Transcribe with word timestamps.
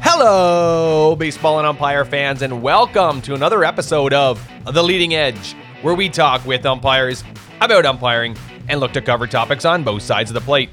Hello, 0.00 1.14
baseball 1.14 1.58
and 1.58 1.66
umpire 1.66 2.06
fans, 2.06 2.40
and 2.40 2.62
welcome 2.62 3.20
to 3.20 3.34
another 3.34 3.64
episode 3.64 4.14
of 4.14 4.42
The 4.64 4.82
Leading 4.82 5.14
Edge, 5.14 5.54
where 5.82 5.94
we 5.94 6.08
talk 6.08 6.42
with 6.46 6.64
umpires 6.64 7.22
about 7.60 7.84
umpiring 7.84 8.34
and 8.70 8.80
look 8.80 8.92
to 8.92 9.02
cover 9.02 9.26
topics 9.26 9.66
on 9.66 9.84
both 9.84 10.00
sides 10.00 10.30
of 10.30 10.34
the 10.34 10.40
plate. 10.40 10.70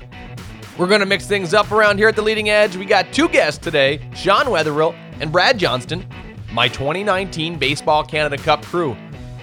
We're 0.78 0.88
going 0.88 1.02
to 1.02 1.06
mix 1.06 1.28
things 1.28 1.54
up 1.54 1.74
around 1.74 1.98
here 1.98 2.08
at 2.08 2.16
The 2.16 2.22
Leading 2.22 2.50
Edge. 2.50 2.78
We 2.78 2.86
got 2.86 3.12
two 3.12 3.28
guests 3.28 3.62
today 3.62 4.00
Sean 4.16 4.46
Weatherill 4.46 4.96
and 5.20 5.30
Brad 5.30 5.58
Johnston, 5.58 6.08
my 6.54 6.70
2019 6.70 7.60
Baseball 7.60 8.06
Canada 8.06 8.42
Cup 8.42 8.64
crew, 8.64 8.96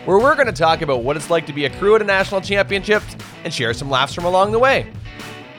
where 0.09 0.19
we're 0.19 0.35
going 0.35 0.47
to 0.47 0.53
talk 0.55 0.81
about 0.81 1.05
what 1.05 1.19
it's 1.19 1.29
like 1.29 1.45
to 1.45 1.53
be 1.53 1.67
a 1.67 1.71
crew 1.77 1.95
at 1.95 2.01
a 2.01 2.05
national 2.05 2.41
championships 2.41 3.15
and 3.45 3.53
share 3.53 3.75
some 3.75 3.91
laughs 3.91 4.15
from 4.15 4.25
along 4.25 4.53
the 4.53 4.59
way. 4.59 4.91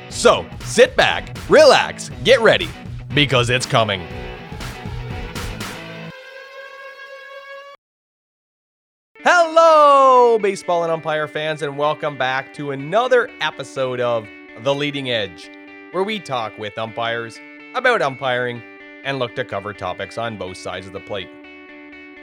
So 0.10 0.44
sit 0.62 0.98
back, 0.98 1.38
relax, 1.48 2.10
get 2.24 2.42
ready, 2.42 2.68
because 3.14 3.52
it's 3.52 3.68
coming. 3.68 4.02
Hello, 9.20 10.40
baseball 10.40 10.82
and 10.82 10.92
umpire 10.92 11.28
fans, 11.28 11.62
and 11.62 11.78
welcome 11.78 12.18
back 12.18 12.52
to 12.56 12.72
another 12.72 13.30
episode 13.42 14.00
of 14.00 14.28
The 14.64 14.74
Leading 14.74 15.12
Edge, 15.12 15.52
where 15.92 16.04
we 16.04 16.20
talk 16.20 16.58
with 16.58 16.76
umpires 16.80 17.40
about 17.76 18.02
umpiring 18.02 18.64
and 19.04 19.20
look 19.20 19.36
to 19.36 19.46
cover 19.46 19.74
topics 19.74 20.18
on 20.18 20.40
both 20.40 20.58
sides 20.58 20.88
of 20.88 20.94
the 20.94 21.02
plate. 21.02 21.30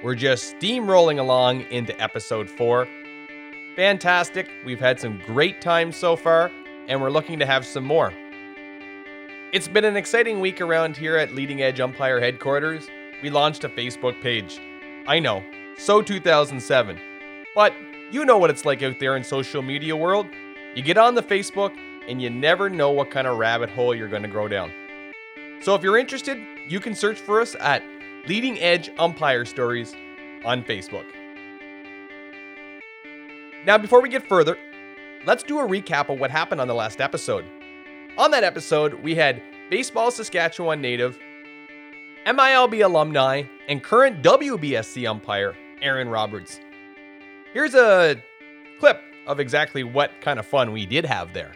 We're 0.02 0.14
just 0.14 0.56
steamrolling 0.59 1.18
along 1.18 1.62
into 1.70 1.98
episode 2.00 2.50
four. 2.50 2.87
Fantastic. 3.77 4.50
We've 4.64 4.78
had 4.78 5.00
some 5.00 5.20
great 5.24 5.62
times 5.62 5.96
so 5.96 6.16
far, 6.16 6.50
and 6.87 7.00
we're 7.00 7.10
looking 7.10 7.38
to 7.38 7.46
have 7.46 7.64
some 7.64 7.84
more. 7.84 8.12
It's 9.52 9.68
been 9.68 9.87
an 9.87 9.96
exciting 9.96 10.40
week 10.40 10.60
around 10.60 10.98
here 10.98 11.16
at 11.16 11.35
Leading 11.35 11.62
Edge 11.62 11.80
Umpire 11.80 12.20
Headquarters. 12.20 12.88
We 13.23 13.30
launched 13.30 13.65
a 13.65 13.70
Facebook 13.70 14.20
page. 14.20 14.60
I 15.07 15.18
know, 15.18 15.43
so 15.79 16.02
2007. 16.02 16.98
But 17.54 17.73
you 18.10 18.26
know 18.26 18.37
what 18.37 18.51
it's 18.51 18.66
like 18.66 18.82
out 18.82 19.01
there 19.01 19.16
in 19.16 19.24
social 19.24 19.63
media 19.63 19.96
world. 19.96 20.26
You 20.74 20.82
get 20.82 20.98
on 20.98 21.15
the 21.15 21.23
Facebook 21.23 21.74
and 22.07 22.20
you 22.20 22.29
never 22.29 22.68
know 22.68 22.90
what 22.90 23.10
kind 23.10 23.26
of 23.26 23.38
rabbit 23.38 23.70
hole 23.70 23.95
you're 23.95 24.09
going 24.09 24.23
to 24.23 24.29
go 24.29 24.46
down. 24.46 24.70
So 25.63 25.74
if 25.74 25.82
you're 25.82 25.96
interested, 25.96 26.38
you 26.68 26.80
can 26.80 26.95
search 26.95 27.18
for 27.18 27.40
us 27.40 27.57
at 27.60 27.82
Leading 28.29 28.59
Edge 28.59 28.91
Umpire 28.99 29.45
Stories 29.45 29.95
on 30.45 30.65
Facebook. 30.65 31.05
Now, 33.65 33.79
before 33.79 34.02
we 34.02 34.09
get 34.09 34.29
further, 34.29 34.59
let's 35.27 35.45
do 35.45 35.60
a 35.60 35.63
recap 35.63 36.09
of 36.09 36.19
what 36.19 36.32
happened 36.32 36.60
on 36.60 36.66
the 36.66 36.74
last 36.74 37.01
episode. 37.01 37.45
On 38.19 38.32
that 38.32 38.43
episode, 38.43 38.95
we 38.95 39.15
had 39.15 39.41
Baseball 39.71 40.10
Saskatchewan 40.10 40.80
native, 40.80 41.19
MILB 42.27 42.85
alumni, 42.85 43.45
and 43.69 43.82
current 43.82 44.23
WBSC 44.24 45.09
umpire 45.09 45.54
Aaron 45.80 46.09
Roberts. 46.09 46.59
Here's 47.52 47.77
a 47.77 48.21
clip 48.80 49.01
of 49.29 49.38
exactly 49.38 49.85
what 49.85 50.10
kind 50.21 50.41
of 50.41 50.47
fun 50.47 50.73
we 50.73 50.85
did 50.85 51.04
have 51.04 51.32
there. 51.32 51.52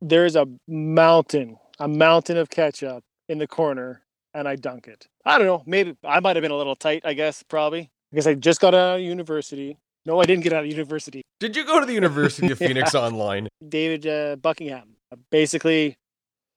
There's 0.00 0.34
a 0.34 0.46
mountain, 0.66 1.58
a 1.78 1.88
mountain 1.88 2.38
of 2.38 2.48
ketchup 2.48 3.04
in 3.28 3.38
the 3.38 3.46
corner, 3.46 4.02
and 4.38 4.46
I 4.48 4.54
dunk 4.56 4.86
it. 4.86 5.08
I 5.24 5.36
don't 5.36 5.46
know. 5.46 5.62
Maybe 5.66 5.96
I 6.04 6.20
might 6.20 6.36
have 6.36 6.42
been 6.42 6.52
a 6.52 6.56
little 6.56 6.76
tight, 6.76 7.02
I 7.04 7.12
guess, 7.14 7.42
probably. 7.42 7.90
Because 8.10 8.26
I 8.26 8.34
just 8.34 8.60
got 8.60 8.72
out 8.74 8.96
of 8.96 9.00
university. 9.02 9.76
No, 10.06 10.20
I 10.20 10.24
didn't 10.24 10.44
get 10.44 10.52
out 10.52 10.64
of 10.64 10.70
university. 10.70 11.22
Did 11.40 11.56
you 11.56 11.64
go 11.66 11.80
to 11.80 11.86
the 11.86 11.92
University 11.92 12.50
of 12.52 12.60
Yeah. 12.60 12.68
Phoenix 12.68 12.94
online? 12.94 13.48
David 13.68 14.06
uh, 14.06 14.36
Buckingham, 14.36 14.96
basically, 15.30 15.96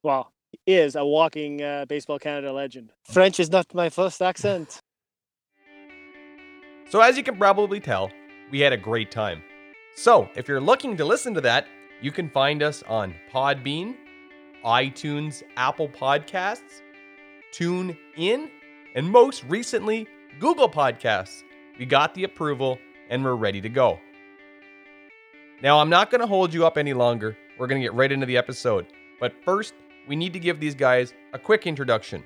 well, 0.03 0.31
is 0.67 0.95
a 0.95 1.03
walking 1.03 1.61
uh, 1.61 1.85
Baseball 1.85 2.19
Canada 2.19 2.53
legend. 2.53 2.91
French 3.05 3.39
is 3.39 3.49
not 3.49 3.65
my 3.73 3.89
first 3.89 4.21
accent. 4.21 4.79
So, 6.89 6.99
as 6.99 7.15
you 7.15 7.23
can 7.23 7.37
probably 7.37 7.79
tell, 7.79 8.11
we 8.51 8.59
had 8.59 8.73
a 8.73 8.77
great 8.77 9.11
time. 9.11 9.41
So, 9.95 10.29
if 10.35 10.49
you're 10.49 10.59
looking 10.59 10.97
to 10.97 11.05
listen 11.05 11.33
to 11.35 11.41
that, 11.41 11.65
you 12.01 12.11
can 12.11 12.29
find 12.29 12.61
us 12.61 12.83
on 12.85 13.15
Podbean, 13.31 13.95
iTunes, 14.65 15.41
Apple 15.55 15.87
Podcasts, 15.87 16.81
Tune 17.51 17.97
In, 18.15 18.49
and 18.95 19.09
most 19.09 19.43
recently, 19.45 20.07
Google 20.39 20.69
Podcasts. 20.69 21.43
We 21.77 21.85
got 21.85 22.13
the 22.13 22.23
approval 22.23 22.79
and 23.09 23.23
we're 23.23 23.35
ready 23.35 23.61
to 23.61 23.69
go. 23.69 23.99
Now, 25.61 25.79
I'm 25.79 25.89
not 25.89 26.09
going 26.09 26.21
to 26.21 26.27
hold 26.27 26.53
you 26.53 26.65
up 26.65 26.77
any 26.77 26.93
longer. 26.93 27.37
We're 27.57 27.67
going 27.67 27.81
to 27.81 27.85
get 27.85 27.93
right 27.93 28.11
into 28.11 28.25
the 28.25 28.37
episode. 28.37 28.87
But 29.19 29.33
first, 29.45 29.73
we 30.07 30.15
need 30.15 30.33
to 30.33 30.39
give 30.39 30.59
these 30.59 30.73
guys 30.73 31.13
a 31.33 31.39
quick 31.39 31.67
introduction. 31.67 32.23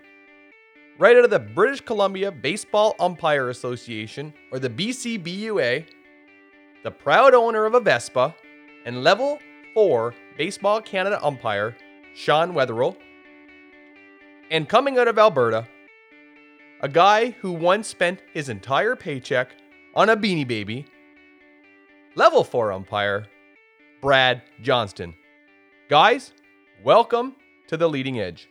Right 0.98 1.18
out 1.18 1.26
of 1.26 1.30
the 1.30 1.40
British 1.40 1.82
Columbia 1.82 2.32
Baseball 2.32 2.96
Umpire 3.00 3.50
Association, 3.50 4.34
or 4.52 4.60
the 4.60 4.70
BCBUA, 4.70 5.86
the 6.84 6.92
proud 6.92 7.34
owner 7.34 7.66
of 7.66 7.74
a 7.74 7.82
Vespa, 7.82 8.34
and 8.86 9.04
level 9.04 9.40
4 9.74 10.14
Baseball 10.38 10.82
Canada 10.82 11.20
umpire, 11.22 11.76
Sean 12.14 12.54
Weatherill. 12.54 12.96
And 14.52 14.70
coming 14.70 15.00
out 15.00 15.08
of 15.08 15.18
Alberta, 15.18 15.68
a 16.82 16.88
guy 16.88 17.32
who 17.42 17.52
once 17.52 17.88
spent 17.88 18.22
his 18.32 18.48
entire 18.48 18.96
paycheck 18.96 19.50
on 19.96 20.10
a 20.10 20.16
beanie 20.16 20.48
baby, 20.48 20.86
level 22.16 22.44
4 22.44 22.72
umpire, 22.72 23.26
Brad 24.02 24.44
Johnston. 24.62 25.16
Guys, 25.90 26.32
welcome 26.84 27.36
to 27.70 27.76
the 27.76 27.90
leading 27.90 28.20
edge. 28.20 28.48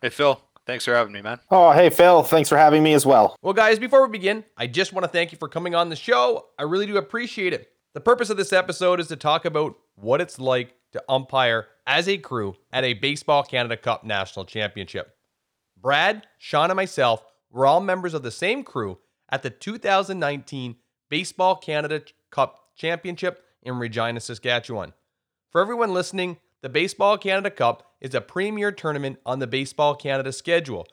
Hey 0.00 0.10
Phil, 0.10 0.40
thanks 0.66 0.84
for 0.84 0.94
having 0.94 1.12
me, 1.12 1.22
man. 1.22 1.40
Oh, 1.50 1.72
hey, 1.72 1.90
Phil. 1.90 2.22
Thanks 2.22 2.48
for 2.48 2.58
having 2.58 2.82
me 2.82 2.92
as 2.92 3.06
well. 3.06 3.36
Well, 3.42 3.54
guys, 3.54 3.78
before 3.78 4.06
we 4.06 4.12
begin, 4.12 4.44
I 4.56 4.66
just 4.66 4.92
want 4.92 5.04
to 5.04 5.08
thank 5.08 5.32
you 5.32 5.38
for 5.38 5.48
coming 5.48 5.74
on 5.74 5.88
the 5.88 5.96
show. 5.96 6.46
I 6.58 6.64
really 6.64 6.86
do 6.86 6.96
appreciate 6.96 7.52
it. 7.52 7.70
The 7.94 8.00
purpose 8.00 8.28
of 8.28 8.36
this 8.36 8.52
episode 8.52 9.00
is 9.00 9.08
to 9.08 9.16
talk 9.16 9.44
about 9.44 9.76
what 9.94 10.20
it's 10.20 10.38
like 10.38 10.74
to 10.92 11.02
umpire 11.08 11.68
as 11.86 12.08
a 12.08 12.18
crew 12.18 12.56
at 12.72 12.84
a 12.84 12.94
Baseball 12.94 13.42
Canada 13.42 13.76
Cup 13.76 14.04
National 14.04 14.44
Championship. 14.44 15.16
Brad, 15.80 16.26
Sean, 16.38 16.70
and 16.70 16.76
myself 16.76 17.24
were 17.50 17.66
all 17.66 17.80
members 17.80 18.14
of 18.14 18.22
the 18.22 18.30
same 18.30 18.64
crew 18.64 18.98
at 19.30 19.42
the 19.42 19.50
2019 19.50 20.76
Baseball 21.08 21.56
Canada 21.56 22.02
Cup 22.30 22.58
Championship 22.76 23.42
in 23.62 23.78
Regina, 23.78 24.20
Saskatchewan. 24.20 24.92
For 25.50 25.60
everyone 25.60 25.94
listening, 25.94 26.38
the 26.66 26.70
Baseball 26.70 27.16
Canada 27.16 27.48
Cup 27.48 27.92
is 28.00 28.12
a 28.12 28.20
premier 28.20 28.72
tournament 28.72 29.20
on 29.24 29.38
the 29.38 29.46
Baseball 29.46 29.94
Canada 29.94 30.32
schedule. 30.32 30.84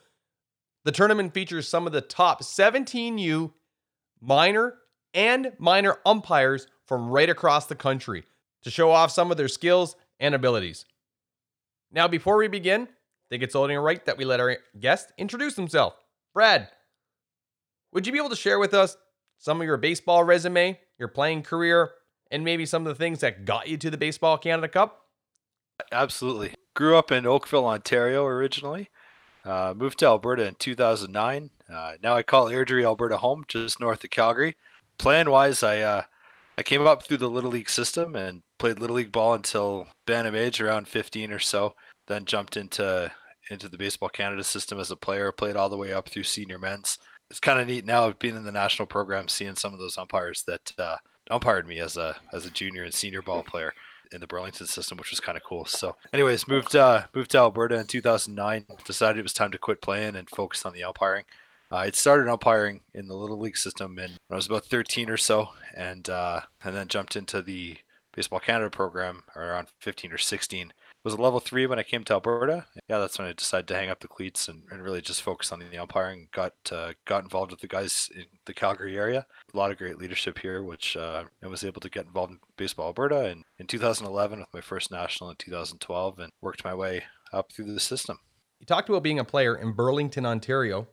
The 0.83 0.91
tournament 0.91 1.33
features 1.33 1.67
some 1.67 1.87
of 1.87 1.93
the 1.93 1.99
top 1.99 2.43
17U 2.43 3.51
minor 4.21 4.75
and 5.15 5.53
minor 5.57 5.97
umpires 6.05 6.67
from 6.85 7.09
right 7.09 7.27
across 7.27 7.65
the 7.65 7.73
country 7.73 8.23
to 8.61 8.69
show 8.69 8.91
off 8.91 9.09
some 9.09 9.31
of 9.31 9.37
their 9.37 9.47
skills 9.47 9.95
and 10.19 10.35
abilities. 10.35 10.85
Now, 11.91 12.07
before 12.07 12.37
we 12.37 12.47
begin, 12.47 12.83
I 12.83 13.25
think 13.31 13.41
it's 13.41 13.55
only 13.55 13.75
right 13.75 14.05
that 14.05 14.19
we 14.19 14.25
let 14.25 14.39
our 14.39 14.57
guest 14.79 15.11
introduce 15.17 15.55
himself. 15.55 15.95
Brad, 16.35 16.69
would 17.93 18.05
you 18.05 18.13
be 18.13 18.19
able 18.19 18.29
to 18.29 18.35
share 18.35 18.59
with 18.59 18.75
us 18.75 18.95
some 19.39 19.59
of 19.59 19.65
your 19.65 19.77
baseball 19.77 20.23
resume, 20.23 20.79
your 20.99 21.07
playing 21.07 21.41
career, 21.41 21.89
and 22.29 22.43
maybe 22.43 22.67
some 22.67 22.85
of 22.85 22.95
the 22.95 23.03
things 23.03 23.21
that 23.21 23.45
got 23.45 23.67
you 23.67 23.77
to 23.77 23.89
the 23.89 23.97
Baseball 23.97 24.37
Canada 24.37 24.67
Cup? 24.67 24.99
Absolutely. 25.91 26.53
Grew 26.73 26.97
up 26.97 27.11
in 27.11 27.25
Oakville, 27.25 27.67
Ontario 27.67 28.25
originally. 28.25 28.89
Uh, 29.45 29.73
moved 29.75 29.99
to 29.99 30.05
Alberta 30.05 30.47
in 30.47 30.55
2009. 30.55 31.49
Uh, 31.71 31.93
now 32.01 32.15
I 32.15 32.23
call 32.23 32.47
Airdrie, 32.47 32.85
Alberta 32.85 33.17
home, 33.17 33.43
just 33.47 33.79
north 33.79 34.03
of 34.03 34.09
Calgary. 34.09 34.55
Plan 34.97 35.29
wise, 35.29 35.63
I 35.63 35.81
uh, 35.81 36.03
I 36.57 36.63
came 36.63 36.85
up 36.85 37.03
through 37.03 37.17
the 37.17 37.29
Little 37.29 37.51
League 37.51 37.69
system 37.69 38.15
and 38.15 38.43
played 38.57 38.79
Little 38.79 38.95
League 38.95 39.11
ball 39.11 39.33
until 39.33 39.87
bantam 40.05 40.35
age, 40.35 40.61
around 40.61 40.87
15 40.87 41.31
or 41.31 41.39
so. 41.39 41.75
Then 42.07 42.25
jumped 42.25 42.57
into 42.57 43.11
into 43.49 43.67
the 43.67 43.77
Baseball 43.77 44.09
Canada 44.09 44.43
system 44.43 44.79
as 44.79 44.91
a 44.91 44.95
player. 44.95 45.31
Played 45.31 45.55
all 45.55 45.69
the 45.69 45.77
way 45.77 45.93
up 45.93 46.07
through 46.09 46.23
senior 46.23 46.59
men's. 46.59 46.97
It's 47.29 47.39
kind 47.39 47.59
of 47.59 47.67
neat 47.67 47.85
now 47.85 48.11
being 48.11 48.35
in 48.35 48.43
the 48.43 48.51
national 48.51 48.85
program, 48.85 49.27
seeing 49.27 49.55
some 49.55 49.73
of 49.73 49.79
those 49.79 49.97
umpires 49.97 50.43
that 50.47 50.71
uh, 50.77 50.97
umpired 51.29 51.67
me 51.67 51.79
as 51.79 51.97
a 51.97 52.15
as 52.31 52.45
a 52.45 52.51
junior 52.51 52.83
and 52.83 52.93
senior 52.93 53.21
ball 53.21 53.43
player 53.43 53.73
in 54.13 54.21
the 54.21 54.27
Burlington 54.27 54.67
system, 54.67 54.97
which 54.97 55.09
was 55.09 55.19
kind 55.19 55.37
of 55.37 55.43
cool. 55.43 55.65
So, 55.65 55.95
anyways, 56.13 56.47
moved 56.47 56.75
uh, 56.75 57.03
moved 57.13 57.31
to 57.31 57.39
Alberta 57.39 57.79
in 57.79 57.87
2009. 57.87 58.65
Decided 58.85 59.19
it 59.19 59.23
was 59.23 59.33
time 59.33 59.51
to 59.51 59.57
quit 59.57 59.81
playing 59.81 60.15
and 60.15 60.29
focus 60.29 60.65
on 60.65 60.73
the 60.73 60.83
umpiring. 60.83 61.25
Uh, 61.71 61.77
I'd 61.77 61.95
started 61.95 62.29
umpiring 62.29 62.81
in 62.93 63.07
the 63.07 63.15
little 63.15 63.39
league 63.39 63.57
system 63.57 63.95
when 63.95 64.11
I 64.29 64.35
was 64.35 64.45
about 64.45 64.65
13 64.65 65.09
or 65.09 65.17
so, 65.17 65.49
and 65.75 66.07
uh, 66.09 66.41
and 66.63 66.75
then 66.75 66.87
jumped 66.87 67.15
into 67.15 67.41
the 67.41 67.77
Baseball 68.15 68.39
Canada 68.39 68.69
program 68.69 69.23
around 69.35 69.69
15 69.79 70.11
or 70.11 70.17
16. 70.17 70.71
Was 71.03 71.13
a 71.13 71.21
level 71.21 71.39
three 71.39 71.65
when 71.65 71.79
I 71.79 71.83
came 71.83 72.03
to 72.05 72.13
Alberta. 72.13 72.65
Yeah, 72.87 72.99
that's 72.99 73.19
when 73.19 73.27
I 73.27 73.33
decided 73.33 73.67
to 73.67 73.75
hang 73.75 73.89
up 73.89 73.99
the 73.99 74.07
cleats 74.07 74.47
and, 74.47 74.63
and 74.71 74.81
really 74.81 75.01
just 75.01 75.21
focus 75.21 75.51
on 75.51 75.59
the 75.59 75.77
umpiring. 75.77 76.29
Got 76.31 76.53
uh, 76.71 76.93
got 77.05 77.23
involved 77.23 77.51
with 77.51 77.59
the 77.59 77.67
guys 77.67 78.09
in 78.15 78.25
the 78.45 78.53
Calgary 78.53 78.97
area. 78.97 79.25
A 79.53 79.57
lot 79.57 79.71
of 79.71 79.77
great 79.77 79.97
leadership 79.97 80.39
here, 80.39 80.63
which 80.63 80.95
uh, 80.95 81.25
I 81.43 81.47
was 81.47 81.63
able 81.63 81.81
to 81.81 81.89
get 81.89 82.05
involved 82.05 82.31
in 82.31 82.39
baseball 82.57 82.87
Alberta 82.87 83.25
and 83.25 83.43
in 83.59 83.67
2011 83.67 84.39
with 84.39 84.53
my 84.53 84.61
first 84.61 84.91
national 84.91 85.29
in 85.29 85.35
2012 85.37 86.19
and 86.19 86.31
worked 86.41 86.63
my 86.63 86.73
way 86.73 87.03
up 87.33 87.51
through 87.51 87.73
the 87.73 87.79
system. 87.79 88.19
You 88.59 88.65
talked 88.65 88.87
about 88.87 89.03
being 89.03 89.19
a 89.19 89.25
player 89.25 89.55
in 89.55 89.73
Burlington, 89.73 90.25
Ontario. 90.25 90.87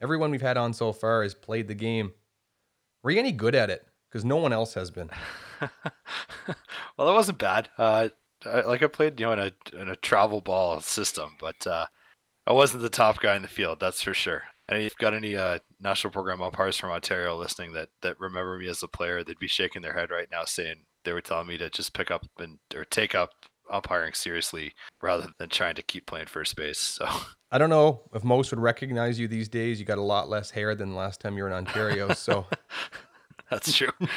Everyone 0.00 0.32
we've 0.32 0.42
had 0.42 0.56
on 0.56 0.72
so 0.72 0.92
far 0.92 1.22
has 1.22 1.34
played 1.34 1.68
the 1.68 1.74
game. 1.74 2.12
Were 3.04 3.12
you 3.12 3.20
any 3.20 3.30
good 3.30 3.54
at 3.54 3.70
it? 3.70 3.86
Because 4.10 4.24
no 4.24 4.36
one 4.36 4.52
else 4.52 4.74
has 4.74 4.90
been. 4.90 5.08
well, 5.60 7.06
that 7.06 7.14
wasn't 7.14 7.38
bad. 7.38 7.68
Uh, 7.78 8.08
I, 8.46 8.60
like 8.62 8.82
I 8.82 8.86
played, 8.86 9.18
you 9.18 9.26
know, 9.26 9.32
in 9.32 9.38
a 9.38 9.80
in 9.80 9.88
a 9.88 9.96
travel 9.96 10.40
ball 10.40 10.80
system, 10.80 11.36
but 11.40 11.66
uh, 11.66 11.86
I 12.46 12.52
wasn't 12.52 12.82
the 12.82 12.90
top 12.90 13.20
guy 13.20 13.36
in 13.36 13.42
the 13.42 13.48
field. 13.48 13.80
That's 13.80 14.02
for 14.02 14.14
sure. 14.14 14.42
And 14.68 14.78
if 14.78 14.84
you've 14.84 14.96
got 14.96 15.14
any 15.14 15.36
uh, 15.36 15.58
national 15.80 16.12
program 16.12 16.40
umpires 16.40 16.76
from 16.76 16.90
Ontario 16.90 17.36
listening 17.36 17.72
that 17.72 17.88
that 18.02 18.20
remember 18.20 18.58
me 18.58 18.68
as 18.68 18.82
a 18.82 18.88
player, 18.88 19.24
they'd 19.24 19.38
be 19.38 19.48
shaking 19.48 19.82
their 19.82 19.92
head 19.92 20.10
right 20.10 20.28
now, 20.30 20.44
saying 20.44 20.76
they 21.04 21.12
were 21.12 21.20
telling 21.20 21.46
me 21.46 21.58
to 21.58 21.70
just 21.70 21.94
pick 21.94 22.10
up 22.10 22.24
and 22.38 22.58
or 22.74 22.84
take 22.84 23.14
up 23.14 23.30
umpiring 23.70 24.12
seriously 24.12 24.72
rather 25.00 25.28
than 25.38 25.48
trying 25.48 25.74
to 25.74 25.82
keep 25.82 26.06
playing 26.06 26.26
first 26.26 26.56
base. 26.56 26.78
So 26.78 27.06
I 27.50 27.58
don't 27.58 27.70
know 27.70 28.02
if 28.14 28.24
most 28.24 28.50
would 28.50 28.60
recognize 28.60 29.18
you 29.18 29.28
these 29.28 29.48
days. 29.48 29.78
You 29.78 29.86
got 29.86 29.98
a 29.98 30.02
lot 30.02 30.28
less 30.28 30.50
hair 30.50 30.74
than 30.74 30.94
last 30.94 31.20
time 31.20 31.36
you 31.36 31.42
were 31.42 31.48
in 31.48 31.54
Ontario. 31.54 32.12
So 32.14 32.46
that's 33.50 33.72
true. 33.72 33.92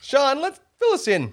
Sean, 0.00 0.40
let's 0.40 0.60
fill 0.78 0.92
us 0.92 1.08
in. 1.08 1.32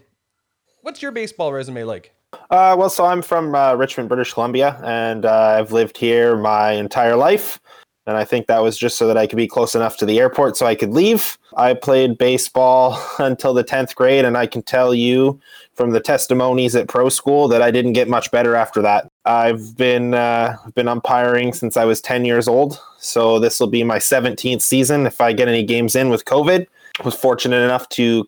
What's 0.81 1.01
your 1.01 1.11
baseball 1.11 1.51
resume 1.51 1.83
like? 1.83 2.13
Uh, 2.33 2.75
well, 2.77 2.89
so 2.89 3.05
I'm 3.05 3.21
from 3.21 3.53
uh, 3.55 3.75
Richmond, 3.75 4.09
British 4.09 4.33
Columbia, 4.33 4.79
and 4.83 5.25
uh, 5.25 5.55
I've 5.57 5.71
lived 5.71 5.97
here 5.97 6.37
my 6.37 6.71
entire 6.71 7.15
life. 7.15 7.59
And 8.07 8.17
I 8.17 8.25
think 8.25 8.47
that 8.47 8.63
was 8.63 8.75
just 8.75 8.97
so 8.97 9.05
that 9.05 9.17
I 9.17 9.27
could 9.27 9.37
be 9.37 9.47
close 9.47 9.75
enough 9.75 9.97
to 9.97 10.05
the 10.05 10.19
airport 10.19 10.57
so 10.57 10.65
I 10.65 10.73
could 10.73 10.89
leave. 10.89 11.37
I 11.57 11.75
played 11.75 12.17
baseball 12.17 12.99
until 13.19 13.53
the 13.53 13.63
10th 13.63 13.93
grade, 13.93 14.25
and 14.25 14.35
I 14.35 14.47
can 14.47 14.63
tell 14.63 14.95
you 14.95 15.39
from 15.75 15.91
the 15.91 15.99
testimonies 15.99 16.75
at 16.75 16.87
pro 16.87 17.09
school 17.09 17.47
that 17.49 17.61
I 17.61 17.69
didn't 17.69 17.93
get 17.93 18.07
much 18.07 18.31
better 18.31 18.55
after 18.55 18.81
that. 18.81 19.07
I've 19.25 19.77
been 19.77 20.15
uh, 20.15 20.57
been 20.73 20.87
umpiring 20.87 21.53
since 21.53 21.77
I 21.77 21.85
was 21.85 22.01
10 22.01 22.25
years 22.25 22.47
old, 22.47 22.81
so 22.97 23.37
this 23.37 23.59
will 23.59 23.67
be 23.67 23.83
my 23.83 23.99
17th 23.99 24.61
season 24.61 25.05
if 25.05 25.21
I 25.21 25.31
get 25.31 25.47
any 25.47 25.63
games 25.63 25.95
in 25.95 26.09
with 26.09 26.25
COVID. 26.25 26.65
Was 27.05 27.15
fortunate 27.15 27.63
enough 27.63 27.87
to 27.89 28.25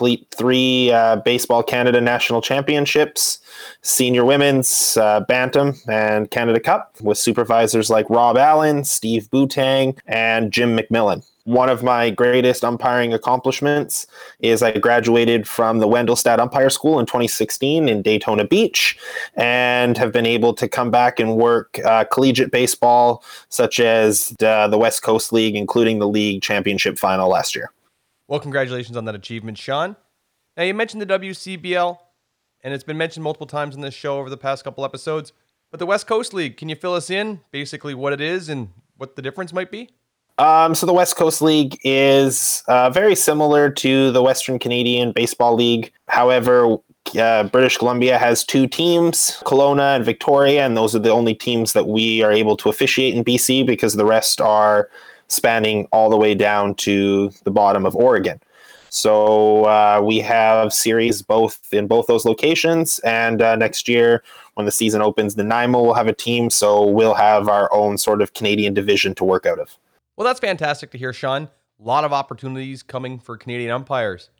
complete 0.00 0.26
three 0.30 0.90
uh, 0.90 1.16
Baseball 1.16 1.62
Canada 1.62 2.00
National 2.00 2.40
Championships, 2.40 3.38
Senior 3.82 4.24
Women's, 4.24 4.96
uh, 4.96 5.20
Bantam, 5.20 5.74
and 5.90 6.30
Canada 6.30 6.58
Cup 6.58 6.94
with 7.02 7.18
supervisors 7.18 7.90
like 7.90 8.08
Rob 8.08 8.38
Allen, 8.38 8.82
Steve 8.84 9.28
Bootang, 9.30 9.98
and 10.06 10.52
Jim 10.52 10.74
McMillan. 10.74 11.22
One 11.44 11.68
of 11.68 11.82
my 11.82 12.08
greatest 12.08 12.64
umpiring 12.64 13.12
accomplishments 13.12 14.06
is 14.38 14.62
I 14.62 14.72
graduated 14.78 15.46
from 15.46 15.80
the 15.80 15.86
Wendelstedt 15.86 16.38
Umpire 16.38 16.70
School 16.70 16.98
in 16.98 17.04
2016 17.04 17.86
in 17.86 18.00
Daytona 18.00 18.46
Beach 18.46 18.96
and 19.34 19.98
have 19.98 20.12
been 20.12 20.24
able 20.24 20.54
to 20.54 20.66
come 20.66 20.90
back 20.90 21.20
and 21.20 21.36
work 21.36 21.78
uh, 21.84 22.04
collegiate 22.04 22.52
baseball, 22.52 23.22
such 23.50 23.78
as 23.80 24.34
uh, 24.42 24.66
the 24.66 24.78
West 24.78 25.02
Coast 25.02 25.30
League, 25.30 25.56
including 25.56 25.98
the 25.98 26.08
league 26.08 26.40
championship 26.40 26.98
final 26.98 27.28
last 27.28 27.54
year. 27.54 27.70
Well, 28.30 28.38
congratulations 28.38 28.96
on 28.96 29.06
that 29.06 29.16
achievement, 29.16 29.58
Sean. 29.58 29.96
Now, 30.56 30.62
you 30.62 30.72
mentioned 30.72 31.02
the 31.02 31.18
WCBL, 31.18 31.98
and 32.62 32.72
it's 32.72 32.84
been 32.84 32.96
mentioned 32.96 33.24
multiple 33.24 33.48
times 33.48 33.74
in 33.74 33.80
this 33.80 33.92
show 33.92 34.20
over 34.20 34.30
the 34.30 34.36
past 34.36 34.62
couple 34.62 34.84
episodes. 34.84 35.32
But 35.72 35.80
the 35.80 35.86
West 35.86 36.06
Coast 36.06 36.32
League, 36.32 36.56
can 36.56 36.68
you 36.68 36.76
fill 36.76 36.94
us 36.94 37.10
in 37.10 37.40
basically 37.50 37.92
what 37.92 38.12
it 38.12 38.20
is 38.20 38.48
and 38.48 38.68
what 38.98 39.16
the 39.16 39.22
difference 39.22 39.52
might 39.52 39.72
be? 39.72 39.90
Um, 40.38 40.76
so 40.76 40.86
the 40.86 40.92
West 40.92 41.16
Coast 41.16 41.42
League 41.42 41.76
is 41.82 42.62
uh, 42.68 42.88
very 42.90 43.16
similar 43.16 43.68
to 43.68 44.12
the 44.12 44.22
Western 44.22 44.60
Canadian 44.60 45.10
Baseball 45.10 45.56
League. 45.56 45.92
However, 46.06 46.76
uh, 47.18 47.42
British 47.44 47.78
Columbia 47.78 48.16
has 48.16 48.44
two 48.44 48.68
teams, 48.68 49.42
Kelowna 49.44 49.96
and 49.96 50.04
Victoria, 50.04 50.64
and 50.64 50.76
those 50.76 50.94
are 50.94 51.00
the 51.00 51.10
only 51.10 51.34
teams 51.34 51.72
that 51.72 51.88
we 51.88 52.22
are 52.22 52.30
able 52.30 52.56
to 52.58 52.68
officiate 52.68 53.12
in 53.12 53.24
BC 53.24 53.66
because 53.66 53.94
the 53.94 54.04
rest 54.04 54.40
are 54.40 54.88
spanning 55.30 55.86
all 55.92 56.10
the 56.10 56.16
way 56.16 56.34
down 56.34 56.74
to 56.74 57.30
the 57.44 57.50
bottom 57.50 57.86
of 57.86 57.96
Oregon. 57.96 58.40
So 58.90 59.66
uh, 59.66 60.02
we 60.04 60.18
have 60.18 60.72
series 60.72 61.22
both 61.22 61.72
in 61.72 61.86
both 61.86 62.08
those 62.08 62.24
locations, 62.24 62.98
and 63.00 63.40
uh, 63.40 63.54
next 63.54 63.88
year 63.88 64.22
when 64.54 64.66
the 64.66 64.72
season 64.72 65.00
opens, 65.00 65.36
the 65.36 65.44
Nanaimo 65.44 65.80
will 65.82 65.94
have 65.94 66.08
a 66.08 66.12
team, 66.12 66.50
so 66.50 66.84
we'll 66.84 67.14
have 67.14 67.48
our 67.48 67.72
own 67.72 67.96
sort 67.96 68.20
of 68.20 68.34
Canadian 68.34 68.74
division 68.74 69.14
to 69.14 69.24
work 69.24 69.46
out 69.46 69.60
of. 69.60 69.78
Well, 70.16 70.26
that's 70.26 70.40
fantastic 70.40 70.90
to 70.90 70.98
hear, 70.98 71.12
Sean. 71.12 71.44
A 71.44 71.82
lot 71.82 72.04
of 72.04 72.12
opportunities 72.12 72.82
coming 72.82 73.20
for 73.20 73.36
Canadian 73.36 73.70
umpires. 73.70 74.30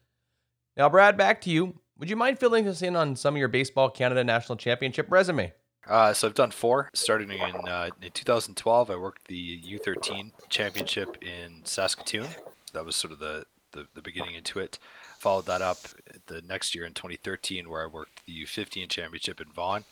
Now, 0.76 0.88
Brad, 0.88 1.16
back 1.16 1.40
to 1.42 1.50
you. 1.50 1.78
Would 1.98 2.10
you 2.10 2.16
mind 2.16 2.38
filling 2.38 2.66
us 2.66 2.82
in 2.82 2.96
on 2.96 3.14
some 3.14 3.34
of 3.34 3.38
your 3.38 3.48
Baseball 3.48 3.88
Canada 3.88 4.24
National 4.24 4.56
Championship 4.56 5.06
resume? 5.10 5.52
Uh, 5.86 6.12
so 6.12 6.28
I've 6.28 6.34
done 6.34 6.50
four. 6.50 6.90
Starting 6.94 7.30
in 7.30 7.68
uh, 7.68 7.90
in 8.02 8.10
2012, 8.12 8.90
I 8.90 8.96
worked 8.96 9.28
the 9.28 9.60
U13 9.62 10.32
championship 10.48 11.16
in 11.22 11.62
Saskatoon. 11.64 12.28
That 12.72 12.84
was 12.84 12.96
sort 12.96 13.12
of 13.12 13.18
the, 13.18 13.44
the, 13.72 13.86
the 13.94 14.02
beginning 14.02 14.34
into 14.34 14.60
it. 14.60 14.78
Followed 15.18 15.46
that 15.46 15.62
up 15.62 15.78
the 16.26 16.42
next 16.42 16.74
year 16.74 16.84
in 16.84 16.94
2013, 16.94 17.68
where 17.68 17.82
I 17.82 17.86
worked 17.86 18.24
the 18.26 18.44
U15 18.44 18.88
championship 18.88 19.40
in 19.40 19.48
Vaughan. 19.52 19.84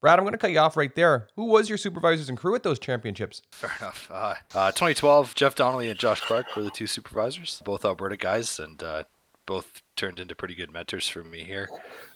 Brad, 0.00 0.18
I'm 0.18 0.24
going 0.24 0.32
to 0.32 0.38
cut 0.38 0.50
you 0.50 0.58
off 0.58 0.76
right 0.76 0.94
there. 0.94 1.28
Who 1.34 1.46
was 1.46 1.70
your 1.70 1.78
supervisors 1.78 2.28
and 2.28 2.36
crew 2.36 2.54
at 2.54 2.62
those 2.62 2.78
championships? 2.78 3.40
Fair 3.52 3.72
enough. 3.80 4.06
Uh, 4.12 4.34
uh, 4.54 4.70
2012, 4.70 5.34
Jeff 5.34 5.54
Donnelly 5.54 5.88
and 5.88 5.98
Josh 5.98 6.20
Clark 6.20 6.54
were 6.54 6.62
the 6.62 6.70
two 6.70 6.86
supervisors, 6.86 7.62
both 7.64 7.86
Alberta 7.86 8.18
guys, 8.18 8.58
and 8.58 8.82
uh, 8.82 9.04
both 9.46 9.82
turned 9.96 10.20
into 10.20 10.34
pretty 10.34 10.54
good 10.54 10.70
mentors 10.70 11.08
for 11.08 11.24
me 11.24 11.42
here. 11.42 11.70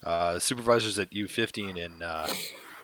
Uh, 0.04 0.38
supervisors 0.38 0.98
at 0.98 1.10
U15 1.12 1.78
in 1.78 2.02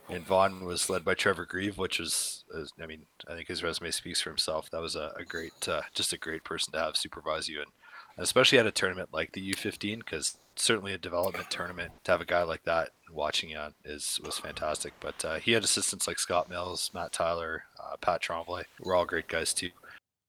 in 0.08 0.22
Vaughan 0.22 0.64
was 0.64 0.90
led 0.90 1.04
by 1.04 1.14
Trevor 1.14 1.46
Grieve, 1.46 1.78
which 1.78 1.98
was, 1.98 2.44
I 2.80 2.86
mean, 2.86 3.06
I 3.28 3.34
think 3.34 3.48
his 3.48 3.62
resume 3.62 3.90
speaks 3.90 4.20
for 4.20 4.30
himself. 4.30 4.70
That 4.70 4.80
was 4.80 4.96
a, 4.96 5.12
a 5.18 5.24
great, 5.24 5.68
uh, 5.68 5.82
just 5.94 6.12
a 6.12 6.18
great 6.18 6.44
person 6.44 6.72
to 6.72 6.78
have 6.78 6.96
supervise 6.96 7.48
you, 7.48 7.60
and 7.60 7.70
especially 8.18 8.58
at 8.58 8.66
a 8.66 8.72
tournament 8.72 9.10
like 9.12 9.32
the 9.32 9.52
U15, 9.52 9.98
because 9.98 10.36
certainly 10.56 10.92
a 10.92 10.98
development 10.98 11.50
tournament 11.50 11.92
to 12.04 12.12
have 12.12 12.20
a 12.20 12.26
guy 12.26 12.42
like 12.42 12.64
that 12.64 12.90
watching 13.10 13.50
you 13.50 13.60
is 13.84 14.20
was 14.24 14.38
fantastic. 14.38 14.92
But 15.00 15.24
uh, 15.24 15.34
he 15.36 15.52
had 15.52 15.64
assistants 15.64 16.06
like 16.06 16.18
Scott 16.18 16.48
Mills, 16.48 16.90
Matt 16.94 17.12
Tyler, 17.12 17.64
uh, 17.80 17.96
Pat 17.96 18.20
Tremblay. 18.20 18.64
We're 18.80 18.94
all 18.94 19.06
great 19.06 19.28
guys 19.28 19.54
too. 19.54 19.70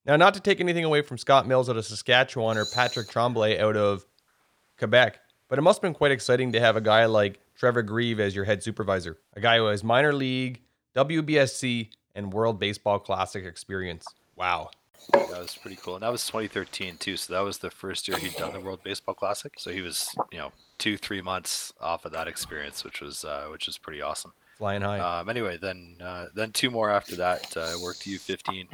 Now, 0.05 0.15
not 0.15 0.35
to 0.35 0.39
take 0.39 0.59
anything 0.59 0.83
away 0.83 1.01
from 1.01 1.17
Scott 1.17 1.47
Mills 1.47 1.69
out 1.69 1.77
of 1.77 1.85
Saskatchewan 1.85 2.57
or 2.57 2.65
Patrick 2.65 3.09
Tremblay 3.09 3.59
out 3.59 3.75
of 3.75 4.05
Quebec, 4.77 5.19
but 5.49 5.57
it 5.57 5.63
must 5.63 5.77
have 5.77 5.81
been 5.81 5.95
quite 5.95 6.11
exciting 6.11 6.51
to 6.51 6.59
have 6.59 6.75
a 6.75 6.81
guy 6.81 7.05
like 7.05 7.39
Trevor 7.57 7.83
Grieve 7.83 8.19
as 8.19 8.35
your 8.35 8.45
head 8.45 8.63
supervisor, 8.63 9.17
a 9.33 9.39
guy 9.39 9.57
who 9.57 9.65
has 9.65 9.83
minor 9.83 10.13
league, 10.13 10.61
WBSC, 10.95 11.89
and 12.13 12.33
World 12.33 12.59
Baseball 12.59 12.99
Classic 12.99 13.45
experience. 13.45 14.05
Wow. 14.35 14.69
That 15.13 15.29
was 15.29 15.57
pretty 15.61 15.77
cool. 15.81 15.95
And 15.95 16.03
that 16.03 16.11
was 16.11 16.25
2013 16.25 16.97
too. 16.97 17.17
So 17.17 17.33
that 17.33 17.41
was 17.41 17.59
the 17.59 17.69
first 17.69 18.07
year 18.07 18.17
he'd 18.17 18.35
done 18.35 18.53
the 18.53 18.59
World 18.59 18.83
Baseball 18.83 19.13
Classic. 19.13 19.53
So 19.57 19.71
he 19.71 19.81
was, 19.81 20.15
you 20.31 20.39
know, 20.39 20.51
two, 20.77 20.97
three 20.97 21.21
months 21.21 21.73
off 21.79 22.05
of 22.05 22.11
that 22.13 22.27
experience, 22.27 22.83
which 22.83 23.01
was, 23.01 23.23
uh, 23.23 23.47
which 23.51 23.67
was 23.67 23.77
pretty 23.77 24.01
awesome. 24.01 24.33
Flying 24.57 24.81
high. 24.81 24.99
Um, 24.99 25.29
anyway, 25.29 25.57
then, 25.61 25.97
uh, 26.01 26.27
then 26.33 26.51
two 26.51 26.71
more 26.71 26.89
after 26.89 27.15
that. 27.17 27.55
Uh, 27.55 27.73
I 27.77 27.83
worked 27.83 28.01
U15 28.01 28.67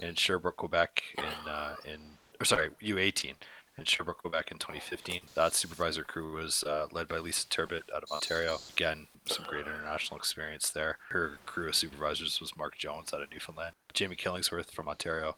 in 0.00 0.14
Sherbrooke, 0.14 0.56
Quebec, 0.56 1.02
in, 1.18 1.50
uh, 1.50 1.74
in, 1.84 1.98
or 2.40 2.44
sorry, 2.44 2.70
U18 2.82 3.34
in 3.76 3.84
Sherbrooke, 3.84 4.18
Quebec 4.18 4.50
in 4.52 4.58
2015. 4.58 5.20
That 5.34 5.54
supervisor 5.54 6.04
crew 6.04 6.32
was 6.32 6.62
uh, 6.64 6.86
led 6.92 7.08
by 7.08 7.18
Lisa 7.18 7.48
Turbitt 7.48 7.84
out 7.94 8.02
of 8.02 8.10
Ontario. 8.12 8.58
Again, 8.72 9.08
some 9.26 9.44
great 9.48 9.66
international 9.66 10.18
experience 10.18 10.70
there. 10.70 10.98
Her 11.10 11.38
crew 11.46 11.68
of 11.68 11.74
supervisors 11.74 12.40
was 12.40 12.56
Mark 12.56 12.78
Jones 12.78 13.12
out 13.12 13.22
of 13.22 13.30
Newfoundland, 13.30 13.74
Jamie 13.92 14.16
Killingsworth 14.16 14.70
from 14.70 14.88
Ontario, 14.88 15.36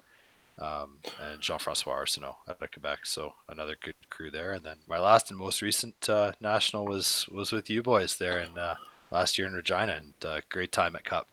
um, 0.58 0.98
and 1.22 1.40
Jean-Francois 1.40 1.94
Arsenault 1.94 2.36
out 2.48 2.60
of 2.60 2.70
Quebec. 2.70 3.00
So 3.04 3.34
another 3.48 3.76
good 3.82 3.94
crew 4.10 4.30
there. 4.30 4.52
And 4.52 4.64
then 4.64 4.76
my 4.86 4.98
last 4.98 5.30
and 5.30 5.38
most 5.38 5.62
recent 5.62 6.08
uh, 6.08 6.32
national 6.40 6.86
was 6.86 7.26
was 7.30 7.52
with 7.52 7.70
you 7.70 7.82
boys 7.82 8.16
there 8.16 8.40
in 8.40 8.58
uh, 8.58 8.74
last 9.10 9.38
year 9.38 9.46
in 9.46 9.54
Regina, 9.54 9.94
and 9.94 10.12
uh, 10.24 10.40
great 10.48 10.72
time 10.72 10.96
at 10.96 11.04
Cup. 11.04 11.28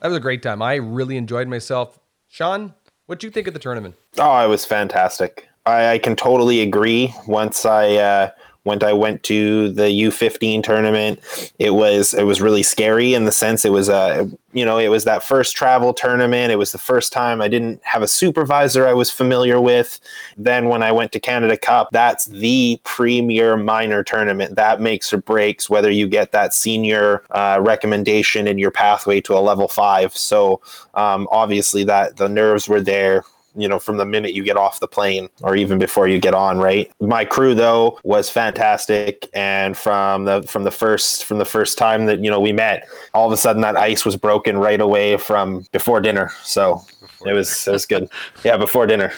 That 0.00 0.08
was 0.08 0.16
a 0.16 0.20
great 0.20 0.42
time. 0.42 0.62
I 0.62 0.74
really 0.74 1.16
enjoyed 1.16 1.48
myself. 1.48 1.98
Sean, 2.28 2.74
what 3.06 3.20
do 3.20 3.26
you 3.26 3.30
think 3.30 3.46
of 3.46 3.54
the 3.54 3.60
tournament? 3.60 3.94
Oh, 4.18 4.44
it 4.44 4.48
was 4.48 4.64
fantastic. 4.64 5.48
I, 5.66 5.92
I 5.92 5.98
can 5.98 6.16
totally 6.16 6.60
agree. 6.60 7.14
Once 7.26 7.64
I 7.64 7.94
uh, 7.94 8.30
When 8.64 8.82
I 8.84 8.92
went 8.92 9.24
to 9.24 9.70
the 9.72 9.88
U15 9.88 10.62
tournament, 10.62 11.18
it 11.58 11.74
was 11.74 12.14
it 12.14 12.22
was 12.22 12.40
really 12.40 12.62
scary 12.62 13.12
in 13.14 13.24
the 13.24 13.32
sense 13.32 13.64
it 13.64 13.72
was 13.72 13.88
a 13.88 14.30
you 14.52 14.64
know 14.64 14.78
it 14.78 14.88
was 14.88 15.02
that 15.04 15.24
first 15.24 15.56
travel 15.56 15.92
tournament. 15.92 16.52
It 16.52 16.56
was 16.56 16.70
the 16.70 16.78
first 16.78 17.12
time 17.12 17.42
I 17.42 17.48
didn't 17.48 17.80
have 17.82 18.02
a 18.02 18.08
supervisor 18.08 18.86
I 18.86 18.92
was 18.92 19.10
familiar 19.10 19.60
with. 19.60 19.98
Then 20.36 20.68
when 20.68 20.82
I 20.82 20.92
went 20.92 21.10
to 21.12 21.20
Canada 21.20 21.56
Cup, 21.56 21.88
that's 21.90 22.26
the 22.26 22.78
premier 22.84 23.56
minor 23.56 24.04
tournament 24.04 24.54
that 24.54 24.80
makes 24.80 25.12
or 25.12 25.18
breaks 25.18 25.68
whether 25.68 25.90
you 25.90 26.06
get 26.06 26.30
that 26.30 26.54
senior 26.54 27.24
uh, 27.32 27.58
recommendation 27.60 28.46
in 28.46 28.58
your 28.58 28.70
pathway 28.70 29.20
to 29.22 29.34
a 29.34 29.40
level 29.40 29.66
five. 29.66 30.16
So 30.16 30.60
um, 30.94 31.26
obviously 31.32 31.82
that 31.84 32.16
the 32.16 32.28
nerves 32.28 32.68
were 32.68 32.80
there 32.80 33.24
you 33.54 33.68
know 33.68 33.78
from 33.78 33.96
the 33.96 34.04
minute 34.04 34.34
you 34.34 34.42
get 34.42 34.56
off 34.56 34.80
the 34.80 34.88
plane 34.88 35.28
or 35.42 35.56
even 35.56 35.78
before 35.78 36.08
you 36.08 36.18
get 36.18 36.34
on 36.34 36.58
right? 36.58 36.90
My 37.00 37.24
crew 37.24 37.54
though 37.54 37.98
was 38.04 38.30
fantastic. 38.30 39.28
And 39.34 39.76
from 39.76 40.24
the 40.24 40.42
from 40.42 40.64
the 40.64 40.70
first 40.70 41.24
from 41.24 41.38
the 41.38 41.44
first 41.44 41.78
time 41.78 42.06
that 42.06 42.20
you 42.20 42.30
know 42.30 42.40
we 42.40 42.52
met 42.52 42.88
all 43.14 43.26
of 43.26 43.32
a 43.32 43.36
sudden 43.36 43.62
that 43.62 43.76
ice 43.76 44.04
was 44.04 44.16
broken 44.16 44.58
right 44.58 44.80
away 44.80 45.16
from 45.16 45.66
before 45.72 46.00
dinner. 46.00 46.32
So 46.42 46.82
before 47.00 47.28
it 47.28 47.34
was 47.34 47.64
dinner. 47.64 47.72
it 47.72 47.74
was 47.74 47.86
good. 47.86 48.08
Yeah 48.44 48.56
before 48.56 48.86
dinner. 48.86 49.12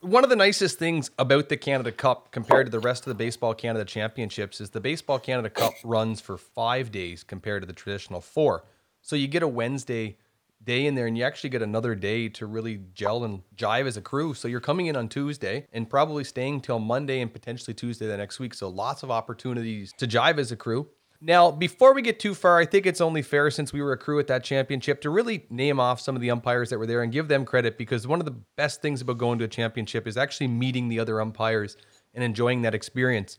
One 0.00 0.24
of 0.24 0.30
the 0.30 0.36
nicest 0.36 0.80
things 0.80 1.12
about 1.16 1.48
the 1.48 1.56
Canada 1.56 1.92
Cup 1.92 2.32
compared 2.32 2.66
to 2.66 2.72
the 2.72 2.80
rest 2.80 3.06
of 3.06 3.10
the 3.10 3.14
Baseball 3.14 3.54
Canada 3.54 3.84
Championships 3.84 4.60
is 4.60 4.70
the 4.70 4.80
Baseball 4.80 5.20
Canada 5.20 5.48
Cup 5.48 5.74
runs 5.84 6.20
for 6.20 6.36
five 6.36 6.90
days 6.90 7.22
compared 7.22 7.62
to 7.62 7.66
the 7.66 7.72
traditional 7.72 8.20
four. 8.20 8.64
So 9.00 9.14
you 9.14 9.28
get 9.28 9.44
a 9.44 9.48
Wednesday 9.48 10.16
day 10.64 10.86
in 10.86 10.94
there 10.94 11.06
and 11.06 11.16
you 11.16 11.24
actually 11.24 11.50
get 11.50 11.62
another 11.62 11.94
day 11.94 12.28
to 12.28 12.46
really 12.46 12.80
gel 12.94 13.24
and 13.24 13.42
jive 13.56 13.86
as 13.86 13.96
a 13.96 14.02
crew. 14.02 14.34
So 14.34 14.48
you're 14.48 14.60
coming 14.60 14.86
in 14.86 14.96
on 14.96 15.08
Tuesday 15.08 15.66
and 15.72 15.88
probably 15.88 16.24
staying 16.24 16.60
till 16.60 16.78
Monday 16.78 17.20
and 17.20 17.32
potentially 17.32 17.74
Tuesday 17.74 18.06
the 18.06 18.16
next 18.16 18.38
week. 18.38 18.54
So 18.54 18.68
lots 18.68 19.02
of 19.02 19.10
opportunities 19.10 19.92
to 19.98 20.06
jive 20.06 20.38
as 20.38 20.52
a 20.52 20.56
crew. 20.56 20.88
Now, 21.24 21.52
before 21.52 21.94
we 21.94 22.02
get 22.02 22.18
too 22.18 22.34
far, 22.34 22.58
I 22.58 22.66
think 22.66 22.84
it's 22.84 23.00
only 23.00 23.22
fair 23.22 23.48
since 23.48 23.72
we 23.72 23.80
were 23.80 23.92
a 23.92 23.96
crew 23.96 24.18
at 24.18 24.26
that 24.26 24.42
championship 24.42 25.00
to 25.02 25.10
really 25.10 25.46
name 25.50 25.78
off 25.78 26.00
some 26.00 26.16
of 26.16 26.20
the 26.20 26.32
umpires 26.32 26.68
that 26.70 26.78
were 26.78 26.86
there 26.86 27.02
and 27.02 27.12
give 27.12 27.28
them 27.28 27.44
credit 27.44 27.78
because 27.78 28.08
one 28.08 28.18
of 28.18 28.24
the 28.24 28.36
best 28.56 28.82
things 28.82 29.00
about 29.00 29.18
going 29.18 29.38
to 29.38 29.44
a 29.44 29.48
championship 29.48 30.08
is 30.08 30.16
actually 30.16 30.48
meeting 30.48 30.88
the 30.88 30.98
other 30.98 31.20
umpires 31.20 31.76
and 32.14 32.24
enjoying 32.24 32.62
that 32.62 32.74
experience. 32.74 33.38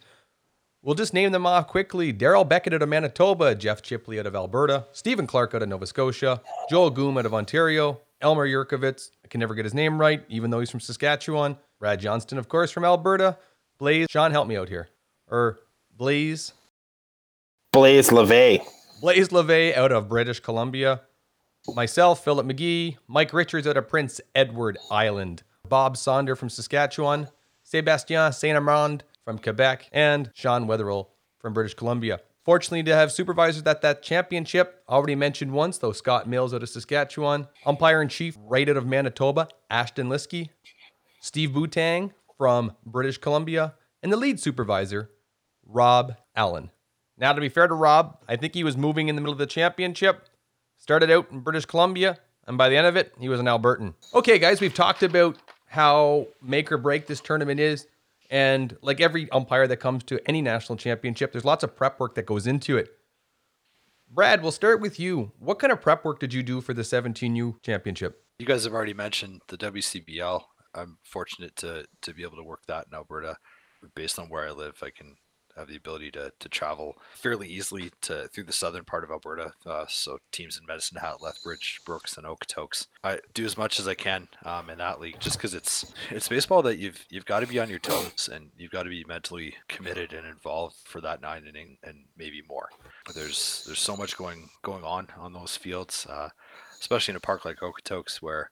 We'll 0.84 0.96
just 0.96 1.14
name 1.14 1.32
them 1.32 1.46
off 1.46 1.70
quickly. 1.70 2.12
Daryl 2.12 2.48
Beckett 2.48 2.74
out 2.74 2.82
of 2.82 2.90
Manitoba, 2.90 3.56
Jeff 3.56 3.82
Chipley 3.82 4.20
out 4.20 4.26
of 4.26 4.36
Alberta, 4.36 4.86
Stephen 4.92 5.26
Clark 5.26 5.56
out 5.56 5.64
of 5.64 5.70
Nova 5.70 5.88
Scotia, 5.88 6.42
Joel 6.70 6.92
Goom 6.92 7.18
out 7.18 7.26
of 7.26 7.34
Ontario, 7.34 8.02
Elmer 8.20 8.46
Yurkovitz, 8.46 9.12
I 9.24 9.30
can 9.30 9.40
never 9.40 9.56
get 9.56 9.64
his 9.64 9.74
name 9.74 9.98
right, 9.98 10.26
even 10.28 10.52
though 10.52 10.60
he's 10.60 10.70
from 10.70 10.82
Saskatchewan, 10.82 11.58
Brad 11.80 12.02
Johnston, 12.02 12.38
of 12.38 12.50
course, 12.50 12.70
from 12.70 12.84
Alberta, 12.84 13.38
Blaze, 13.78 14.08
Sean, 14.10 14.32
help 14.32 14.46
me 14.46 14.58
out 14.58 14.68
here. 14.68 14.90
Or 15.30 15.60
Blaze. 15.96 16.52
Blaze 17.72 18.10
LeVay. 18.10 18.62
Blaze 19.00 19.30
LeVay 19.30 19.78
out 19.78 19.94
of 19.94 20.10
British 20.10 20.42
Columbia. 20.42 21.02
Myself, 21.74 22.26
Philip 22.26 22.46
McGee, 22.46 22.98
Mike 23.08 23.32
Richards 23.32 23.68
out 23.68 23.78
of 23.78 23.88
Prince 23.88 24.20
Edward 24.36 24.78
Island, 24.92 25.44
Bob 25.68 25.96
Sonder 25.96 26.38
from 26.38 26.50
Saskatchewan, 26.50 27.30
Sebastien 27.64 28.34
Saint 28.34 28.58
Amand 28.58 29.04
from 29.24 29.40
Quebec, 29.40 29.90
and 29.92 30.32
Sean 30.34 30.68
Weatherill 30.68 31.08
from 31.40 31.54
British 31.54 31.74
Columbia. 31.74 32.20
Fortunately, 32.44 32.84
to 32.84 32.94
have 32.94 33.12
supervisors 33.12 33.64
at 33.66 33.82
that 33.82 34.04
championship, 34.04 34.84
already 34.90 35.16
mentioned 35.16 35.54
once, 35.54 35.78
though 35.78 35.94
Scott 35.94 36.28
Mills 36.28 36.54
out 36.54 36.62
of 36.62 36.70
Saskatchewan, 36.70 37.48
umpire 37.66 38.02
in 38.02 38.10
chief 38.10 38.38
right 38.42 38.68
out 38.68 38.76
of 38.76 38.86
Manitoba, 38.86 39.48
Ashton 39.70 40.10
Liskey, 40.10 40.50
Steve 41.22 41.52
Boutang 41.52 42.12
from 42.38 42.74
British 42.86 43.18
Columbia, 43.18 43.76
and 44.02 44.12
the 44.12 44.18
lead 44.18 44.42
supervisor, 44.42 45.10
Rob 45.66 46.18
Allen. 46.36 46.70
Now, 47.18 47.32
to 47.32 47.40
be 47.40 47.48
fair 47.48 47.68
to 47.68 47.74
Rob, 47.74 48.18
I 48.28 48.36
think 48.36 48.54
he 48.54 48.66
was 48.66 48.76
moving 48.76 49.08
in 49.08 49.16
the 49.16 49.22
middle 49.22 49.32
of 49.32 49.40
the 49.40 49.46
championship, 49.46 50.28
started 50.78 51.10
out 51.10 51.32
in 51.32 51.40
British 51.40 51.66
Columbia, 51.66 52.18
and 52.46 52.58
by 52.58 52.68
the 52.68 52.76
end 52.76 52.88
of 52.88 52.98
it, 52.98 53.14
he 53.18 53.30
was 53.30 53.40
an 53.40 53.46
Albertan. 53.46 53.94
Okay, 54.14 54.38
guys, 54.38 54.60
we've 54.60 54.74
talked 54.74 55.04
about 55.04 55.38
how 55.68 56.28
make 56.42 56.72
or 56.74 56.78
break 56.78 57.08
this 57.08 57.22
tournament 57.22 57.62
is. 57.62 57.88
And 58.34 58.76
like 58.82 59.00
every 59.00 59.30
umpire 59.30 59.68
that 59.68 59.78
comes 59.78 60.04
to 60.06 60.20
any 60.28 60.42
national 60.42 60.76
championship, 60.76 61.32
there's 61.32 61.46
lots 61.46 61.64
of 61.64 61.76
prep 61.76 62.00
work 62.00 62.16
that 62.16 62.26
goes 62.26 62.48
into 62.48 62.78
it. 62.78 62.90
Brad, 64.10 64.42
we'll 64.42 64.52
start 64.52 64.82
with 64.82 65.00
you. 65.00 65.34
What 65.38 65.60
kind 65.60 65.72
of 65.72 65.80
prep 65.80 66.04
work 66.04 66.20
did 66.20 66.34
you 66.34 66.42
do 66.42 66.60
for 66.60 66.74
the 66.74 66.82
17U 66.82 67.62
championship? 67.62 68.24
You 68.40 68.48
guys 68.48 68.64
have 68.64 68.74
already 68.74 68.96
mentioned 68.96 69.42
the 69.50 69.58
WCBL. 69.58 70.42
I'm 70.74 70.98
fortunate 71.04 71.56
to 71.58 71.86
to 72.02 72.14
be 72.16 72.24
able 72.24 72.38
to 72.38 72.44
work 72.44 72.62
that 72.68 72.88
in 72.92 72.96
Alberta. 72.96 73.38
Based 73.94 74.18
on 74.18 74.30
where 74.30 74.48
I 74.48 74.52
live, 74.52 74.80
I 74.82 74.90
can 74.90 75.18
have 75.56 75.68
the 75.68 75.76
ability 75.76 76.12
to, 76.12 76.32
to 76.40 76.50
travel 76.50 76.96
fairly 77.14 77.48
easily 77.48 77.92
to 78.02 78.28
through 78.30 78.46
the 78.46 78.54
southern 78.54 78.86
part 78.86 79.04
of 79.04 79.12
Alberta. 79.12 79.54
Uh, 79.66 79.86
so 79.88 80.18
teams 80.32 80.58
in 80.58 80.66
Medicine 80.66 80.98
Hat, 81.00 81.22
Lethbridge, 81.22 81.82
Brooks, 81.86 82.18
and 82.18 82.26
Okotoks. 82.26 82.88
I 83.04 83.20
do 83.34 83.46
as 83.46 83.58
much 83.58 83.80
as 83.80 83.88
I 83.88 83.94
can 83.94 84.28
um, 84.46 84.70
in 84.70 84.78
that 84.80 85.00
league, 85.00 85.20
just 85.20 85.38
because 85.38 85.54
it's 85.54 85.94
it's 86.10 86.28
baseball 86.28 86.62
that 86.64 86.78
you've 86.78 87.06
you've 87.10 87.26
got 87.26 87.42
to 87.42 87.48
be 87.48 87.60
on 87.60 87.70
your 87.70 87.80
toes 87.80 88.30
and 88.32 88.50
you've 88.58 88.72
got 88.72 88.84
to 88.84 88.90
be 88.90 89.04
mentally 89.08 89.56
committed 89.68 90.14
and 90.14 90.26
involved 90.26 90.76
for 90.86 91.02
that 91.02 91.22
nine 91.22 91.46
inning 91.48 91.78
and 91.84 92.06
maybe 92.18 92.42
more. 92.48 92.70
There's 93.14 93.64
there's 93.66 93.80
so 93.80 93.96
much 93.96 94.18
going 94.18 94.50
going 94.64 94.84
on 94.84 95.08
on 95.18 95.34
those 95.34 95.58
fields, 95.58 96.08
uh, 96.10 96.30
especially 96.80 97.14
in 97.14 97.18
a 97.18 97.22
park 97.22 97.46
like 97.46 97.60
Okotoks 97.60 98.22
where 98.22 98.50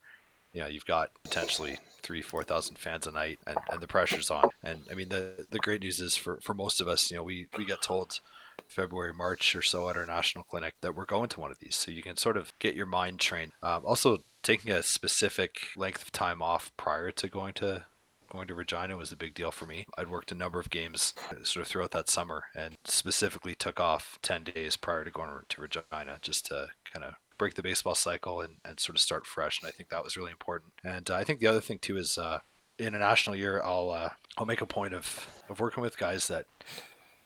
you 0.53 0.61
know 0.61 0.67
you've 0.67 0.85
got 0.85 1.09
potentially 1.23 1.77
three 2.01 2.21
four 2.21 2.43
thousand 2.43 2.77
fans 2.77 3.07
a 3.07 3.11
night 3.11 3.39
and, 3.47 3.57
and 3.71 3.81
the 3.81 3.87
pressure's 3.87 4.31
on. 4.31 4.49
And 4.63 4.81
i 4.91 4.93
mean 4.93 5.09
the 5.09 5.45
the 5.51 5.59
great 5.59 5.81
news 5.81 5.99
is 5.99 6.15
for 6.15 6.39
for 6.43 6.53
most 6.53 6.81
of 6.81 6.87
us 6.87 7.11
you 7.11 7.17
know 7.17 7.23
we 7.23 7.47
we 7.57 7.65
get 7.65 7.81
told 7.81 8.19
february 8.67 9.13
march 9.13 9.55
or 9.55 9.61
so 9.61 9.89
at 9.89 9.97
our 9.97 10.05
national 10.05 10.43
clinic 10.45 10.73
that 10.81 10.95
we're 10.95 11.05
going 11.05 11.29
to 11.29 11.39
one 11.39 11.51
of 11.51 11.59
these. 11.59 11.75
So 11.75 11.91
you 11.91 12.01
can 12.01 12.17
sort 12.17 12.37
of 12.37 12.57
get 12.59 12.75
your 12.75 12.85
mind 12.85 13.19
trained. 13.19 13.51
Um, 13.61 13.85
also 13.85 14.19
taking 14.43 14.71
a 14.71 14.83
specific 14.83 15.67
length 15.75 16.01
of 16.01 16.11
time 16.11 16.41
off 16.41 16.71
prior 16.77 17.11
to 17.11 17.27
going 17.27 17.53
to 17.55 17.85
going 18.31 18.47
to 18.47 18.55
Regina 18.55 18.95
was 18.95 19.11
a 19.11 19.17
big 19.17 19.33
deal 19.33 19.51
for 19.51 19.65
me. 19.65 19.85
I'd 19.97 20.09
worked 20.09 20.31
a 20.31 20.35
number 20.35 20.57
of 20.57 20.69
games 20.69 21.13
sort 21.43 21.65
of 21.65 21.67
throughout 21.67 21.91
that 21.91 22.09
summer 22.09 22.43
and 22.55 22.77
specifically 22.85 23.55
took 23.55 23.81
off 23.81 24.17
10 24.21 24.45
days 24.45 24.77
prior 24.77 25.03
to 25.03 25.11
going 25.11 25.31
to 25.49 25.61
Regina 25.61 26.17
just 26.21 26.45
to 26.45 26.67
kind 26.93 27.03
of 27.03 27.15
break 27.41 27.55
the 27.55 27.63
baseball 27.63 27.95
cycle 27.95 28.41
and, 28.41 28.53
and 28.63 28.79
sort 28.79 28.95
of 28.95 29.01
start 29.01 29.25
fresh. 29.25 29.59
And 29.59 29.67
I 29.67 29.71
think 29.71 29.89
that 29.89 30.03
was 30.03 30.15
really 30.15 30.29
important. 30.29 30.73
And 30.83 31.09
uh, 31.09 31.15
I 31.15 31.23
think 31.23 31.39
the 31.39 31.47
other 31.47 31.59
thing 31.59 31.79
too 31.79 31.97
is 31.97 32.19
uh, 32.19 32.37
in 32.77 32.93
a 32.93 32.99
national 32.99 33.35
year, 33.35 33.59
I'll 33.63 33.89
uh, 33.89 34.09
I'll 34.37 34.45
make 34.45 34.61
a 34.61 34.67
point 34.67 34.93
of 34.93 35.27
of 35.49 35.59
working 35.59 35.81
with 35.81 35.97
guys 35.97 36.27
that 36.27 36.45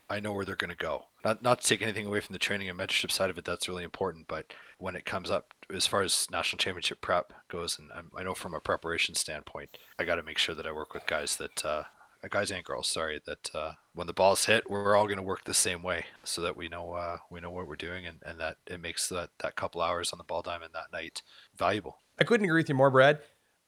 I 0.10 0.22
know 0.22 0.32
where 0.32 0.46
they're 0.46 0.56
going 0.56 0.72
to 0.72 0.78
go. 0.78 1.08
Not 1.26 1.44
not 1.44 1.60
to 1.60 1.68
take 1.68 1.82
anything 1.82 2.06
away 2.06 2.22
from 2.22 2.32
the 2.32 2.40
training 2.40 2.70
and 2.70 2.80
mentorship 2.80 3.12
side 3.12 3.30
of 3.30 3.38
it, 3.38 3.44
that's 3.44 3.68
really 3.68 3.84
important. 3.84 4.30
But 4.30 4.54
when 4.78 4.96
it 4.96 5.04
comes 5.04 5.30
up 5.30 5.54
as 5.74 5.86
far 5.86 6.02
as 6.02 6.28
national 6.32 6.60
championship 6.60 7.02
prep 7.02 7.34
goes, 7.50 7.78
and 7.78 7.90
I'm, 7.94 8.10
i 8.18 8.24
know 8.24 8.36
from 8.36 8.54
a 8.54 8.62
preparation 8.62 9.16
standpoint, 9.16 9.78
I 10.00 10.06
got 10.06 10.16
to 10.16 10.24
make 10.24 10.38
sure 10.38 10.56
that 10.56 10.66
I 10.66 10.72
work 10.72 10.94
with 10.94 11.08
guys 11.08 11.36
that 11.36 11.66
uh, 11.66 11.84
guys 12.30 12.52
and 12.52 12.64
girls, 12.64 12.88
sorry, 12.88 13.22
that 13.26 13.50
uh, 13.54 13.72
when 13.94 14.08
the 14.08 14.14
ball's 14.14 14.46
hit, 14.46 14.70
we're 14.70 14.96
all 14.96 15.06
going 15.06 15.18
to 15.18 15.24
work 15.24 15.44
the 15.46 15.54
same 15.54 15.84
way, 15.84 16.06
so 16.24 16.42
that 16.42 16.58
we 16.58 16.68
know 16.68 16.94
uh, 16.94 17.18
we 17.30 17.40
know 17.40 17.52
what 17.52 17.68
we're 17.68 17.76
doing, 17.76 18.06
and, 18.06 18.18
and 18.26 18.40
that 18.40 18.58
it 18.68 18.82
makes 18.82 19.10
that 19.10 19.30
that 19.40 19.56
couple 19.56 19.82
hours 19.82 20.12
on 20.14 20.18
the 20.18 20.24
ball 20.24 20.42
diamond 20.42 20.72
that 20.74 20.92
night 20.92 21.22
valuable. 21.56 22.02
I 22.20 22.24
couldn't 22.24 22.46
agree 22.46 22.62
with 22.62 22.70
you 22.70 22.76
more, 22.76 22.92
Brad. 22.92 23.20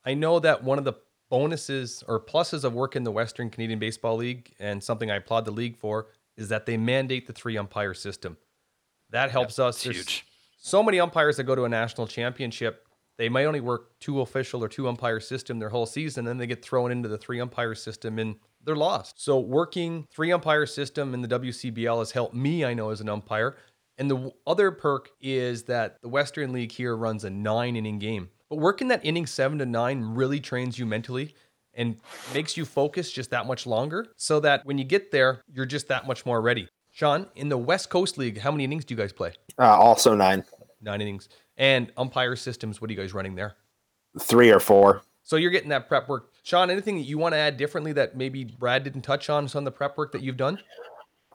I 0.05 0.13
know 0.13 0.39
that 0.39 0.63
one 0.63 0.77
of 0.77 0.85
the 0.85 0.93
bonuses 1.29 2.03
or 2.07 2.23
pluses 2.23 2.63
of 2.63 2.73
working 2.73 3.03
the 3.03 3.11
Western 3.11 3.49
Canadian 3.49 3.79
Baseball 3.79 4.15
League, 4.15 4.53
and 4.59 4.83
something 4.83 5.11
I 5.11 5.17
applaud 5.17 5.45
the 5.45 5.51
league 5.51 5.77
for, 5.77 6.07
is 6.37 6.49
that 6.49 6.65
they 6.65 6.77
mandate 6.77 7.27
the 7.27 7.33
three 7.33 7.57
umpire 7.57 7.93
system. 7.93 8.37
That 9.09 9.31
helps 9.31 9.59
us. 9.59 9.83
There's 9.83 9.97
huge. 9.97 10.25
So 10.57 10.81
many 10.81 10.99
umpires 10.99 11.37
that 11.37 11.43
go 11.43 11.55
to 11.55 11.65
a 11.65 11.69
national 11.69 12.07
championship 12.07 12.86
they 13.17 13.29
might 13.29 13.45
only 13.45 13.61
work 13.61 13.99
two 13.99 14.21
official 14.21 14.63
or 14.63 14.67
two 14.67 14.87
umpire 14.87 15.19
system 15.19 15.59
their 15.59 15.69
whole 15.69 15.85
season, 15.85 16.25
then 16.25 16.37
they 16.37 16.47
get 16.47 16.63
thrown 16.63 16.91
into 16.91 17.09
the 17.09 17.17
three 17.17 17.41
umpire 17.41 17.75
system 17.75 18.19
and 18.19 18.35
they're 18.63 18.75
lost. 18.75 19.23
So 19.23 19.39
working 19.39 20.07
three 20.13 20.31
umpire 20.31 20.65
system 20.65 21.13
in 21.13 21.21
the 21.21 21.27
WCBL 21.27 21.99
has 21.99 22.11
helped 22.11 22.35
me, 22.35 22.63
I 22.63 22.73
know, 22.73 22.89
as 22.89 23.01
an 23.01 23.09
umpire. 23.09 23.57
And 23.97 24.11
the 24.11 24.31
other 24.45 24.71
perk 24.71 25.09
is 25.19 25.63
that 25.63 25.99
the 26.01 26.09
Western 26.09 26.53
League 26.53 26.71
here 26.71 26.95
runs 26.95 27.23
a 27.23 27.29
nine 27.29 27.75
inning 27.75 27.97
game. 27.97 28.29
But 28.49 28.57
working 28.57 28.89
that 28.89 29.03
inning 29.03 29.25
seven 29.25 29.57
to 29.59 29.65
nine 29.65 30.01
really 30.01 30.39
trains 30.39 30.77
you 30.77 30.85
mentally 30.85 31.33
and 31.73 31.97
makes 32.33 32.55
you 32.55 32.65
focus 32.65 33.11
just 33.11 33.31
that 33.31 33.45
much 33.47 33.65
longer 33.65 34.07
so 34.15 34.39
that 34.41 34.65
when 34.65 34.77
you 34.77 34.83
get 34.83 35.11
there, 35.11 35.41
you're 35.51 35.65
just 35.65 35.87
that 35.87 36.05
much 36.05 36.25
more 36.25 36.41
ready. 36.41 36.67
Sean, 36.91 37.27
in 37.35 37.49
the 37.49 37.57
West 37.57 37.89
Coast 37.89 38.17
League, 38.17 38.39
how 38.39 38.51
many 38.51 38.63
innings 38.63 38.85
do 38.85 38.93
you 38.93 38.97
guys 38.97 39.13
play? 39.13 39.33
Uh, 39.59 39.77
also 39.77 40.15
nine. 40.15 40.43
Nine 40.81 41.01
innings. 41.01 41.29
And 41.57 41.91
umpire 41.97 42.35
systems, 42.35 42.79
what 42.79 42.89
are 42.89 42.93
you 42.93 42.99
guys 42.99 43.13
running 43.13 43.35
there? 43.35 43.55
Three 44.19 44.51
or 44.51 44.59
four. 44.59 45.01
So 45.23 45.35
you're 45.35 45.51
getting 45.51 45.69
that 45.69 45.87
prep 45.87 46.07
work. 46.07 46.31
Sean, 46.43 46.69
anything 46.69 46.95
that 46.97 47.03
you 47.03 47.17
want 47.17 47.33
to 47.33 47.37
add 47.37 47.57
differently 47.57 47.91
that 47.93 48.15
maybe 48.15 48.45
Brad 48.45 48.83
didn't 48.83 49.01
touch 49.01 49.29
on 49.29 49.47
some 49.47 49.59
of 49.59 49.65
the 49.65 49.71
prep 49.71 49.97
work 49.97 50.11
that 50.13 50.21
you've 50.21 50.37
done? 50.37 50.59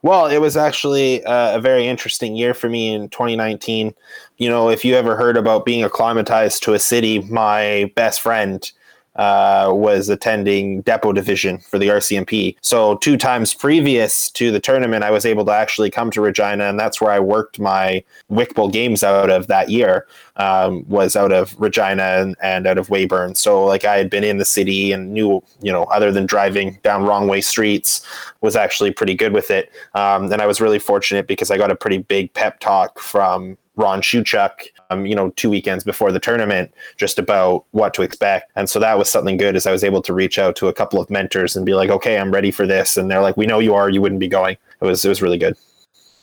Well, 0.03 0.27
it 0.27 0.39
was 0.39 0.57
actually 0.57 1.25
uh, 1.25 1.59
a 1.59 1.61
very 1.61 1.87
interesting 1.87 2.35
year 2.35 2.55
for 2.55 2.69
me 2.69 2.93
in 2.93 3.09
2019. 3.11 3.95
You 4.39 4.49
know, 4.49 4.69
if 4.69 4.85
you 4.85 4.95
ever 4.97 5.17
heard 5.17 5.37
about 5.37 5.65
being 5.65 5.85
acclimatized 5.85 6.63
to 6.65 6.75
a 6.75 6.79
city, 6.79 7.21
my 7.21 7.93
best 7.95 8.21
friend 8.21 8.71
uh, 9.17 9.71
was 9.75 10.09
attending 10.09 10.83
Depot 10.83 11.13
Division 11.13 11.59
for 11.59 11.79
the 11.79 11.89
RCMP. 11.89 12.57
So 12.61 12.97
two 12.97 13.17
times 13.17 13.55
previous 13.55 14.31
to 14.33 14.51
the 14.51 14.61
tournament, 14.61 15.05
I 15.05 15.11
was 15.11 15.27
able 15.27 15.45
to 15.47 15.53
actually 15.53 15.91
come 15.91 16.11
to 16.13 16.21
Regina, 16.21 16.65
and 16.65 16.79
that's 16.79 17.01
where 17.01 17.11
I 17.11 17.21
worked 17.21 17.59
my 17.59 18.03
Wickbowl 18.31 18.73
games 18.73 19.05
out 19.05 19.31
of 19.31 19.49
that 19.49 19.69
year. 19.69 20.07
Um, 20.37 20.89
was 20.89 21.15
out 21.15 21.31
of 21.31 21.55
Regina 21.59 22.03
and, 22.03 22.37
and 22.43 22.67
out 22.67 22.79
of 22.79 22.89
Weyburn. 22.89 23.37
So 23.37 23.67
like 23.67 23.85
I 23.85 23.99
had 23.99 24.09
been 24.09 24.25
in 24.25 24.39
the 24.39 24.47
city 24.47 24.91
and 24.91 25.13
knew, 25.13 25.43
you 25.61 25.71
know, 25.71 25.85
other 25.85 26.11
than 26.11 26.25
driving 26.25 26.79
down 26.83 27.05
wrong 27.05 27.29
way 27.29 27.43
streets, 27.43 28.01
was 28.41 28.57
actually 28.57 28.93
pretty 28.93 29.15
good 29.15 29.35
with 29.35 29.51
it. 29.51 29.71
Um, 29.95 30.33
and 30.33 30.41
I 30.41 30.47
was 30.47 30.59
really 30.59 30.79
fortunate 30.79 31.27
because 31.27 31.51
I 31.51 31.59
got 31.59 31.71
a 31.71 31.77
pretty 31.77 31.99
big 31.99 32.33
pep 32.33 32.61
talk 32.61 32.99
from 32.99 33.59
Ron 33.77 34.03
Shuchuk, 34.03 34.51
um, 34.91 35.07
you 35.07 35.15
know, 35.15 35.31
two 35.31 35.49
weekends 35.49 35.83
before 35.83 36.13
the 36.13 36.21
tournament, 36.21 36.73
just 36.97 37.19
about 37.19 37.65
what 37.71 37.95
to 37.95 38.03
expect. 38.03 38.53
And 38.55 38.69
so 38.69 38.79
that 38.81 38.99
was 38.99 39.11
something 39.11 39.37
good 39.37 39.57
as 39.57 39.67
I 39.67 39.73
was 39.73 39.83
able 39.83 40.03
to 40.03 40.13
reach 40.13 40.39
out 40.39 40.57
to 40.57 40.69
a 40.69 40.73
couple 40.73 41.01
of 41.01 41.09
mentors 41.09 41.57
and 41.57 41.65
be 41.65 41.75
like, 41.75 41.91
okay, 41.91 42.19
I'm 42.19 42.33
ready 42.33 42.51
for 42.51 42.67
this. 42.67 42.97
And 42.97 43.11
they're 43.11 43.23
like, 43.23 43.37
we 43.37 43.47
know 43.47 43.61
you 43.61 43.75
are, 43.75 43.89
you 43.89 44.03
wouldn't 44.03 44.21
be 44.21 44.29
going. 44.29 44.57
It 44.81 44.85
was, 44.85 45.05
it 45.05 45.09
was 45.09 45.23
really 45.23 45.39
good. 45.39 45.57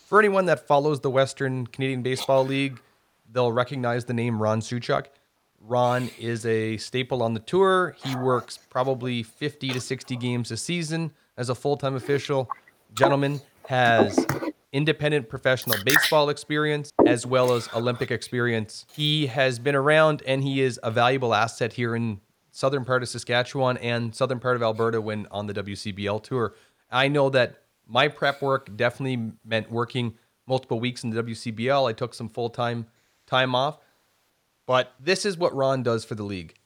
For 0.08 0.20
anyone 0.20 0.46
that 0.46 0.68
follows 0.68 1.00
the 1.00 1.10
Western 1.10 1.68
Canadian 1.68 2.02
Baseball 2.02 2.46
League, 2.46 2.80
they'll 3.32 3.52
recognize 3.52 4.06
the 4.06 4.14
name 4.14 4.42
Ron 4.42 4.62
Suchuk. 4.62 5.06
Ron 5.62 6.10
is 6.20 6.46
a 6.46 6.78
staple 6.78 7.22
on 7.22 7.34
the 7.34 7.40
tour. 7.42 7.96
He 8.04 8.16
works 8.16 8.58
probably 8.58 9.24
50 9.24 9.70
to 9.70 9.82
60 9.82 10.16
games 10.16 10.52
a 10.52 10.58
season 10.58 11.12
as 11.38 11.50
a 11.50 11.56
full 11.56 11.78
time 11.78 11.96
official. 11.96 12.50
Gentleman 12.94 13.42
has 13.68 14.26
independent 14.72 15.30
professional 15.30 15.76
baseball 15.84 16.30
experience 16.30 16.92
as 17.06 17.26
well 17.26 17.54
as 17.54 17.68
Olympic 17.74 18.12
experience. 18.12 18.86
He 18.94 19.28
has 19.28 19.60
been 19.60 19.76
around 19.76 20.22
and 20.28 20.44
he 20.44 20.62
is 20.62 20.80
a 20.84 20.92
valuable 20.92 21.34
asset 21.34 21.74
here 21.74 21.96
in 21.96 22.22
southern 22.52 22.86
part 22.86 23.02
of 23.02 23.10
Saskatchewan 23.10 23.78
and 23.78 24.14
southern 24.14 24.40
part 24.40 24.56
of 24.56 24.62
Alberta 24.62 25.02
when 25.02 25.28
on 25.32 25.48
the 25.48 25.54
WCBL 25.54 26.24
tour. 26.24 26.54
I 26.92 27.08
know 27.08 27.30
that 27.30 27.64
my 27.88 28.08
prep 28.08 28.42
work 28.42 28.76
definitely 28.76 29.32
meant 29.44 29.72
working 29.72 30.16
multiple 30.48 30.80
weeks 30.80 31.04
in 31.04 31.10
the 31.10 31.24
WCBL. 31.24 31.90
I 31.90 31.94
took 31.94 32.14
some 32.14 32.30
full 32.30 32.50
time 32.50 32.88
time 33.26 33.56
off, 33.56 33.80
but 34.66 34.94
this 35.00 35.26
is 35.26 35.38
what 35.38 35.56
Ron 35.56 35.84
does 35.84 36.06
for 36.06 36.16
the 36.16 36.24
league. 36.24 36.59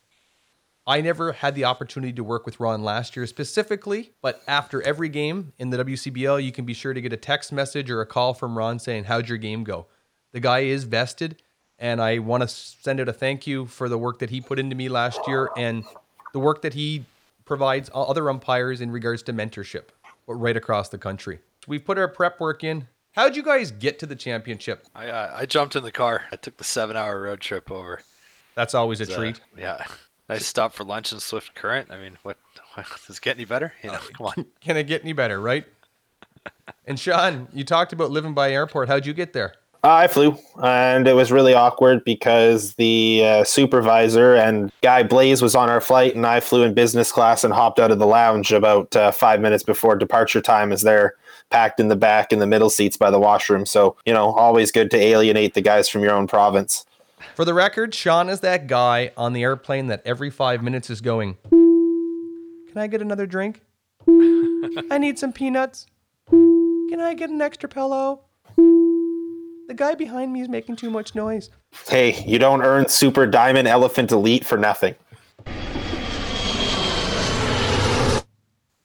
I 0.86 1.00
never 1.00 1.32
had 1.32 1.56
the 1.56 1.64
opportunity 1.64 2.12
to 2.14 2.24
work 2.24 2.46
with 2.46 2.60
Ron 2.60 2.84
last 2.84 3.16
year 3.16 3.26
specifically, 3.26 4.12
but 4.22 4.42
after 4.48 4.82
every 4.82 5.08
game 5.08 5.54
in 5.58 5.70
the 5.70 5.78
WCBL, 5.84 6.44
you 6.44 6.52
can 6.52 6.66
be 6.66 6.74
sure 6.74 6.94
to 6.94 7.00
get 7.00 7.14
a 7.14 7.18
text 7.18 7.54
message 7.54 7.90
or 7.90 8.02
a 8.02 8.06
call 8.06 8.34
from 8.34 8.58
Ron 8.58 8.80
saying, 8.80 9.06
How'd 9.06 9.30
your 9.30 9.38
game 9.38 9.64
go? 9.64 9.88
The 10.34 10.42
guy 10.42 10.62
is 10.62 10.84
vested, 10.84 11.42
and 11.80 12.02
I 12.02 12.20
want 12.20 12.42
to 12.42 12.50
send 12.50 13.00
out 13.00 13.08
a 13.08 13.14
thank 13.14 13.48
you 13.48 13.66
for 13.66 13.88
the 13.88 13.98
work 13.98 14.20
that 14.20 14.30
he 14.30 14.42
put 14.42 14.60
into 14.60 14.76
me 14.76 14.90
last 14.90 15.22
year 15.26 15.50
and 15.56 15.86
the 16.34 16.40
work 16.40 16.62
that 16.64 16.74
he 16.74 17.06
provides 17.46 17.90
other 17.94 18.30
umpires 18.30 18.82
in 18.82 18.92
regards 18.92 19.24
to 19.24 19.34
mentorship 19.34 19.90
right 20.28 20.58
across 20.58 20.90
the 20.90 20.98
country. 20.98 21.40
We've 21.66 21.84
put 21.84 21.98
our 21.98 22.10
prep 22.10 22.40
work 22.42 22.64
in. 22.64 22.88
How'd 23.14 23.36
you 23.36 23.44
guys 23.44 23.72
get 23.72 24.00
to 24.00 24.06
the 24.06 24.16
championship? 24.16 24.86
I 24.96 25.08
uh, 25.08 25.32
I 25.36 25.46
jumped 25.46 25.76
in 25.76 25.84
the 25.84 25.92
car. 25.92 26.24
I 26.32 26.36
took 26.36 26.58
the 26.58 26.64
seven 26.64 26.98
hour 26.98 27.22
road 27.22 27.40
trip 27.40 27.72
over. 27.72 28.02
That's 28.56 28.74
always 28.74 29.00
a 29.02 29.12
uh, 29.12 29.16
treat. 29.16 29.40
yeah. 29.58 29.86
I 30.34 30.38
stopped 30.40 30.76
for 30.76 30.84
lunch 30.84 31.12
in 31.12 31.20
Swift 31.20 31.54
Current. 31.56 31.92
I 31.92 31.98
mean, 31.98 32.18
what 32.24 32.38
does 33.08 33.18
it 33.18 33.22
get 33.22 33.38
any 33.38 33.46
better? 33.46 33.74
You 33.84 33.92
know, 33.92 34.00
come 34.18 34.28
on. 34.28 34.46
Can 34.62 34.78
it 34.78 34.84
get 34.84 35.04
any 35.04 35.14
better, 35.14 35.40
right? 35.40 35.66
and 36.86 37.00
Sean, 37.00 37.48
you 37.54 37.64
talked 37.64 37.94
about 37.94 38.12
living 38.12 38.34
by 38.34 38.52
airport. 38.52 38.90
How'd 38.90 39.06
you 39.06 39.14
get 39.14 39.34
there? 39.34 39.54
Uh, 39.86 39.96
I 39.96 40.08
flew, 40.08 40.38
and 40.64 41.10
it 41.10 41.14
was 41.14 41.30
really 41.30 41.54
awkward 41.54 42.06
because 42.06 42.76
the 42.76 43.22
uh, 43.26 43.44
supervisor 43.44 44.34
and 44.34 44.72
guy 44.82 45.04
Blaze 45.04 45.42
was 45.42 45.56
on 45.56 45.70
our 45.70 45.82
flight, 45.82 46.16
and 46.16 46.26
I 46.26 46.40
flew 46.40 46.64
in 46.64 46.74
business 46.74 47.12
class 47.12 47.44
and 47.44 47.54
hopped 47.54 47.80
out 47.80 47.92
of 47.92 48.00
the 48.00 48.08
lounge 48.08 48.54
about 48.54 48.96
uh, 48.96 49.12
five 49.12 49.42
minutes 49.42 49.62
before 49.62 49.98
departure 49.98 50.40
time, 50.40 50.72
as 50.72 50.84
they're 50.84 51.16
packed 51.50 51.82
in 51.82 51.90
the 51.90 51.98
back 51.98 52.32
in 52.32 52.40
the 52.40 52.48
middle 52.48 52.70
seats 52.70 52.96
by 52.96 53.12
the 53.12 53.20
washroom. 53.20 53.66
So 53.66 53.98
you 54.06 54.14
know, 54.14 54.32
always 54.32 54.72
good 54.72 54.90
to 54.92 54.98
alienate 54.98 55.54
the 55.54 55.62
guys 55.62 55.90
from 55.90 56.02
your 56.02 56.14
own 56.14 56.28
province. 56.28 56.86
For 57.36 57.46
the 57.46 57.54
record, 57.54 57.94
Sean 57.96 58.30
is 58.30 58.42
that 58.42 58.68
guy 58.68 59.12
on 59.18 59.34
the 59.34 59.44
airplane 59.44 59.88
that 59.88 60.02
every 60.06 60.30
five 60.30 60.62
minutes 60.62 60.90
is 60.90 61.02
going, 61.02 61.38
Can 61.50 62.78
I 62.78 62.88
get 62.88 63.02
another 63.02 63.26
drink? 63.26 63.62
I 64.08 64.98
need 65.00 65.18
some 65.18 65.34
peanuts. 65.34 65.88
Can 66.30 67.00
I 67.00 67.14
get 67.14 67.30
an 67.30 67.42
extra 67.42 67.68
pillow? 67.68 68.22
The 68.56 69.74
guy 69.76 69.96
behind 69.96 70.32
me 70.34 70.42
is 70.42 70.50
making 70.50 70.76
too 70.76 70.90
much 70.90 71.16
noise. 71.16 71.50
Hey, 71.88 72.24
you 72.26 72.38
don't 72.38 72.62
earn 72.62 72.88
Super 72.90 73.26
Diamond 73.26 73.68
Elephant 73.68 74.12
Elite 74.12 74.46
for 74.46 74.58
nothing. 74.58 74.96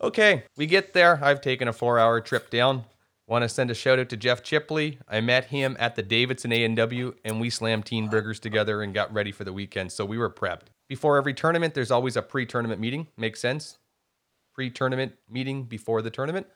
Okay, 0.00 0.44
we 0.56 0.66
get 0.66 0.94
there. 0.94 1.18
I've 1.22 1.40
taken 1.40 1.68
a 1.68 1.72
four 1.72 1.98
hour 1.98 2.20
trip 2.20 2.50
down. 2.50 2.84
Want 3.28 3.42
to 3.42 3.48
send 3.50 3.70
a 3.70 3.74
shout 3.74 3.98
out 3.98 4.08
to 4.08 4.16
Jeff 4.16 4.42
Chipley. 4.42 4.96
I 5.06 5.20
met 5.20 5.44
him 5.44 5.76
at 5.78 5.96
the 5.96 6.02
Davidson 6.02 6.50
A&W 6.50 7.14
and 7.26 7.38
we 7.38 7.50
slammed 7.50 7.84
teen 7.84 8.08
burgers 8.08 8.40
together 8.40 8.80
and 8.80 8.94
got 8.94 9.12
ready 9.12 9.32
for 9.32 9.44
the 9.44 9.52
weekend. 9.52 9.92
So 9.92 10.06
we 10.06 10.16
were 10.16 10.30
prepped. 10.30 10.68
Before 10.88 11.18
every 11.18 11.34
tournament, 11.34 11.74
there's 11.74 11.90
always 11.90 12.16
a 12.16 12.22
pre-tournament 12.22 12.80
meeting. 12.80 13.08
Makes 13.18 13.40
sense. 13.40 13.78
Pre-tournament 14.54 15.12
meeting 15.28 15.64
before 15.64 16.00
the 16.00 16.08
tournament. 16.08 16.46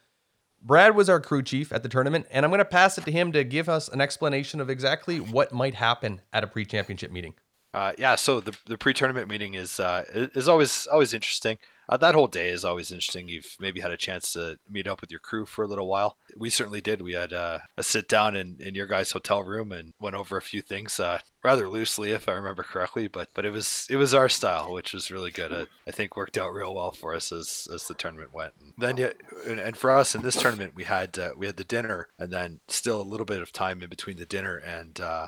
Brad 0.63 0.97
was 0.97 1.11
our 1.11 1.21
crew 1.21 1.43
chief 1.43 1.75
at 1.75 1.83
the 1.83 1.91
tournament, 1.91 2.27
and 2.31 2.43
I'm 2.43 2.51
going 2.51 2.61
to 2.61 2.65
pass 2.65 2.97
it 2.97 3.05
to 3.05 3.13
him 3.13 3.33
to 3.33 3.45
give 3.45 3.69
us 3.69 3.89
an 3.89 4.01
explanation 4.01 4.59
of 4.59 4.71
exactly 4.71 5.21
what 5.21 5.53
might 5.53 5.75
happen 5.75 6.23
at 6.33 6.43
a 6.43 6.47
pre-championship 6.47 7.11
meeting. 7.11 7.35
Uh, 7.75 7.93
yeah, 7.99 8.15
so 8.15 8.41
the 8.41 8.57
the 8.67 8.79
pre-tournament 8.79 9.29
meeting 9.29 9.55
is 9.55 9.81
uh, 9.81 10.05
is 10.35 10.49
always 10.49 10.87
always 10.87 11.13
interesting. 11.15 11.59
Uh, 11.89 11.97
that 11.97 12.15
whole 12.15 12.27
day 12.29 12.51
is 12.51 12.65
always 12.65 12.93
interesting. 12.93 13.29
You've 13.29 13.57
maybe 13.59 13.81
had 13.81 13.91
a 13.91 13.97
chance 13.97 14.33
to 14.33 14.57
meet 14.71 14.87
up 14.87 15.01
with 15.01 15.11
your 15.11 15.21
crew 15.21 15.45
for 15.47 15.65
a 15.65 15.69
little 15.69 15.89
while. 15.89 16.17
We 16.37 16.49
certainly 16.49 16.81
did. 16.81 17.03
We 17.03 17.13
had 17.13 17.33
uh, 17.33 17.59
a 17.77 17.83
sit 17.83 18.09
down 18.09 18.37
in, 18.37 18.57
in 18.61 18.75
your 18.75 18.87
guys' 18.87 19.11
hotel 19.11 19.43
room 19.43 19.73
and 19.73 19.93
went 20.01 20.17
over 20.17 20.37
a 20.37 20.43
few 20.43 20.63
things 20.63 21.01
uh, 21.01 21.19
rather 21.43 21.69
loosely, 21.69 22.13
if 22.13 22.29
I 22.29 22.33
remember 22.33 22.63
correctly. 22.63 23.09
But 23.09 23.29
but 23.35 23.45
it 23.45 23.51
was 23.51 23.87
it 23.91 23.97
was 23.97 24.15
our 24.15 24.29
style, 24.29 24.73
which 24.73 24.93
was 24.93 25.11
really 25.11 25.31
good. 25.31 25.53
Uh, 25.53 25.67
I 25.87 25.91
think 25.91 26.17
worked 26.17 26.39
out 26.39 26.55
real 26.55 26.75
well 26.75 26.93
for 26.93 27.15
us 27.15 27.33
as 27.33 27.67
as 27.73 27.87
the 27.87 27.95
tournament 27.95 28.33
went. 28.33 28.53
And 28.61 28.73
then 28.79 28.97
yeah, 28.97 29.13
and, 29.47 29.59
and 29.59 29.77
for 29.77 29.91
us 29.91 30.15
in 30.15 30.23
this 30.23 30.37
tournament, 30.37 30.75
we 30.75 30.85
had 30.85 31.19
uh, 31.19 31.31
we 31.37 31.47
had 31.47 31.57
the 31.57 31.65
dinner 31.65 32.09
and 32.19 32.33
then 32.33 32.61
still 32.69 33.01
a 33.01 33.03
little 33.03 33.27
bit 33.27 33.43
of 33.43 33.53
time 33.53 33.83
in 33.83 33.89
between 33.89 34.17
the 34.17 34.27
dinner 34.27 34.57
and 34.59 35.01
uh, 35.01 35.27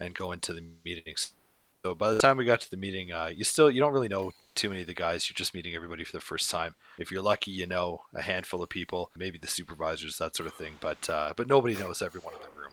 and 0.00 0.14
going 0.14 0.40
to 0.40 0.52
the 0.52 0.64
meetings. 0.84 1.33
So 1.84 1.94
by 1.94 2.12
the 2.12 2.18
time 2.18 2.38
we 2.38 2.46
got 2.46 2.62
to 2.62 2.70
the 2.70 2.78
meeting, 2.78 3.12
uh, 3.12 3.30
you 3.34 3.44
still 3.44 3.70
you 3.70 3.78
don't 3.78 3.92
really 3.92 4.08
know 4.08 4.32
too 4.54 4.70
many 4.70 4.80
of 4.80 4.86
the 4.86 4.94
guys. 4.94 5.28
You're 5.28 5.34
just 5.34 5.52
meeting 5.52 5.74
everybody 5.74 6.02
for 6.02 6.12
the 6.12 6.20
first 6.20 6.50
time. 6.50 6.74
If 6.96 7.10
you're 7.10 7.20
lucky, 7.20 7.50
you 7.50 7.66
know 7.66 8.00
a 8.14 8.22
handful 8.22 8.62
of 8.62 8.70
people, 8.70 9.10
maybe 9.18 9.36
the 9.36 9.48
supervisors, 9.48 10.16
that 10.16 10.34
sort 10.34 10.46
of 10.46 10.54
thing. 10.54 10.76
But 10.80 11.10
uh, 11.10 11.34
but 11.36 11.46
nobody 11.46 11.76
knows 11.76 12.00
everyone 12.00 12.32
in 12.32 12.40
the 12.40 12.58
room. 12.58 12.72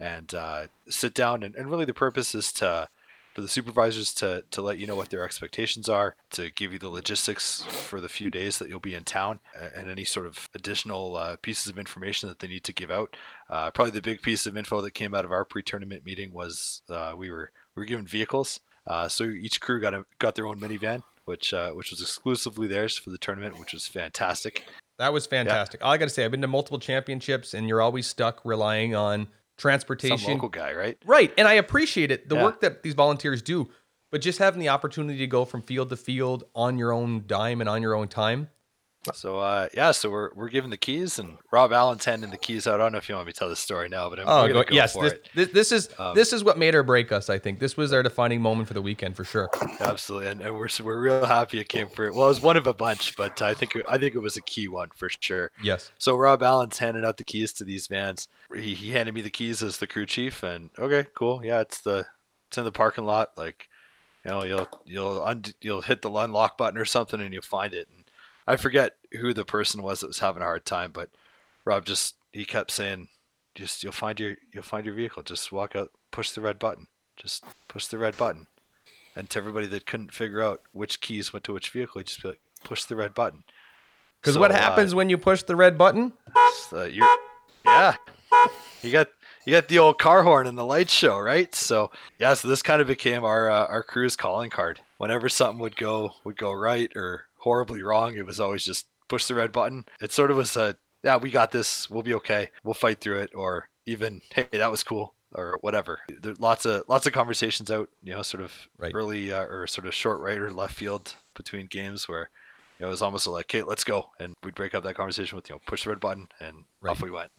And 0.00 0.34
uh, 0.34 0.66
sit 0.90 1.14
down, 1.14 1.44
and, 1.44 1.54
and 1.54 1.70
really 1.70 1.86
the 1.86 1.94
purpose 1.94 2.34
is 2.34 2.52
to 2.54 2.90
for 3.34 3.40
the 3.40 3.48
supervisors 3.48 4.12
to 4.16 4.44
to 4.50 4.60
let 4.60 4.76
you 4.76 4.86
know 4.86 4.96
what 4.96 5.08
their 5.08 5.24
expectations 5.24 5.88
are, 5.88 6.14
to 6.32 6.50
give 6.50 6.74
you 6.74 6.78
the 6.78 6.90
logistics 6.90 7.62
for 7.62 8.02
the 8.02 8.08
few 8.10 8.30
days 8.30 8.58
that 8.58 8.68
you'll 8.68 8.80
be 8.80 8.94
in 8.94 9.04
town, 9.04 9.40
and 9.74 9.90
any 9.90 10.04
sort 10.04 10.26
of 10.26 10.50
additional 10.54 11.16
uh, 11.16 11.36
pieces 11.40 11.68
of 11.68 11.78
information 11.78 12.28
that 12.28 12.38
they 12.40 12.48
need 12.48 12.64
to 12.64 12.74
give 12.74 12.90
out. 12.90 13.16
Uh, 13.48 13.70
probably 13.70 13.92
the 13.92 14.02
big 14.02 14.20
piece 14.20 14.44
of 14.44 14.58
info 14.58 14.82
that 14.82 14.92
came 14.92 15.14
out 15.14 15.24
of 15.24 15.32
our 15.32 15.46
pre-tournament 15.46 16.04
meeting 16.04 16.34
was 16.34 16.82
uh, 16.90 17.14
we 17.16 17.30
were 17.30 17.50
we 17.76 17.80
were 17.80 17.86
given 17.86 18.06
vehicles. 18.06 18.60
Uh, 18.86 19.08
so 19.08 19.24
each 19.24 19.60
crew 19.60 19.80
got 19.80 19.94
a, 19.94 20.04
got 20.18 20.34
their 20.34 20.46
own 20.46 20.58
minivan, 20.58 21.02
which 21.24 21.54
uh, 21.54 21.70
which 21.70 21.90
was 21.90 22.00
exclusively 22.00 22.66
theirs 22.66 22.96
for 22.98 23.10
the 23.10 23.18
tournament, 23.18 23.58
which 23.58 23.72
was 23.72 23.86
fantastic. 23.86 24.64
That 24.98 25.12
was 25.12 25.26
fantastic. 25.26 25.84
All 25.84 25.90
I 25.92 25.96
got 25.96 26.06
to 26.06 26.10
say, 26.10 26.24
I've 26.24 26.30
been 26.30 26.42
to 26.42 26.48
multiple 26.48 26.78
championships, 26.78 27.54
and 27.54 27.68
you're 27.68 27.80
always 27.80 28.06
stuck 28.06 28.44
relying 28.44 28.94
on 28.94 29.28
transportation. 29.56 30.18
Some 30.18 30.32
local 30.34 30.48
guy, 30.48 30.72
right? 30.74 30.98
Right. 31.04 31.32
And 31.38 31.46
I 31.48 31.54
appreciate 31.54 32.10
it, 32.10 32.28
the 32.28 32.36
Yeah. 32.36 32.42
work 32.44 32.60
that 32.60 32.82
these 32.82 32.94
volunteers 32.94 33.42
do, 33.42 33.70
but 34.10 34.20
just 34.20 34.38
having 34.38 34.60
the 34.60 34.68
opportunity 34.68 35.18
to 35.18 35.26
go 35.26 35.44
from 35.44 35.62
field 35.62 35.90
to 35.90 35.96
field 35.96 36.44
on 36.54 36.78
your 36.78 36.92
own 36.92 37.24
dime 37.26 37.60
and 37.60 37.68
on 37.68 37.82
your 37.82 37.94
own 37.94 38.08
time. 38.08 38.48
So 39.14 39.38
uh, 39.40 39.68
yeah, 39.74 39.90
so 39.90 40.08
we're 40.10 40.30
we're 40.34 40.48
given 40.48 40.70
the 40.70 40.76
keys, 40.76 41.18
and 41.18 41.36
Rob 41.50 41.72
Allen's 41.72 42.04
handing 42.04 42.30
the 42.30 42.36
keys 42.36 42.66
out. 42.68 42.74
I 42.80 42.84
don't 42.84 42.92
know 42.92 42.98
if 42.98 43.08
you 43.08 43.16
want 43.16 43.26
me 43.26 43.32
to 43.32 43.38
tell 43.38 43.48
this 43.48 43.58
story 43.58 43.88
now, 43.88 44.08
but 44.08 44.20
I'm, 44.20 44.28
Oh, 44.28 44.46
gonna 44.46 44.64
go- 44.64 44.64
yes. 44.70 44.92
for 44.92 45.02
This, 45.02 45.12
it. 45.14 45.28
this, 45.34 45.48
this 45.48 45.72
is 45.72 45.88
Um, 45.98 46.14
this 46.14 46.32
is 46.32 46.44
what 46.44 46.56
made 46.56 46.74
or 46.76 46.84
break 46.84 47.10
us. 47.10 47.28
I 47.28 47.38
think 47.38 47.58
this 47.58 47.76
was 47.76 47.92
our 47.92 48.02
defining 48.04 48.40
moment 48.40 48.68
for 48.68 48.74
the 48.74 48.82
weekend 48.82 49.16
for 49.16 49.24
sure. 49.24 49.50
Absolutely, 49.80 50.28
and, 50.30 50.40
and 50.40 50.54
we're 50.56 50.68
we're 50.84 51.00
real 51.00 51.26
happy 51.26 51.58
it 51.58 51.68
came 51.68 51.88
for 51.88 52.06
it. 52.06 52.14
Well, 52.14 52.26
it 52.26 52.28
was 52.28 52.40
one 52.40 52.56
of 52.56 52.66
a 52.68 52.74
bunch, 52.74 53.16
but 53.16 53.42
I 53.42 53.54
think 53.54 53.74
it- 53.74 53.86
I 53.88 53.98
think 53.98 54.14
it 54.14 54.20
was 54.20 54.36
a 54.36 54.42
key 54.42 54.68
one 54.68 54.90
for 54.94 55.08
sure. 55.20 55.50
Yes. 55.62 55.90
So 55.98 56.14
Rob 56.16 56.42
Allen's 56.42 56.78
handing 56.78 57.04
out 57.04 57.16
the 57.16 57.24
keys 57.24 57.52
to 57.54 57.64
these 57.64 57.88
vans. 57.88 58.28
He, 58.54 58.74
he 58.74 58.90
handed 58.92 59.14
me 59.16 59.20
the 59.22 59.30
keys 59.30 59.62
as 59.64 59.78
the 59.78 59.86
crew 59.88 60.06
chief, 60.06 60.44
and 60.44 60.70
okay, 60.78 61.08
cool, 61.14 61.44
yeah, 61.44 61.60
it's 61.60 61.80
the 61.80 62.06
it's 62.48 62.58
in 62.58 62.62
the 62.64 62.70
parking 62.70 63.04
lot. 63.04 63.30
Like, 63.36 63.66
you 64.24 64.30
know, 64.30 64.44
you'll 64.44 64.68
you'll 64.84 65.22
und- 65.22 65.54
you'll 65.60 65.82
hit 65.82 66.02
the 66.02 66.10
unlock 66.10 66.56
button 66.56 66.78
or 66.78 66.84
something, 66.84 67.20
and 67.20 67.32
you'll 67.32 67.42
find 67.42 67.74
it. 67.74 67.88
And 67.92 68.01
I 68.46 68.56
forget 68.56 68.92
who 69.20 69.32
the 69.32 69.44
person 69.44 69.82
was 69.82 70.00
that 70.00 70.08
was 70.08 70.18
having 70.18 70.42
a 70.42 70.46
hard 70.46 70.64
time, 70.64 70.90
but 70.92 71.10
Rob 71.64 71.84
just 71.84 72.16
he 72.32 72.44
kept 72.44 72.70
saying, 72.70 73.08
just 73.54 73.82
you'll 73.82 73.92
find 73.92 74.18
your 74.18 74.36
you'll 74.52 74.62
find 74.62 74.86
your 74.86 74.94
vehicle. 74.94 75.22
Just 75.22 75.52
walk 75.52 75.76
out, 75.76 75.90
push 76.10 76.30
the 76.30 76.40
red 76.40 76.58
button. 76.58 76.86
Just 77.16 77.44
push 77.68 77.86
the 77.86 77.98
red 77.98 78.16
button. 78.16 78.46
And 79.14 79.28
to 79.30 79.38
everybody 79.38 79.66
that 79.66 79.86
couldn't 79.86 80.14
figure 80.14 80.42
out 80.42 80.62
which 80.72 81.00
keys 81.00 81.32
went 81.32 81.44
to 81.44 81.52
which 81.52 81.70
vehicle, 81.70 82.00
you 82.00 82.04
just 82.04 82.22
be 82.22 82.28
like, 82.28 82.40
push 82.64 82.84
the 82.84 82.96
red 82.96 83.12
button. 83.12 83.44
Because 84.20 84.34
So, 84.34 84.40
what 84.40 84.50
uh, 84.50 84.54
happens 84.54 84.94
when 84.94 85.10
you 85.10 85.18
push 85.18 85.42
the 85.42 85.56
red 85.56 85.76
button? 85.76 86.12
So 86.70 86.84
you're, 86.84 87.06
yeah, 87.64 87.96
you 88.82 88.90
got 88.90 89.08
you 89.44 89.52
got 89.52 89.68
the 89.68 89.78
old 89.78 89.98
car 89.98 90.22
horn 90.22 90.46
and 90.46 90.56
the 90.56 90.64
light 90.64 90.88
show, 90.88 91.18
right? 91.18 91.54
So 91.54 91.90
yeah, 92.18 92.34
so 92.34 92.48
this 92.48 92.62
kind 92.62 92.80
of 92.80 92.86
became 92.86 93.24
our 93.24 93.50
uh, 93.50 93.66
our 93.66 93.82
crew's 93.82 94.16
calling 94.16 94.50
card. 94.50 94.80
Whenever 94.98 95.28
something 95.28 95.58
would 95.60 95.76
go 95.76 96.12
would 96.24 96.36
go 96.36 96.52
right 96.52 96.90
or 96.96 97.26
horribly 97.42 97.82
wrong, 97.82 98.16
it 98.16 98.26
was 98.26 98.40
always 98.40 98.64
just 98.64 98.86
push 99.08 99.26
the 99.26 99.34
red 99.34 99.52
button. 99.52 99.84
It 100.00 100.12
sort 100.12 100.30
of 100.30 100.36
was 100.36 100.56
a 100.56 100.76
yeah, 101.04 101.16
we 101.16 101.30
got 101.30 101.50
this, 101.50 101.90
we'll 101.90 102.02
be 102.04 102.14
okay, 102.14 102.50
we'll 102.64 102.74
fight 102.74 103.00
through 103.00 103.20
it, 103.22 103.30
or 103.34 103.68
even 103.86 104.20
hey, 104.34 104.46
that 104.52 104.70
was 104.70 104.84
cool, 104.84 105.14
or 105.34 105.58
whatever. 105.62 106.00
There's 106.22 106.40
lots 106.40 106.64
of 106.66 106.84
lots 106.88 107.06
of 107.06 107.12
conversations 107.12 107.70
out, 107.70 107.88
you 108.02 108.14
know, 108.14 108.22
sort 108.22 108.42
of 108.42 108.52
Right. 108.78 108.94
early 108.94 109.32
uh, 109.32 109.44
or 109.44 109.66
sort 109.66 109.86
of 109.86 109.94
short 109.94 110.20
right 110.20 110.38
or 110.38 110.52
left 110.52 110.74
field 110.74 111.14
between 111.34 111.66
games 111.66 112.08
where. 112.08 112.30
You 112.78 112.84
know, 112.86 112.88
it 112.88 112.92
was 112.92 113.02
almost 113.02 113.26
like, 113.28 113.44
"Okay, 113.46 113.62
let's 113.62 113.84
go," 113.84 114.10
and 114.18 114.34
we'd 114.42 114.56
break 114.56 114.74
up 114.74 114.82
that 114.82 114.96
conversation 114.96 115.36
with, 115.36 115.48
you 115.48 115.54
know, 115.54 115.60
push 115.66 115.84
the 115.84 115.90
red 115.90 116.00
button, 116.00 116.26
and 116.40 116.64
Right. 116.80 116.90
off 116.90 117.02
we 117.02 117.12
went. 117.12 117.30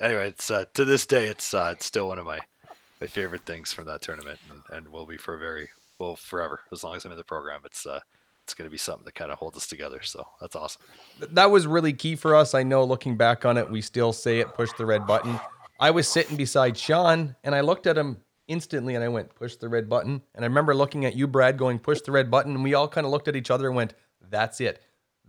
Anyway, 0.00 0.28
it's 0.28 0.48
uh, 0.50 0.64
to 0.74 0.84
this 0.84 1.06
day, 1.06 1.26
it's 1.26 1.54
uh, 1.54 1.70
it's 1.72 1.86
still 1.86 2.06
one 2.08 2.20
of 2.20 2.26
my 2.26 2.38
my 3.00 3.06
favorite 3.08 3.44
things 3.44 3.72
from 3.72 3.86
that 3.86 4.02
tournament, 4.02 4.38
and, 4.48 4.62
and 4.70 4.88
will 4.88 5.06
be 5.06 5.16
for 5.16 5.34
a 5.34 5.38
very 5.38 5.68
well 5.98 6.14
forever 6.16 6.60
as 6.72 6.84
long 6.84 6.94
as 6.96 7.04
I'm 7.04 7.10
in 7.12 7.18
the 7.18 7.24
program. 7.24 7.62
It's 7.64 7.84
uh, 7.86 8.00
it's 8.52 8.58
going 8.58 8.68
to 8.68 8.70
be 8.70 8.76
something 8.76 9.06
that 9.06 9.14
kind 9.14 9.32
of 9.32 9.38
holds 9.38 9.56
us 9.56 9.66
together. 9.66 10.02
So 10.02 10.26
that's 10.38 10.54
awesome. 10.54 10.82
That 11.30 11.50
was 11.50 11.66
really 11.66 11.94
key 11.94 12.16
for 12.16 12.36
us. 12.36 12.54
I 12.54 12.62
know 12.62 12.84
looking 12.84 13.16
back 13.16 13.46
on 13.46 13.56
it, 13.56 13.70
we 13.70 13.80
still 13.80 14.12
say 14.12 14.40
it, 14.40 14.52
push 14.52 14.68
the 14.76 14.84
red 14.84 15.06
button. 15.06 15.40
I 15.80 15.90
was 15.90 16.06
sitting 16.06 16.36
beside 16.36 16.76
Sean 16.76 17.34
and 17.44 17.54
I 17.54 17.62
looked 17.62 17.86
at 17.86 17.96
him 17.96 18.18
instantly 18.48 18.94
and 18.94 19.02
I 19.02 19.08
went, 19.08 19.34
push 19.34 19.56
the 19.56 19.70
red 19.70 19.88
button. 19.88 20.20
And 20.34 20.44
I 20.44 20.48
remember 20.48 20.74
looking 20.74 21.06
at 21.06 21.16
you, 21.16 21.26
Brad, 21.26 21.56
going, 21.56 21.78
push 21.78 22.02
the 22.02 22.12
red 22.12 22.30
button. 22.30 22.54
And 22.54 22.62
we 22.62 22.74
all 22.74 22.88
kind 22.88 23.06
of 23.06 23.10
looked 23.10 23.26
at 23.26 23.36
each 23.36 23.50
other 23.50 23.68
and 23.68 23.74
went, 23.74 23.94
that's 24.30 24.60
it. 24.60 24.82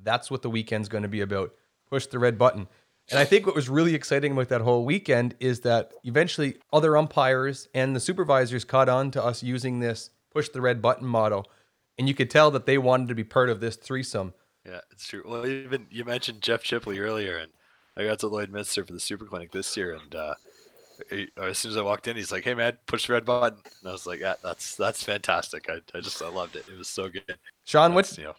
That's 0.03 0.29
what 0.29 0.41
the 0.41 0.49
weekend's 0.49 0.89
going 0.89 1.03
to 1.03 1.09
be 1.09 1.21
about. 1.21 1.53
Push 1.89 2.07
the 2.07 2.19
red 2.19 2.37
button. 2.37 2.67
And 3.09 3.19
I 3.19 3.23
think 3.23 3.45
what 3.45 3.55
was 3.55 3.69
really 3.69 3.95
exciting 3.95 4.33
about 4.33 4.49
that 4.49 4.59
whole 4.59 4.83
weekend 4.83 5.35
is 5.39 5.61
that 5.61 5.93
eventually 6.03 6.57
other 6.73 6.97
umpires 6.97 7.69
and 7.73 7.95
the 7.95 8.01
supervisors 8.01 8.65
caught 8.65 8.89
on 8.89 9.11
to 9.11 9.23
us 9.23 9.43
using 9.43 9.79
this 9.79 10.09
push 10.29 10.49
the 10.49 10.61
red 10.61 10.81
button 10.81 11.07
motto. 11.07 11.45
And 11.97 12.07
you 12.07 12.15
could 12.15 12.29
tell 12.29 12.49
that 12.51 12.65
they 12.65 12.77
wanted 12.77 13.07
to 13.09 13.15
be 13.15 13.23
part 13.23 13.49
of 13.49 13.59
this 13.59 13.75
threesome. 13.75 14.33
Yeah, 14.65 14.79
it's 14.91 15.07
true. 15.07 15.23
Well, 15.25 15.45
even 15.45 15.87
you 15.91 16.05
mentioned 16.05 16.41
Jeff 16.41 16.63
Chipley 16.63 16.99
earlier, 16.99 17.37
and 17.37 17.51
I 17.97 18.05
got 18.05 18.19
to 18.19 18.27
Lloydminster 18.27 18.85
for 18.87 18.93
the 18.93 18.99
Super 18.99 19.25
Clinic 19.25 19.51
this 19.51 19.75
year, 19.77 19.93
and 20.01 20.15
uh, 20.15 20.33
he- 21.09 21.29
as 21.37 21.57
soon 21.57 21.71
as 21.71 21.77
I 21.77 21.81
walked 21.81 22.07
in, 22.07 22.15
he's 22.15 22.31
like, 22.31 22.43
"Hey 22.45 22.53
man, 22.53 22.77
push 22.87 23.07
the 23.07 23.13
red 23.13 23.25
button," 23.25 23.59
and 23.81 23.89
I 23.89 23.91
was 23.91 24.07
like, 24.07 24.21
"Yeah, 24.21 24.35
that's 24.41 24.75
that's 24.75 25.03
fantastic." 25.03 25.69
I, 25.69 25.81
I 25.95 25.99
just 26.01 26.21
I 26.21 26.29
loved 26.29 26.55
it. 26.55 26.65
It 26.71 26.77
was 26.77 26.87
so 26.87 27.09
good. 27.09 27.37
Sean, 27.65 27.93
what 27.93 28.17
you 28.17 28.23
know, 28.23 28.35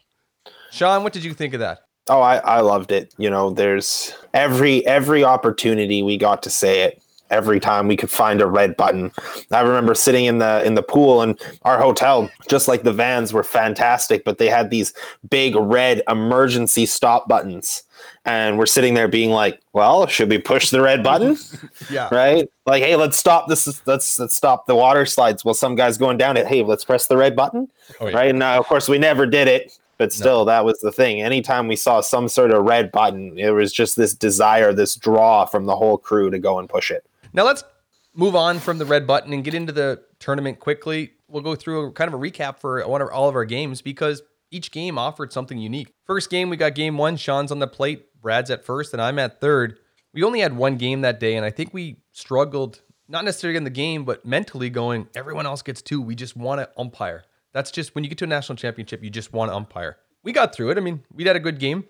Sean, 0.71 1.03
what 1.03 1.13
did 1.13 1.25
you 1.25 1.35
think 1.35 1.55
of 1.55 1.61
that? 1.61 1.81
Oh, 2.09 2.21
I, 2.21 2.37
I 2.39 2.61
loved 2.61 2.91
it. 2.91 3.15
You 3.19 3.31
know, 3.31 3.51
there's 3.51 4.15
every 4.33 4.85
every 4.87 5.25
opportunity 5.25 6.03
we 6.03 6.17
got 6.17 6.43
to 6.45 6.51
say 6.51 6.81
it. 6.83 7.03
Every 7.31 7.59
time 7.59 7.89
we 7.89 7.97
could 7.97 8.11
find 8.11 8.41
a 8.41 8.47
red 8.47 8.77
button. 8.77 9.11
I 9.51 9.61
remember 9.63 9.95
sitting 9.95 10.27
in 10.27 10.39
the 10.39 10.63
in 10.65 10.75
the 10.75 10.83
pool 10.83 11.23
and 11.23 11.41
our 11.63 11.81
hotel, 11.81 12.31
just 12.49 12.69
like 12.69 12.83
the 12.83 12.93
vans 12.93 13.33
were 13.33 13.43
fantastic, 13.43 14.25
but 14.25 14.39
they 14.39 14.49
had 14.49 14.71
these 14.71 14.93
big 15.31 15.57
red 15.57 16.03
emergency 16.09 16.87
stop 16.87 17.27
buttons. 17.27 17.83
And 18.27 18.59
we're 18.59 18.67
sitting 18.67 18.95
there 18.95 19.09
being 19.09 19.31
like, 19.31 19.61
well, 19.73 20.07
should 20.07 20.29
we 20.29 20.39
push 20.39 20.71
the 20.71 20.81
red 20.83 21.03
button? 21.03 21.37
Yeah. 21.91 22.09
right? 22.13 22.49
Like, 22.67 22.83
hey, 22.83 22.97
let's 22.97 23.17
stop 23.19 23.49
this. 23.49 23.67
Let's 23.87 24.19
let's 24.19 24.35
stop 24.35 24.67
the 24.67 24.75
water 24.75 25.05
slides. 25.07 25.45
Well, 25.45 25.55
some 25.55 25.75
guy's 25.75 25.99
going 25.99 26.19
down 26.19 26.37
it. 26.37 26.47
Hey, 26.47 26.63
let's 26.63 26.85
press 26.85 27.07
the 27.09 27.17
red 27.17 27.35
button, 27.35 27.69
Oh, 28.01 28.09
yeah. 28.09 28.17
right? 28.17 28.31
And 28.31 28.43
uh, 28.43 28.59
of 28.59 28.67
course, 28.67 28.89
we 28.89 28.99
never 28.99 29.27
did 29.27 29.49
it, 29.49 29.77
but 29.99 30.13
still, 30.13 30.45
that 30.47 30.65
was 30.65 30.79
the 30.81 30.93
thing. 30.93 31.21
Anytime 31.23 31.69
we 31.69 31.77
saw 31.77 32.01
some 32.01 32.29
sort 32.29 32.51
of 32.53 32.65
red 32.65 32.93
button, 32.93 33.39
it 33.39 33.51
was 33.51 33.73
just 33.73 33.97
this 33.97 34.15
desire, 34.15 34.73
this 34.73 34.95
draw 34.97 35.45
from 35.47 35.67
the 35.67 35.77
whole 35.77 35.99
crew 35.99 36.31
to 36.31 36.39
go 36.39 36.59
and 36.59 36.69
push 36.69 36.91
it. 36.91 37.05
Now 37.35 37.45
let's 37.45 37.65
move 38.15 38.37
on 38.37 38.61
from 38.61 38.79
the 38.79 38.85
red 38.85 39.09
button 39.09 39.33
and 39.33 39.43
get 39.43 39.55
into 39.55 39.73
the 39.73 40.01
tournament 40.21 40.61
quickly. 40.61 41.13
We'll 41.29 41.43
go 41.43 41.57
through 41.57 41.87
a, 41.89 41.93
kind 41.93 42.07
of 42.07 42.15
a 42.15 42.23
recap 42.23 42.61
for 42.61 42.87
one 42.87 43.03
of 43.03 43.09
all 43.09 43.29
of 43.29 43.35
our 43.35 43.45
games 43.45 43.83
because 43.83 44.23
each 44.53 44.71
game 44.71 44.97
offered 44.99 45.33
something 45.33 45.59
unique. 45.59 45.93
First 46.07 46.31
game, 46.31 46.49
we 46.49 46.57
got 46.57 46.77
game 46.77 46.97
one. 46.97 47.17
Sean's 47.17 47.51
on 47.51 47.59
the 47.59 47.67
plate, 47.67 48.07
Brad's 48.23 48.51
at 48.51 48.65
first, 48.65 48.93
and 48.93 49.03
I'm 49.03 49.19
at 49.19 49.41
third. 49.41 49.79
We 50.13 50.23
only 50.23 50.41
had 50.41 50.57
one 50.57 50.77
game 50.77 51.01
that 51.01 51.19
day, 51.19 51.35
and 51.35 51.45
I 51.45 51.51
think 51.51 51.75
we 51.75 51.97
struggled, 52.13 52.83
not 53.09 53.25
necessarily 53.25 53.57
in 53.57 53.65
the 53.65 53.71
game, 53.71 54.05
but 54.05 54.25
mentally 54.25 54.71
going, 54.71 55.09
everyone 55.17 55.45
else 55.45 55.63
gets 55.63 55.83
two. 55.83 56.01
We 56.01 56.15
just 56.15 56.37
want 56.37 56.61
to 56.61 56.71
umpire. 56.79 57.25
That's 57.53 57.73
just 57.73 57.97
when 57.97 58.05
you 58.05 58.11
get 58.11 58.19
to 58.19 58.25
a 58.27 58.29
national 58.29 58.57
championship, 58.57 59.03
you 59.03 59.11
just 59.11 59.33
want 59.33 59.51
to 59.51 59.57
umpire. 59.57 59.97
We 60.23 60.31
got 60.31 60.55
through 60.55 60.71
it. 60.71 60.79
I 60.79 60.81
mean, 60.81 61.03
we 61.13 61.25
had 61.25 61.35
a 61.35 61.41
good 61.41 61.59
game. 61.59 61.85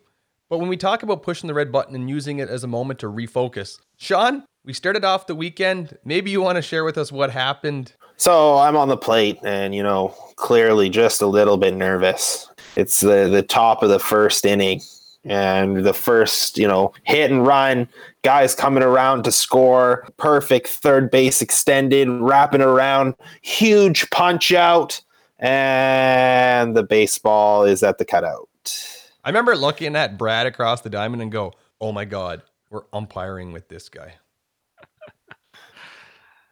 But 0.48 0.58
when 0.58 0.68
we 0.68 0.76
talk 0.78 1.02
about 1.02 1.22
pushing 1.22 1.48
the 1.48 1.54
red 1.54 1.70
button 1.70 1.94
and 1.94 2.08
using 2.08 2.38
it 2.38 2.48
as 2.48 2.64
a 2.64 2.68
moment 2.68 2.98
to 3.00 3.06
refocus, 3.06 3.78
Sean, 3.96 4.44
we 4.64 4.72
started 4.72 5.04
off 5.04 5.26
the 5.26 5.34
weekend. 5.34 5.96
Maybe 6.04 6.30
you 6.30 6.40
want 6.40 6.56
to 6.56 6.62
share 6.62 6.84
with 6.84 6.98
us 6.98 7.12
what 7.12 7.30
happened. 7.30 7.92
So 8.16 8.58
I'm 8.58 8.76
on 8.76 8.88
the 8.88 8.96
plate, 8.96 9.38
and 9.44 9.74
you 9.74 9.82
know, 9.82 10.08
clearly 10.36 10.88
just 10.88 11.20
a 11.20 11.26
little 11.26 11.56
bit 11.56 11.74
nervous. 11.74 12.48
It's 12.76 13.00
the 13.00 13.28
the 13.28 13.42
top 13.42 13.82
of 13.82 13.90
the 13.90 13.98
first 13.98 14.44
inning, 14.44 14.80
and 15.24 15.84
the 15.84 15.92
first 15.94 16.56
you 16.56 16.66
know 16.66 16.92
hit 17.04 17.30
and 17.30 17.46
run. 17.46 17.88
Guys 18.22 18.54
coming 18.54 18.82
around 18.82 19.24
to 19.24 19.32
score. 19.32 20.06
Perfect 20.16 20.68
third 20.68 21.10
base 21.10 21.42
extended, 21.42 22.08
wrapping 22.08 22.62
around. 22.62 23.14
Huge 23.42 24.08
punch 24.10 24.52
out, 24.52 25.00
and 25.38 26.76
the 26.76 26.84
baseball 26.84 27.64
is 27.64 27.82
at 27.82 27.98
the 27.98 28.04
cutout. 28.04 28.48
I 29.24 29.30
remember 29.30 29.56
looking 29.56 29.96
at 29.96 30.18
Brad 30.18 30.46
across 30.46 30.82
the 30.82 30.90
diamond 30.90 31.22
and 31.22 31.32
go, 31.32 31.52
oh 31.80 31.92
my 31.92 32.04
God, 32.04 32.42
we're 32.70 32.84
umpiring 32.92 33.52
with 33.52 33.68
this 33.68 33.88
guy. 33.88 34.14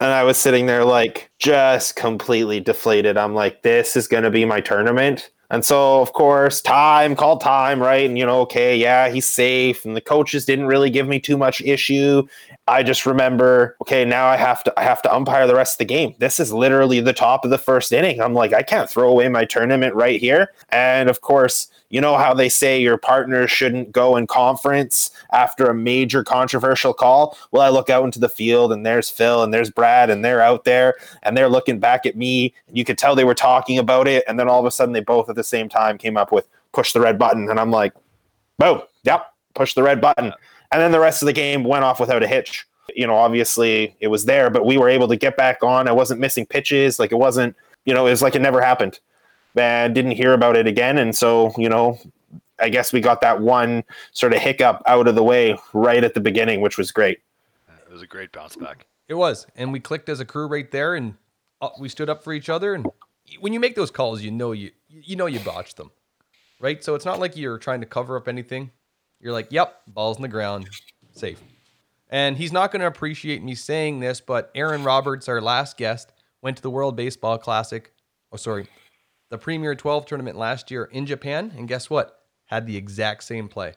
And 0.02 0.10
I 0.10 0.24
was 0.24 0.36
sitting 0.36 0.66
there 0.66 0.84
like 0.84 1.30
just 1.38 1.94
completely 1.94 2.58
deflated. 2.58 3.16
I'm 3.16 3.36
like, 3.36 3.62
this 3.62 3.94
is 3.94 4.08
going 4.08 4.24
to 4.24 4.32
be 4.32 4.44
my 4.44 4.60
tournament. 4.60 5.30
And 5.48 5.64
so, 5.64 6.02
of 6.02 6.12
course, 6.12 6.60
time 6.60 7.14
called 7.14 7.40
time, 7.40 7.80
right? 7.80 8.04
And, 8.04 8.18
you 8.18 8.26
know, 8.26 8.40
okay, 8.40 8.76
yeah, 8.76 9.10
he's 9.10 9.28
safe. 9.28 9.84
And 9.84 9.94
the 9.94 10.00
coaches 10.00 10.44
didn't 10.44 10.66
really 10.66 10.90
give 10.90 11.06
me 11.06 11.20
too 11.20 11.36
much 11.36 11.60
issue. 11.60 12.26
I 12.68 12.84
just 12.84 13.06
remember, 13.06 13.76
okay, 13.82 14.04
now 14.04 14.26
I 14.26 14.36
have 14.36 14.62
to 14.64 14.72
I 14.78 14.84
have 14.84 15.02
to 15.02 15.12
umpire 15.12 15.48
the 15.48 15.54
rest 15.54 15.74
of 15.74 15.78
the 15.78 15.84
game. 15.84 16.14
This 16.18 16.38
is 16.38 16.52
literally 16.52 17.00
the 17.00 17.12
top 17.12 17.44
of 17.44 17.50
the 17.50 17.58
first 17.58 17.90
inning. 17.90 18.20
I'm 18.20 18.34
like, 18.34 18.52
I 18.52 18.62
can't 18.62 18.88
throw 18.88 19.08
away 19.08 19.28
my 19.28 19.44
tournament 19.44 19.94
right 19.96 20.20
here. 20.20 20.52
And 20.68 21.10
of 21.10 21.22
course, 21.22 21.68
you 21.90 22.00
know 22.00 22.16
how 22.16 22.34
they 22.34 22.48
say 22.48 22.80
your 22.80 22.98
partner 22.98 23.48
shouldn't 23.48 23.90
go 23.90 24.16
in 24.16 24.28
conference 24.28 25.10
after 25.32 25.66
a 25.66 25.74
major 25.74 26.22
controversial 26.22 26.94
call? 26.94 27.36
Well, 27.50 27.62
I 27.62 27.68
look 27.68 27.90
out 27.90 28.04
into 28.04 28.20
the 28.20 28.28
field 28.28 28.72
and 28.72 28.86
there's 28.86 29.10
Phil 29.10 29.42
and 29.42 29.52
there's 29.52 29.70
Brad 29.70 30.08
and 30.08 30.24
they're 30.24 30.40
out 30.40 30.64
there 30.64 30.94
and 31.24 31.36
they're 31.36 31.48
looking 31.48 31.80
back 31.80 32.06
at 32.06 32.16
me. 32.16 32.54
You 32.72 32.84
could 32.84 32.96
tell 32.96 33.16
they 33.16 33.24
were 33.24 33.34
talking 33.34 33.78
about 33.78 34.06
it. 34.06 34.22
And 34.28 34.38
then 34.38 34.48
all 34.48 34.60
of 34.60 34.66
a 34.66 34.70
sudden 34.70 34.92
they 34.92 35.00
both 35.00 35.28
at 35.28 35.34
the 35.34 35.44
same 35.44 35.68
time 35.68 35.98
came 35.98 36.16
up 36.16 36.30
with 36.30 36.48
push 36.72 36.92
the 36.92 37.00
red 37.00 37.18
button. 37.18 37.50
And 37.50 37.58
I'm 37.58 37.72
like, 37.72 37.92
boom, 38.58 38.82
yep, 39.02 39.32
push 39.54 39.74
the 39.74 39.82
red 39.82 40.00
button. 40.00 40.32
And 40.72 40.80
then 40.80 40.90
the 40.90 41.00
rest 41.00 41.22
of 41.22 41.26
the 41.26 41.32
game 41.32 41.64
went 41.64 41.84
off 41.84 42.00
without 42.00 42.22
a 42.22 42.26
hitch. 42.26 42.66
You 42.94 43.06
know, 43.06 43.14
obviously 43.14 43.94
it 44.00 44.08
was 44.08 44.24
there, 44.24 44.50
but 44.50 44.66
we 44.66 44.78
were 44.78 44.88
able 44.88 45.06
to 45.08 45.16
get 45.16 45.36
back 45.36 45.62
on. 45.62 45.86
I 45.86 45.92
wasn't 45.92 46.20
missing 46.20 46.46
pitches. 46.46 46.98
Like 46.98 47.12
it 47.12 47.16
wasn't, 47.16 47.54
you 47.84 47.94
know, 47.94 48.06
it 48.06 48.10
was 48.10 48.22
like 48.22 48.34
it 48.34 48.42
never 48.42 48.60
happened. 48.60 48.98
And 49.54 49.94
didn't 49.94 50.12
hear 50.12 50.32
about 50.32 50.56
it 50.56 50.66
again. 50.66 50.96
And 50.96 51.14
so, 51.14 51.52
you 51.58 51.68
know, 51.68 51.98
I 52.58 52.70
guess 52.70 52.92
we 52.92 53.00
got 53.00 53.20
that 53.20 53.40
one 53.40 53.84
sort 54.12 54.32
of 54.32 54.40
hiccup 54.40 54.82
out 54.86 55.08
of 55.08 55.14
the 55.14 55.22
way 55.22 55.58
right 55.74 56.02
at 56.02 56.14
the 56.14 56.20
beginning, 56.20 56.62
which 56.62 56.78
was 56.78 56.90
great. 56.90 57.20
it 57.86 57.92
was 57.92 58.02
a 58.02 58.06
great 58.06 58.32
bounce 58.32 58.56
back. 58.56 58.86
It 59.08 59.14
was. 59.14 59.46
And 59.54 59.72
we 59.72 59.80
clicked 59.80 60.08
as 60.08 60.20
a 60.20 60.24
crew 60.24 60.46
right 60.46 60.70
there 60.70 60.94
and 60.94 61.16
uh, 61.60 61.68
we 61.78 61.90
stood 61.90 62.08
up 62.08 62.24
for 62.24 62.32
each 62.32 62.48
other. 62.48 62.74
And 62.74 62.86
when 63.40 63.52
you 63.52 63.60
make 63.60 63.74
those 63.74 63.90
calls, 63.90 64.22
you 64.22 64.30
know 64.30 64.52
you 64.52 64.70
you 64.88 65.16
know 65.16 65.26
you 65.26 65.40
botched 65.40 65.76
them. 65.76 65.90
Right? 66.60 66.82
So 66.82 66.94
it's 66.94 67.04
not 67.04 67.18
like 67.18 67.36
you're 67.36 67.58
trying 67.58 67.80
to 67.80 67.86
cover 67.86 68.16
up 68.16 68.28
anything. 68.28 68.70
You're 69.22 69.32
like, 69.32 69.50
yep, 69.50 69.82
ball's 69.86 70.16
in 70.16 70.22
the 70.22 70.28
ground, 70.28 70.68
safe. 71.12 71.40
And 72.10 72.36
he's 72.36 72.52
not 72.52 72.72
going 72.72 72.80
to 72.80 72.86
appreciate 72.86 73.42
me 73.42 73.54
saying 73.54 74.00
this, 74.00 74.20
but 74.20 74.50
Aaron 74.54 74.84
Roberts, 74.84 75.28
our 75.28 75.40
last 75.40 75.78
guest, 75.78 76.12
went 76.42 76.56
to 76.58 76.62
the 76.62 76.70
World 76.70 76.96
Baseball 76.96 77.38
Classic. 77.38 77.92
Oh, 78.32 78.36
sorry, 78.36 78.66
the 79.30 79.38
Premier 79.38 79.74
12 79.74 80.04
tournament 80.04 80.36
last 80.36 80.70
year 80.70 80.84
in 80.92 81.06
Japan. 81.06 81.54
And 81.56 81.68
guess 81.68 81.88
what? 81.88 82.20
Had 82.46 82.66
the 82.66 82.76
exact 82.76 83.24
same 83.24 83.48
play. 83.48 83.74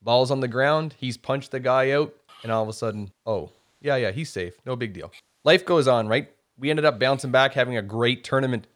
Ball's 0.00 0.30
on 0.30 0.40
the 0.40 0.48
ground. 0.48 0.94
He's 0.98 1.18
punched 1.18 1.50
the 1.50 1.60
guy 1.60 1.90
out. 1.90 2.14
And 2.42 2.50
all 2.50 2.62
of 2.62 2.68
a 2.70 2.72
sudden, 2.72 3.12
oh, 3.26 3.50
yeah, 3.82 3.96
yeah, 3.96 4.10
he's 4.10 4.30
safe. 4.30 4.54
No 4.64 4.76
big 4.76 4.94
deal. 4.94 5.12
Life 5.44 5.66
goes 5.66 5.86
on, 5.86 6.08
right? 6.08 6.30
We 6.56 6.70
ended 6.70 6.86
up 6.86 6.98
bouncing 6.98 7.30
back, 7.30 7.52
having 7.52 7.76
a 7.76 7.82
great 7.82 8.24
tournament. 8.24 8.66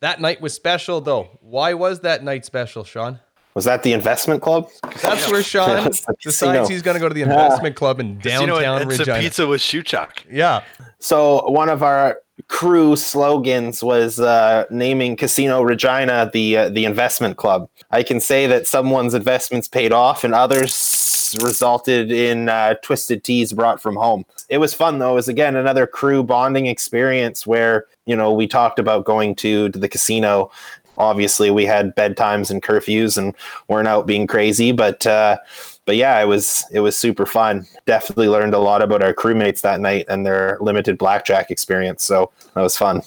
That 0.00 0.20
night 0.20 0.40
was 0.40 0.52
special, 0.54 1.00
though. 1.00 1.30
Why 1.40 1.74
was 1.74 2.00
that 2.00 2.22
night 2.22 2.44
special, 2.44 2.84
Sean? 2.84 3.18
Was 3.54 3.64
that 3.66 3.82
the 3.84 3.92
investment 3.92 4.42
club? 4.42 4.68
That's 5.00 5.30
where 5.30 5.42
Sean 5.44 5.90
decides 6.20 6.68
he's 6.68 6.82
going 6.82 6.94
to 6.96 7.00
go 7.00 7.08
to 7.08 7.14
the 7.14 7.20
Yeah. 7.20 7.26
investment 7.44 7.76
club 7.76 8.00
in 8.00 8.18
Casino 8.20 8.46
downtown 8.58 8.82
and, 8.82 8.90
and 8.90 8.92
some 8.92 8.98
Regina. 9.00 9.18
pizza 9.20 9.46
with 9.46 9.60
shoe 9.60 9.82
chuck. 9.82 10.24
Yeah. 10.30 10.62
So 10.98 11.48
one 11.50 11.68
of 11.68 11.82
our 11.82 12.18
crew 12.48 12.96
slogans 12.96 13.82
was 13.82 14.18
uh, 14.18 14.64
naming 14.70 15.14
Casino 15.16 15.62
Regina 15.62 16.30
the 16.32 16.56
uh, 16.56 16.68
the 16.70 16.84
investment 16.84 17.36
club. 17.36 17.68
I 17.92 18.02
can 18.02 18.18
say 18.20 18.48
that 18.48 18.66
someone's 18.66 19.14
investments 19.14 19.68
paid 19.68 19.92
off, 19.92 20.24
and 20.24 20.34
others 20.34 21.36
resulted 21.40 22.10
in 22.10 22.48
uh, 22.48 22.74
twisted 22.82 23.22
teas 23.24 23.52
brought 23.52 23.80
from 23.80 23.94
home. 23.96 24.24
It 24.48 24.58
was 24.58 24.74
fun 24.74 24.98
though. 24.98 25.12
It 25.12 25.14
was 25.14 25.28
again 25.28 25.54
another 25.54 25.86
crew 25.86 26.22
bonding 26.24 26.66
experience 26.66 27.46
where 27.46 27.86
you 28.06 28.16
know 28.16 28.32
we 28.32 28.48
talked 28.48 28.78
about 28.80 29.04
going 29.04 29.36
to, 29.36 29.68
to 29.68 29.78
the 29.78 29.88
casino. 29.88 30.50
Obviously, 30.98 31.50
we 31.50 31.64
had 31.64 31.94
bedtimes 31.96 32.50
and 32.50 32.62
curfews 32.62 33.18
and 33.18 33.34
weren't 33.68 33.88
out 33.88 34.06
being 34.06 34.26
crazy, 34.26 34.72
but. 34.72 35.06
Uh, 35.06 35.38
but 35.86 35.96
yeah, 35.96 36.18
it 36.20 36.24
was 36.24 36.64
it 36.72 36.80
was 36.80 36.96
super 36.96 37.26
fun. 37.26 37.66
Definitely 37.84 38.28
learned 38.28 38.54
a 38.54 38.58
lot 38.58 38.80
about 38.80 39.02
our 39.02 39.12
crewmates 39.12 39.60
that 39.60 39.80
night 39.80 40.06
and 40.08 40.24
their 40.24 40.56
limited 40.60 40.96
blackjack 40.96 41.50
experience. 41.50 42.02
So 42.02 42.32
that 42.54 42.62
was 42.62 42.76
fun. 42.76 43.02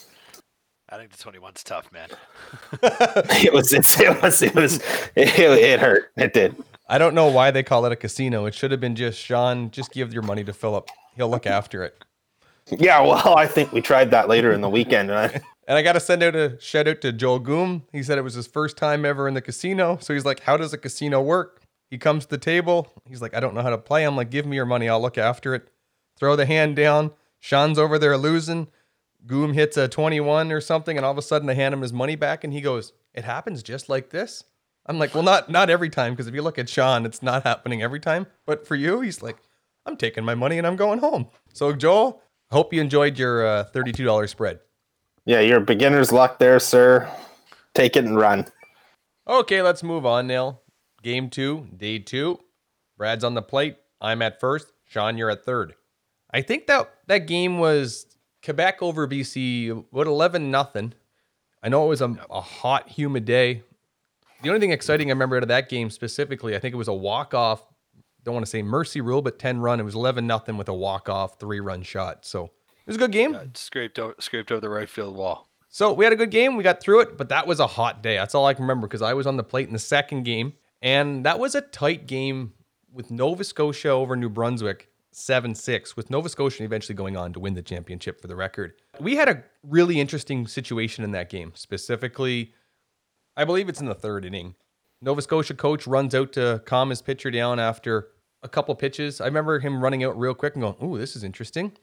Adding 0.90 1.10
to 1.10 1.18
21's 1.18 1.64
tough, 1.64 1.92
man. 1.92 2.10
It 3.44 3.52
was 3.52 3.74
it's, 3.74 4.00
it 4.00 4.22
was 4.22 4.42
it 4.42 4.56
was 4.56 4.78
it, 5.16 5.40
it 5.40 5.80
hurt. 5.80 6.12
It 6.16 6.34
did. 6.34 6.56
I 6.88 6.98
don't 6.98 7.14
know 7.14 7.28
why 7.28 7.52
they 7.52 7.64
call 7.64 7.86
it 7.86 7.92
a 7.92 7.96
casino. 7.96 8.46
It 8.46 8.54
should 8.54 8.72
have 8.72 8.80
been 8.80 8.96
just 8.96 9.20
Sean, 9.20 9.70
just 9.72 9.92
give 9.92 10.14
your 10.14 10.24
money 10.24 10.44
to 10.46 10.54
Philip. 10.54 10.90
He'll 11.16 11.30
look 11.30 11.46
after 11.46 11.84
it. 11.84 12.04
Yeah, 12.70 13.02
well, 13.02 13.38
I 13.38 13.48
think 13.48 13.72
we 13.72 13.82
tried 13.82 14.12
that 14.12 14.30
later 14.30 14.52
in 14.54 14.62
the 14.62 14.70
weekend. 14.70 15.10
And 15.12 15.20
I, 15.20 15.42
And 15.68 15.78
I 15.78 15.82
got 15.82 15.94
to 15.94 16.00
send 16.00 16.24
out 16.24 16.36
a 16.36 16.60
shout 16.62 16.88
out 16.88 17.02
to 17.02 17.12
Joel 17.12 17.40
Goom. 17.40 17.84
He 17.92 18.02
said 18.02 18.18
it 18.18 18.24
was 18.24 18.36
his 18.36 18.48
first 18.48 18.78
time 18.78 19.06
ever 19.06 19.28
in 19.28 19.34
the 19.34 19.42
casino. 19.42 19.98
So 20.00 20.14
he's 20.14 20.26
like, 20.26 20.42
How 20.42 20.56
does 20.56 20.74
a 20.74 20.78
casino 20.78 21.22
work? 21.22 21.62
He 21.90 21.98
comes 21.98 22.26
to 22.26 22.30
the 22.30 22.38
table. 22.38 22.92
He's 23.06 23.22
like, 23.22 23.34
I 23.36 23.40
don't 23.40 23.54
know 23.54 23.62
how 23.62 23.70
to 23.70 23.78
play. 23.78 24.06
I'm 24.06 24.16
like, 24.16 24.30
Give 24.32 24.46
me 24.46 24.56
your 24.56 24.66
money. 24.66 24.88
I'll 24.88 25.02
look 25.02 25.18
after 25.18 25.54
it. 25.54 25.68
Throw 26.18 26.36
the 26.38 26.46
hand 26.46 26.78
down. 26.78 27.12
Sean's 27.40 27.78
over 27.78 28.00
there 28.00 28.18
losing. 28.18 28.68
Goom 29.26 29.54
hits 29.54 29.76
a 29.76 29.90
21 29.90 30.54
or 30.54 30.62
something. 30.62 30.96
And 30.96 31.06
all 31.06 31.12
of 31.12 31.18
a 31.18 31.22
sudden, 31.22 31.50
I 31.50 31.54
hand 31.54 31.74
him 31.74 31.82
his 31.82 31.92
money 31.94 32.16
back. 32.16 32.46
And 32.46 32.54
he 32.54 32.62
goes, 32.62 32.94
It 33.14 33.26
happens 33.26 33.62
just 33.62 33.90
like 33.90 34.10
this. 34.10 34.46
I'm 34.86 34.98
like, 34.98 35.14
Well, 35.14 35.24
not, 35.24 35.50
not 35.50 35.70
every 35.70 35.90
time. 35.90 36.14
Because 36.14 36.28
if 36.28 36.34
you 36.34 36.42
look 36.42 36.58
at 36.58 36.70
Sean, 36.70 37.06
it's 37.06 37.22
not 37.22 37.44
happening 37.44 37.82
every 37.82 38.00
time. 38.00 38.28
But 38.46 38.66
for 38.66 38.76
you, 38.76 39.02
he's 39.02 39.22
like, 39.22 39.38
I'm 39.86 39.98
taking 39.98 40.24
my 40.24 40.36
money 40.36 40.58
and 40.58 40.66
I'm 40.66 40.78
going 40.78 41.00
home. 41.00 41.28
So, 41.54 41.74
Joel, 41.74 42.22
hope 42.52 42.74
you 42.74 42.80
enjoyed 42.80 43.20
your 43.20 43.46
uh, 43.46 43.66
$32 43.74 44.30
spread. 44.30 44.60
Yeah, 45.28 45.42
you're 45.42 45.60
beginner's 45.60 46.14
luck 46.14 46.40
there, 46.40 46.58
sir. 46.58 47.08
Take 47.74 47.98
it 47.98 48.06
and 48.06 48.18
run. 48.18 48.48
Okay, 49.28 49.62
let's 49.62 49.84
move 49.84 50.06
on 50.06 50.26
now. 50.26 50.62
Game 51.04 51.30
two, 51.30 51.68
day 51.76 52.00
two. 52.00 52.40
Brad's 52.98 53.26
on 53.26 53.34
the 53.34 53.42
plate. 53.42 53.76
I'm 54.00 54.22
at 54.22 54.40
first. 54.40 54.72
Sean, 54.86 55.18
you're 55.18 55.30
at 55.30 55.44
third. 55.44 55.76
I 56.34 56.42
think 56.42 56.68
that 56.68 56.90
that 57.08 57.28
game 57.28 57.60
was 57.60 58.06
Quebec 58.44 58.82
over 58.82 59.06
BC, 59.06 59.86
what 59.92 60.08
eleven 60.08 60.50
nothing. 60.50 60.94
I 61.62 61.68
know 61.68 61.84
it 61.86 61.90
was 61.90 62.02
a, 62.02 62.16
a 62.30 62.40
hot, 62.40 62.88
humid 62.88 63.26
day. 63.26 63.64
The 64.44 64.50
only 64.50 64.62
thing 64.62 64.72
exciting 64.72 65.10
I 65.10 65.12
remember 65.12 65.36
out 65.36 65.44
of 65.44 65.50
that 65.50 65.68
game 65.68 65.90
specifically, 65.90 66.56
I 66.56 66.60
think 66.60 66.74
it 66.74 66.78
was 66.78 66.88
a 66.88 66.94
walk 66.94 67.34
off. 67.34 67.64
Don't 68.24 68.34
want 68.34 68.46
to 68.46 68.50
say 68.50 68.62
mercy 68.62 69.02
rule, 69.02 69.22
but 69.22 69.40
ten 69.40 69.60
run. 69.60 69.82
It 69.82 69.84
was 69.84 69.96
eleven 69.96 70.26
nothing 70.26 70.56
with 70.56 70.70
a 70.70 70.74
walk 70.74 71.10
off 71.10 71.38
three 71.38 71.60
run 71.60 71.84
shot. 71.84 72.26
So 72.26 72.46
it 72.46 72.52
was 72.88 72.96
a 72.96 73.00
good 73.00 73.12
game. 73.12 73.36
Uh, 73.36 73.46
scraped 73.54 74.00
over, 74.00 74.16
scraped 74.20 74.52
over 74.52 74.62
the 74.62 74.70
right 74.70 74.90
field 74.90 75.16
wall. 75.16 75.50
So 75.70 75.94
we 75.94 76.06
had 76.06 76.14
a 76.14 76.18
good 76.18 76.32
game. 76.32 76.56
We 76.56 76.64
got 76.64 76.82
through 76.82 77.02
it, 77.02 77.18
but 77.18 77.30
that 77.30 77.46
was 77.46 77.60
a 77.60 77.68
hot 77.68 78.02
day. 78.02 78.16
That's 78.16 78.34
all 78.34 78.46
I 78.46 78.54
can 78.54 78.64
remember 78.64 78.88
because 78.88 79.02
I 79.02 79.14
was 79.14 79.28
on 79.28 79.38
the 79.38 79.44
plate 79.44 79.68
in 79.68 79.74
the 79.74 79.80
second 79.80 80.24
game, 80.24 80.54
and 80.82 81.26
that 81.26 81.40
was 81.40 81.56
a 81.56 81.62
tight 81.62 82.08
game 82.08 82.54
with 82.92 83.12
Nova 83.12 83.44
Scotia 83.44 83.90
over 83.90 84.16
New 84.16 84.30
Brunswick, 84.30 84.90
7 85.12 85.54
6, 85.54 85.96
with 85.96 86.10
Nova 86.10 86.30
Scotia 86.30 86.64
eventually 86.64 86.96
going 86.96 87.18
on 87.18 87.34
to 87.34 87.40
win 87.40 87.54
the 87.54 87.62
championship 87.62 88.22
for 88.22 88.28
the 88.28 88.36
record. 88.36 88.74
We 89.00 89.16
had 89.16 89.30
a 89.30 89.44
really 89.62 90.00
interesting 90.00 90.48
situation 90.48 91.04
in 91.04 91.12
that 91.12 91.30
game. 91.30 91.52
Specifically, 91.56 92.54
I 93.36 93.46
believe 93.46 93.70
it's 93.70 93.82
in 93.82 93.88
the 93.88 93.94
third 93.94 94.26
inning. 94.26 94.56
Nova 95.02 95.22
Scotia 95.22 95.54
coach 95.54 95.86
runs 95.86 96.16
out 96.16 96.34
to 96.34 96.64
calm 96.66 96.90
his 96.90 97.02
pitcher 97.02 97.30
down 97.30 97.60
after 97.60 98.08
a 98.42 98.50
couple 98.50 98.74
pitches. 98.74 99.22
I 99.22 99.26
remember 99.26 99.60
him 99.60 99.84
running 99.84 100.04
out 100.04 100.18
real 100.18 100.34
quick 100.34 100.56
and 100.56 100.64
going, 100.64 100.76
Ooh, 100.84 100.98
this 100.98 101.16
is 101.16 101.24
interesting. 101.24 101.74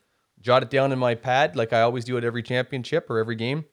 Jot 0.40 0.62
it 0.62 0.70
down 0.70 0.92
in 0.92 0.98
my 0.98 1.14
pad 1.14 1.56
like 1.56 1.72
I 1.72 1.80
always 1.80 2.04
do 2.04 2.18
at 2.18 2.24
every 2.24 2.42
championship 2.42 3.08
or 3.08 3.18
every 3.18 3.36
game. 3.36 3.64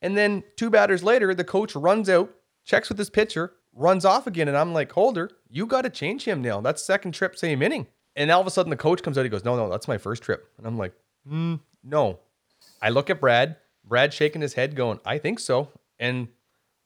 And 0.00 0.16
then 0.16 0.44
two 0.56 0.70
batters 0.70 1.02
later, 1.02 1.34
the 1.34 1.44
coach 1.44 1.74
runs 1.74 2.08
out, 2.08 2.34
checks 2.64 2.88
with 2.88 2.98
his 2.98 3.10
pitcher, 3.10 3.52
runs 3.74 4.04
off 4.04 4.26
again. 4.26 4.48
And 4.48 4.56
I'm 4.56 4.72
like, 4.72 4.92
Holder, 4.92 5.30
you 5.48 5.66
got 5.66 5.82
to 5.82 5.90
change 5.90 6.24
him 6.24 6.42
now. 6.42 6.60
That's 6.60 6.82
second 6.84 7.12
trip, 7.12 7.36
same 7.36 7.62
inning. 7.62 7.86
And 8.16 8.30
all 8.30 8.40
of 8.40 8.46
a 8.46 8.50
sudden, 8.50 8.70
the 8.70 8.76
coach 8.76 9.02
comes 9.02 9.18
out. 9.18 9.24
He 9.24 9.28
goes, 9.28 9.44
No, 9.44 9.56
no, 9.56 9.68
that's 9.68 9.88
my 9.88 9.98
first 9.98 10.22
trip. 10.22 10.48
And 10.58 10.66
I'm 10.66 10.78
like, 10.78 10.92
mm, 11.28 11.60
No. 11.82 12.20
I 12.80 12.90
look 12.90 13.10
at 13.10 13.20
Brad. 13.20 13.56
Brad 13.84 14.14
shaking 14.14 14.40
his 14.40 14.54
head, 14.54 14.76
going, 14.76 15.00
I 15.04 15.18
think 15.18 15.38
so. 15.38 15.70
And 15.98 16.28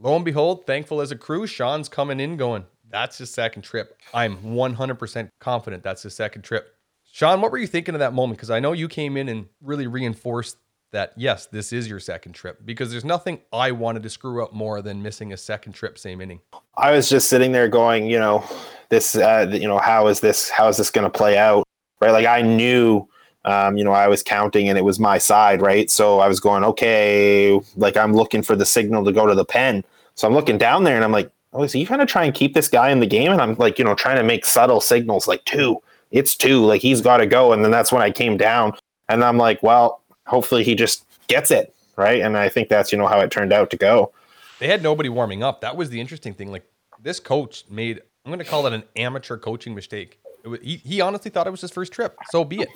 lo 0.00 0.16
and 0.16 0.24
behold, 0.24 0.66
thankful 0.66 1.00
as 1.00 1.12
a 1.12 1.16
crew, 1.16 1.46
Sean's 1.46 1.88
coming 1.88 2.20
in 2.20 2.36
going, 2.36 2.64
That's 2.88 3.18
his 3.18 3.30
second 3.30 3.62
trip. 3.62 3.96
I'm 4.14 4.38
100% 4.38 5.28
confident 5.40 5.82
that's 5.82 6.02
his 6.02 6.14
second 6.14 6.42
trip. 6.42 6.74
Sean, 7.18 7.40
what 7.40 7.50
were 7.50 7.58
you 7.58 7.66
thinking 7.66 7.96
of 7.96 7.98
that 7.98 8.14
moment? 8.14 8.38
Because 8.38 8.48
I 8.48 8.60
know 8.60 8.70
you 8.70 8.86
came 8.86 9.16
in 9.16 9.28
and 9.28 9.46
really 9.60 9.88
reinforced 9.88 10.56
that, 10.92 11.14
yes, 11.16 11.46
this 11.46 11.72
is 11.72 11.88
your 11.88 11.98
second 11.98 12.32
trip. 12.32 12.60
Because 12.64 12.92
there's 12.92 13.04
nothing 13.04 13.40
I 13.52 13.72
wanted 13.72 14.04
to 14.04 14.08
screw 14.08 14.40
up 14.40 14.52
more 14.52 14.82
than 14.82 15.02
missing 15.02 15.32
a 15.32 15.36
second 15.36 15.72
trip, 15.72 15.98
same 15.98 16.20
inning. 16.20 16.38
I 16.76 16.92
was 16.92 17.08
just 17.08 17.26
sitting 17.26 17.50
there 17.50 17.66
going, 17.66 18.06
you 18.06 18.20
know, 18.20 18.44
this, 18.88 19.16
uh, 19.16 19.50
you 19.52 19.66
know, 19.66 19.78
how 19.78 20.06
is 20.06 20.20
this, 20.20 20.48
how 20.48 20.68
is 20.68 20.76
this 20.76 20.92
going 20.92 21.10
to 21.10 21.10
play 21.10 21.36
out? 21.36 21.66
Right. 22.00 22.12
Like 22.12 22.26
I 22.26 22.40
knew, 22.40 23.08
um, 23.44 23.76
you 23.76 23.82
know, 23.82 23.90
I 23.90 24.06
was 24.06 24.22
counting 24.22 24.68
and 24.68 24.78
it 24.78 24.84
was 24.84 25.00
my 25.00 25.18
side. 25.18 25.60
Right. 25.60 25.90
So 25.90 26.20
I 26.20 26.28
was 26.28 26.38
going, 26.38 26.62
okay, 26.62 27.58
like 27.74 27.96
I'm 27.96 28.14
looking 28.14 28.42
for 28.42 28.54
the 28.54 28.64
signal 28.64 29.04
to 29.04 29.10
go 29.10 29.26
to 29.26 29.34
the 29.34 29.44
pen. 29.44 29.84
So 30.14 30.28
I'm 30.28 30.34
looking 30.34 30.56
down 30.56 30.84
there 30.84 30.94
and 30.94 31.02
I'm 31.02 31.10
like, 31.10 31.32
oh, 31.52 31.66
so 31.66 31.78
you 31.78 31.86
kind 31.88 32.00
of 32.00 32.06
try 32.06 32.26
and 32.26 32.32
keep 32.32 32.54
this 32.54 32.68
guy 32.68 32.90
in 32.90 33.00
the 33.00 33.06
game? 33.06 33.32
And 33.32 33.42
I'm 33.42 33.56
like, 33.56 33.76
you 33.76 33.84
know, 33.84 33.96
trying 33.96 34.18
to 34.18 34.22
make 34.22 34.44
subtle 34.44 34.80
signals 34.80 35.26
like 35.26 35.44
two, 35.46 35.82
it's 36.10 36.36
two, 36.36 36.64
like 36.64 36.82
he's 36.82 37.00
got 37.00 37.18
to 37.18 37.26
go. 37.26 37.52
And 37.52 37.64
then 37.64 37.70
that's 37.70 37.92
when 37.92 38.02
I 38.02 38.10
came 38.10 38.36
down 38.36 38.72
and 39.08 39.24
I'm 39.24 39.36
like, 39.36 39.62
well, 39.62 40.02
hopefully 40.26 40.64
he 40.64 40.74
just 40.74 41.04
gets 41.26 41.50
it. 41.50 41.74
Right. 41.96 42.20
And 42.20 42.36
I 42.36 42.48
think 42.48 42.68
that's, 42.68 42.92
you 42.92 42.98
know, 42.98 43.08
how 43.08 43.18
it 43.20 43.30
turned 43.30 43.52
out 43.52 43.70
to 43.70 43.76
go. 43.76 44.12
They 44.60 44.68
had 44.68 44.82
nobody 44.82 45.08
warming 45.08 45.42
up. 45.42 45.60
That 45.60 45.76
was 45.76 45.90
the 45.90 46.00
interesting 46.00 46.32
thing. 46.32 46.52
Like 46.52 46.64
this 47.02 47.18
coach 47.18 47.64
made, 47.68 48.00
I'm 48.24 48.30
going 48.30 48.38
to 48.38 48.44
call 48.44 48.66
it 48.66 48.72
an 48.72 48.84
amateur 48.96 49.36
coaching 49.36 49.74
mistake. 49.74 50.20
It 50.44 50.48
was, 50.48 50.60
he, 50.62 50.76
he 50.76 51.00
honestly 51.00 51.30
thought 51.30 51.46
it 51.46 51.50
was 51.50 51.60
his 51.60 51.72
first 51.72 51.92
trip. 51.92 52.16
So 52.30 52.44
be 52.44 52.60
it. 52.60 52.68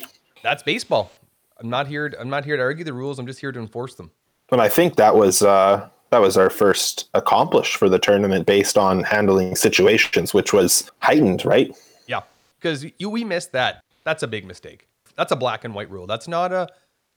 That's 0.43 0.63
baseball. 0.65 1.13
I'm 1.61 1.71
not 1.71 1.87
here. 1.87 2.13
I'm 2.19 2.29
not 2.29 2.45
here 2.45 2.57
to 2.57 2.63
argue 2.63 2.85
the 2.85 2.93
rules. 2.93 3.21
I'm 3.21 3.27
just 3.27 3.39
here 3.39 3.53
to 3.53 3.61
enforce 3.61 3.95
them. 3.95 4.11
But 4.49 4.59
I 4.59 4.69
think 4.69 4.97
that 4.97 5.15
was 5.15 5.43
uh, 5.43 5.89
that 6.11 6.21
was 6.21 6.37
our 6.37 6.51
first 6.51 7.09
accomplished 7.15 7.77
for 7.77 7.89
the 7.89 8.01
tournament 8.01 8.47
based 8.47 8.77
on 8.77 9.05
handling 9.05 9.55
situations, 9.55 10.35
which 10.35 10.53
was 10.53 10.91
heightened, 10.99 11.45
right? 11.45 11.71
Because 12.63 12.87
we 13.01 13.25
missed 13.25 13.53
that. 13.53 13.83
That's 14.05 14.23
a 14.23 14.29
big 14.29 14.47
mistake. 14.47 14.89
That's 15.17 15.33
a 15.33 15.37
black 15.37 15.65
and 15.65 15.75
white 15.75 15.91
rule. 15.91 16.07
That's 16.07 16.29
not 16.29 16.53
a 16.53 16.69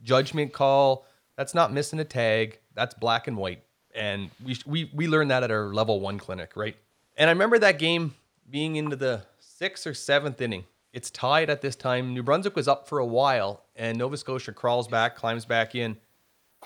judgment 0.02 0.54
call. 0.54 1.06
That's 1.38 1.54
not 1.54 1.72
missing 1.72 2.00
a 2.00 2.04
tag. 2.04 2.60
That's 2.74 2.94
black 2.96 3.28
and 3.28 3.38
white. 3.38 3.64
And 3.94 4.30
we 4.44 4.58
we 4.66 4.92
we 4.94 5.08
learned 5.08 5.32
that 5.32 5.44
at 5.44 5.52
our 5.52 5.74
level 5.74 6.02
one 6.02 6.18
clinic, 6.18 6.54
right? 6.56 6.76
And 7.18 7.30
I 7.30 7.34
remember 7.34 7.60
that 7.60 7.80
game 7.80 8.16
being 8.50 8.76
into 8.76 8.96
the 8.96 9.26
sixth 9.40 9.88
or 9.88 9.94
seventh 9.94 10.42
inning. 10.42 10.66
It's 10.92 11.10
tied 11.12 11.50
at 11.50 11.62
this 11.62 11.76
time. 11.76 12.14
New 12.14 12.24
Brunswick 12.24 12.56
was 12.56 12.68
up 12.68 12.88
for 12.88 13.00
a 13.00 13.06
while, 13.06 13.66
and 13.76 13.98
Nova 13.98 14.18
Scotia 14.18 14.54
crawls 14.54 14.88
back, 14.88 15.16
climbs 15.16 15.46
back 15.46 15.76
in, 15.76 15.98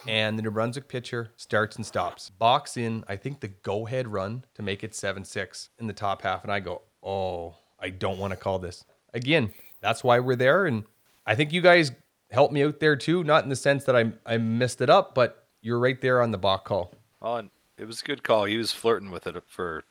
and 0.08 0.38
the 0.38 0.44
New 0.44 0.52
Brunswick 0.52 0.88
pitcher 0.88 1.32
starts 1.36 1.76
and 1.76 1.86
stops. 1.86 2.30
Box 2.30 2.78
in, 2.78 3.04
I 3.08 3.16
think, 3.16 3.40
the 3.40 3.48
go 3.48 3.88
ahead 3.88 4.08
run 4.08 4.46
to 4.56 4.62
make 4.62 4.84
it 4.84 4.94
7 4.94 5.26
6 5.26 5.70
in 5.80 5.88
the 5.88 5.94
top 5.94 6.22
half. 6.22 6.44
And 6.44 6.52
I 6.52 6.60
go, 6.60 6.84
oh, 7.04 7.56
I 7.82 7.90
don't 7.90 8.18
want 8.18 8.32
to 8.32 8.38
call 8.38 8.60
this. 8.60 8.86
Again, 9.14 9.54
that's 9.82 10.04
why 10.04 10.20
we're 10.20 10.36
there. 10.36 10.66
And 10.66 10.84
I 11.26 11.36
think 11.36 11.54
you 11.54 11.62
guys 11.62 11.92
helped 12.32 12.54
me 12.54 12.64
out 12.64 12.80
there 12.80 12.96
too, 12.96 13.24
not 13.24 13.44
in 13.44 13.50
the 13.50 13.56
sense 13.56 13.86
that 13.86 13.96
I, 13.96 14.12
I 14.26 14.38
messed 14.38 14.82
it 14.82 14.90
up, 14.90 15.16
but 15.16 15.48
you're 15.62 15.80
right 15.80 16.00
there 16.00 16.22
on 16.22 16.32
the 16.32 16.38
balk 16.38 16.66
call. 16.66 16.94
Well, 17.22 17.38
and 17.38 17.50
it 17.78 17.86
was 17.86 18.02
a 18.02 18.06
good 18.06 18.24
call. 18.24 18.46
He 18.46 18.58
was 18.58 18.72
flirting 18.72 19.12
with 19.12 19.28
it 19.28 19.36
for 19.48 19.84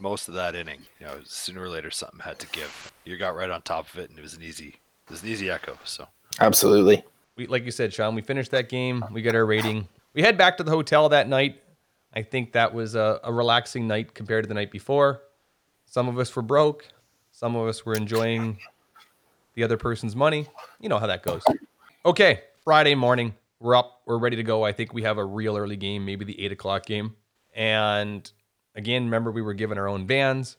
most 0.00 0.28
of 0.28 0.34
that 0.34 0.54
inning. 0.54 0.82
You 0.98 1.06
know, 1.06 1.16
sooner 1.24 1.62
or 1.62 1.68
later 1.68 1.90
something 1.90 2.20
had 2.20 2.38
to 2.40 2.46
give. 2.48 2.92
You 3.04 3.16
got 3.16 3.36
right 3.36 3.50
on 3.50 3.62
top 3.62 3.92
of 3.92 3.98
it, 3.98 4.10
and 4.10 4.18
it 4.18 4.22
was 4.22 4.34
an 4.34 4.42
easy, 4.42 4.68
it 5.06 5.10
was 5.10 5.22
an 5.22 5.28
easy 5.28 5.50
echo. 5.50 5.78
So 5.84 6.08
Absolutely. 6.40 7.04
we 7.36 7.46
like 7.46 7.64
you 7.64 7.70
said, 7.70 7.92
Sean, 7.92 8.14
we 8.14 8.22
finished 8.22 8.50
that 8.50 8.68
game. 8.68 9.04
We 9.12 9.22
got 9.22 9.34
our 9.34 9.46
rating. 9.46 9.88
We 10.14 10.22
head 10.22 10.38
back 10.38 10.56
to 10.58 10.62
the 10.62 10.70
hotel 10.70 11.08
that 11.10 11.28
night. 11.28 11.60
I 12.12 12.22
think 12.22 12.52
that 12.52 12.72
was 12.72 12.94
a, 12.94 13.20
a 13.24 13.32
relaxing 13.32 13.88
night 13.88 14.14
compared 14.14 14.44
to 14.44 14.48
the 14.48 14.54
night 14.54 14.70
before. 14.70 15.22
Some 15.86 16.08
of 16.08 16.18
us 16.18 16.34
were 16.34 16.42
broke. 16.42 16.88
Some 17.34 17.56
of 17.56 17.68
us 17.68 17.84
were 17.84 17.94
enjoying 17.94 18.58
the 19.54 19.64
other 19.64 19.76
person's 19.76 20.16
money. 20.16 20.46
You 20.80 20.88
know 20.88 20.98
how 20.98 21.08
that 21.08 21.22
goes. 21.22 21.42
Okay, 22.06 22.40
Friday 22.62 22.94
morning, 22.94 23.34
we're 23.60 23.76
up. 23.76 24.00
We're 24.06 24.18
ready 24.18 24.36
to 24.36 24.42
go. 24.42 24.64
I 24.64 24.72
think 24.72 24.94
we 24.94 25.02
have 25.02 25.18
a 25.18 25.24
real 25.24 25.56
early 25.56 25.76
game, 25.76 26.06
maybe 26.06 26.24
the 26.24 26.40
eight 26.40 26.52
o'clock 26.52 26.86
game. 26.86 27.16
And 27.54 28.30
Again, 28.74 29.04
remember 29.04 29.30
we 29.30 29.42
were 29.42 29.54
given 29.54 29.78
our 29.78 29.88
own 29.88 30.06
vans. 30.06 30.56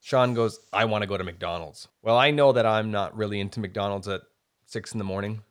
Sean 0.00 0.32
goes, 0.32 0.60
I 0.72 0.84
want 0.84 1.02
to 1.02 1.08
go 1.08 1.16
to 1.16 1.24
McDonald's. 1.24 1.88
Well, 2.02 2.16
I 2.16 2.30
know 2.30 2.52
that 2.52 2.66
I'm 2.66 2.90
not 2.90 3.16
really 3.16 3.40
into 3.40 3.58
McDonald's 3.58 4.06
at 4.06 4.22
six 4.64 4.92
in 4.92 4.98
the 4.98 5.04
morning. 5.04 5.42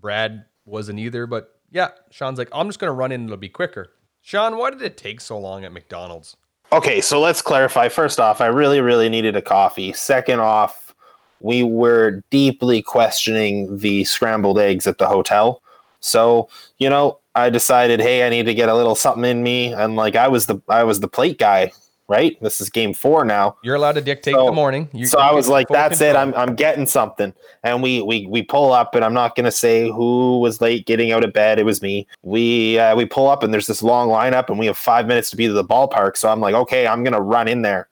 Brad 0.00 0.44
wasn't 0.66 0.98
either, 0.98 1.26
but 1.26 1.58
yeah, 1.70 1.88
Sean's 2.10 2.38
like, 2.38 2.50
I'm 2.52 2.68
just 2.68 2.78
going 2.78 2.90
to 2.90 2.94
run 2.94 3.12
in, 3.12 3.24
it'll 3.24 3.36
be 3.38 3.48
quicker. 3.48 3.92
Sean, 4.20 4.58
why 4.58 4.70
did 4.70 4.82
it 4.82 4.98
take 4.98 5.20
so 5.20 5.38
long 5.38 5.64
at 5.64 5.72
McDonald's? 5.72 6.36
Okay, 6.72 7.00
so 7.00 7.20
let's 7.20 7.42
clarify. 7.42 7.88
First 7.88 8.20
off, 8.20 8.40
I 8.40 8.46
really, 8.46 8.80
really 8.80 9.08
needed 9.08 9.34
a 9.34 9.42
coffee. 9.42 9.92
Second 9.92 10.38
off, 10.38 10.94
we 11.40 11.64
were 11.64 12.22
deeply 12.30 12.80
questioning 12.80 13.78
the 13.78 14.04
scrambled 14.04 14.58
eggs 14.58 14.86
at 14.86 14.98
the 14.98 15.08
hotel. 15.08 15.62
So, 15.98 16.48
you 16.78 16.88
know, 16.88 17.18
I 17.34 17.50
decided, 17.50 18.00
hey, 18.00 18.24
I 18.24 18.28
need 18.28 18.46
to 18.46 18.54
get 18.54 18.68
a 18.68 18.74
little 18.74 18.94
something 18.94 19.24
in 19.24 19.42
me. 19.42 19.72
And 19.72 19.96
like 19.96 20.14
I 20.14 20.28
was 20.28 20.46
the 20.46 20.60
I 20.68 20.84
was 20.84 21.00
the 21.00 21.08
plate 21.08 21.38
guy, 21.38 21.72
right? 22.10 22.36
This 22.42 22.60
is 22.60 22.68
game 22.68 22.92
four 22.92 23.24
now. 23.24 23.56
You're 23.62 23.76
allowed 23.76 23.92
to 23.92 24.00
dictate 24.00 24.34
So- 24.34 24.46
the 24.46 24.52
morning. 24.52 24.88
You, 24.92 25.06
so 25.06 25.18
you 25.18 25.24
I 25.24 25.32
was 25.32 25.48
like, 25.48 25.68
"That's 25.68 26.00
it. 26.00 26.16
I'm 26.16 26.34
I'm 26.34 26.56
getting 26.56 26.84
something." 26.84 27.32
And 27.62 27.82
we 27.82 28.02
we 28.02 28.26
we 28.26 28.42
pull 28.42 28.72
up, 28.72 28.96
and 28.96 29.04
I'm 29.04 29.14
not 29.14 29.36
gonna 29.36 29.52
say 29.52 29.88
who 29.88 30.40
was 30.40 30.60
late 30.60 30.86
getting 30.86 31.12
out 31.12 31.24
of 31.24 31.32
bed. 31.32 31.60
It 31.60 31.64
was 31.64 31.80
me. 31.80 32.08
We 32.22 32.78
uh, 32.80 32.96
we 32.96 33.06
pull 33.06 33.28
up, 33.30 33.44
and 33.44 33.54
there's 33.54 33.68
this 33.68 33.82
long 33.82 34.08
lineup, 34.08 34.48
and 34.50 34.58
we 34.58 34.66
have 34.66 34.76
five 34.76 35.06
minutes 35.06 35.30
to 35.30 35.36
be 35.36 35.46
to 35.46 35.52
the 35.52 35.64
ballpark. 35.64 36.16
So 36.16 36.28
I'm 36.28 36.40
like, 36.40 36.54
"Okay, 36.54 36.86
I'm 36.86 37.04
gonna 37.04 37.20
run 37.22 37.46
in 37.48 37.62
there." 37.62 37.86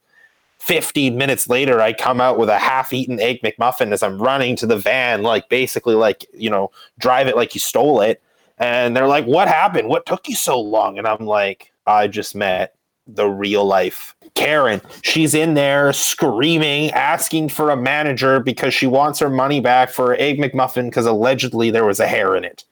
15 0.59 1.17
minutes 1.17 1.49
later, 1.49 1.81
I 1.81 1.93
come 1.93 2.21
out 2.21 2.37
with 2.37 2.49
a 2.49 2.59
half-eaten 2.59 3.21
egg 3.21 3.41
McMuffin 3.43 3.93
as 3.93 4.03
I'm 4.03 4.21
running 4.21 4.57
to 4.57 4.67
the 4.67 4.77
van, 4.77 5.23
like 5.23 5.49
basically 5.49 5.95
like 5.95 6.27
you 6.35 6.51
know, 6.51 6.73
drive 6.99 7.29
it 7.29 7.37
like 7.37 7.55
you 7.55 7.61
stole 7.61 8.01
it. 8.01 8.21
And 8.59 8.97
they're 8.97 9.07
like, 9.07 9.25
"What 9.27 9.47
happened? 9.47 9.89
What 9.89 10.05
took 10.07 10.29
you 10.29 10.35
so 10.35 10.61
long?" 10.61 10.99
And 10.99 11.07
I'm 11.07 11.25
like, 11.25 11.73
"I 11.87 12.09
just 12.09 12.35
met 12.35 12.75
the 13.09 13.27
real 13.27 13.65
life 13.65 14.15
Karen. 14.39 14.81
She's 15.03 15.35
in 15.35 15.55
there 15.55 15.93
screaming, 15.93 16.93
asking 16.93 17.49
for 17.49 17.71
a 17.71 17.77
manager 17.77 18.39
because 18.39 18.73
she 18.73 18.87
wants 18.87 19.19
her 19.19 19.29
money 19.29 19.61
back 19.61 19.91
for 19.91 20.15
egg 20.15 20.39
McMuffin 20.39 20.85
because 20.85 21.07
allegedly 21.07 21.71
there 21.71 21.85
was 21.85 21.99
a 21.99 22.07
hair 22.07 22.37
in 22.37 22.45
it. 22.45 22.65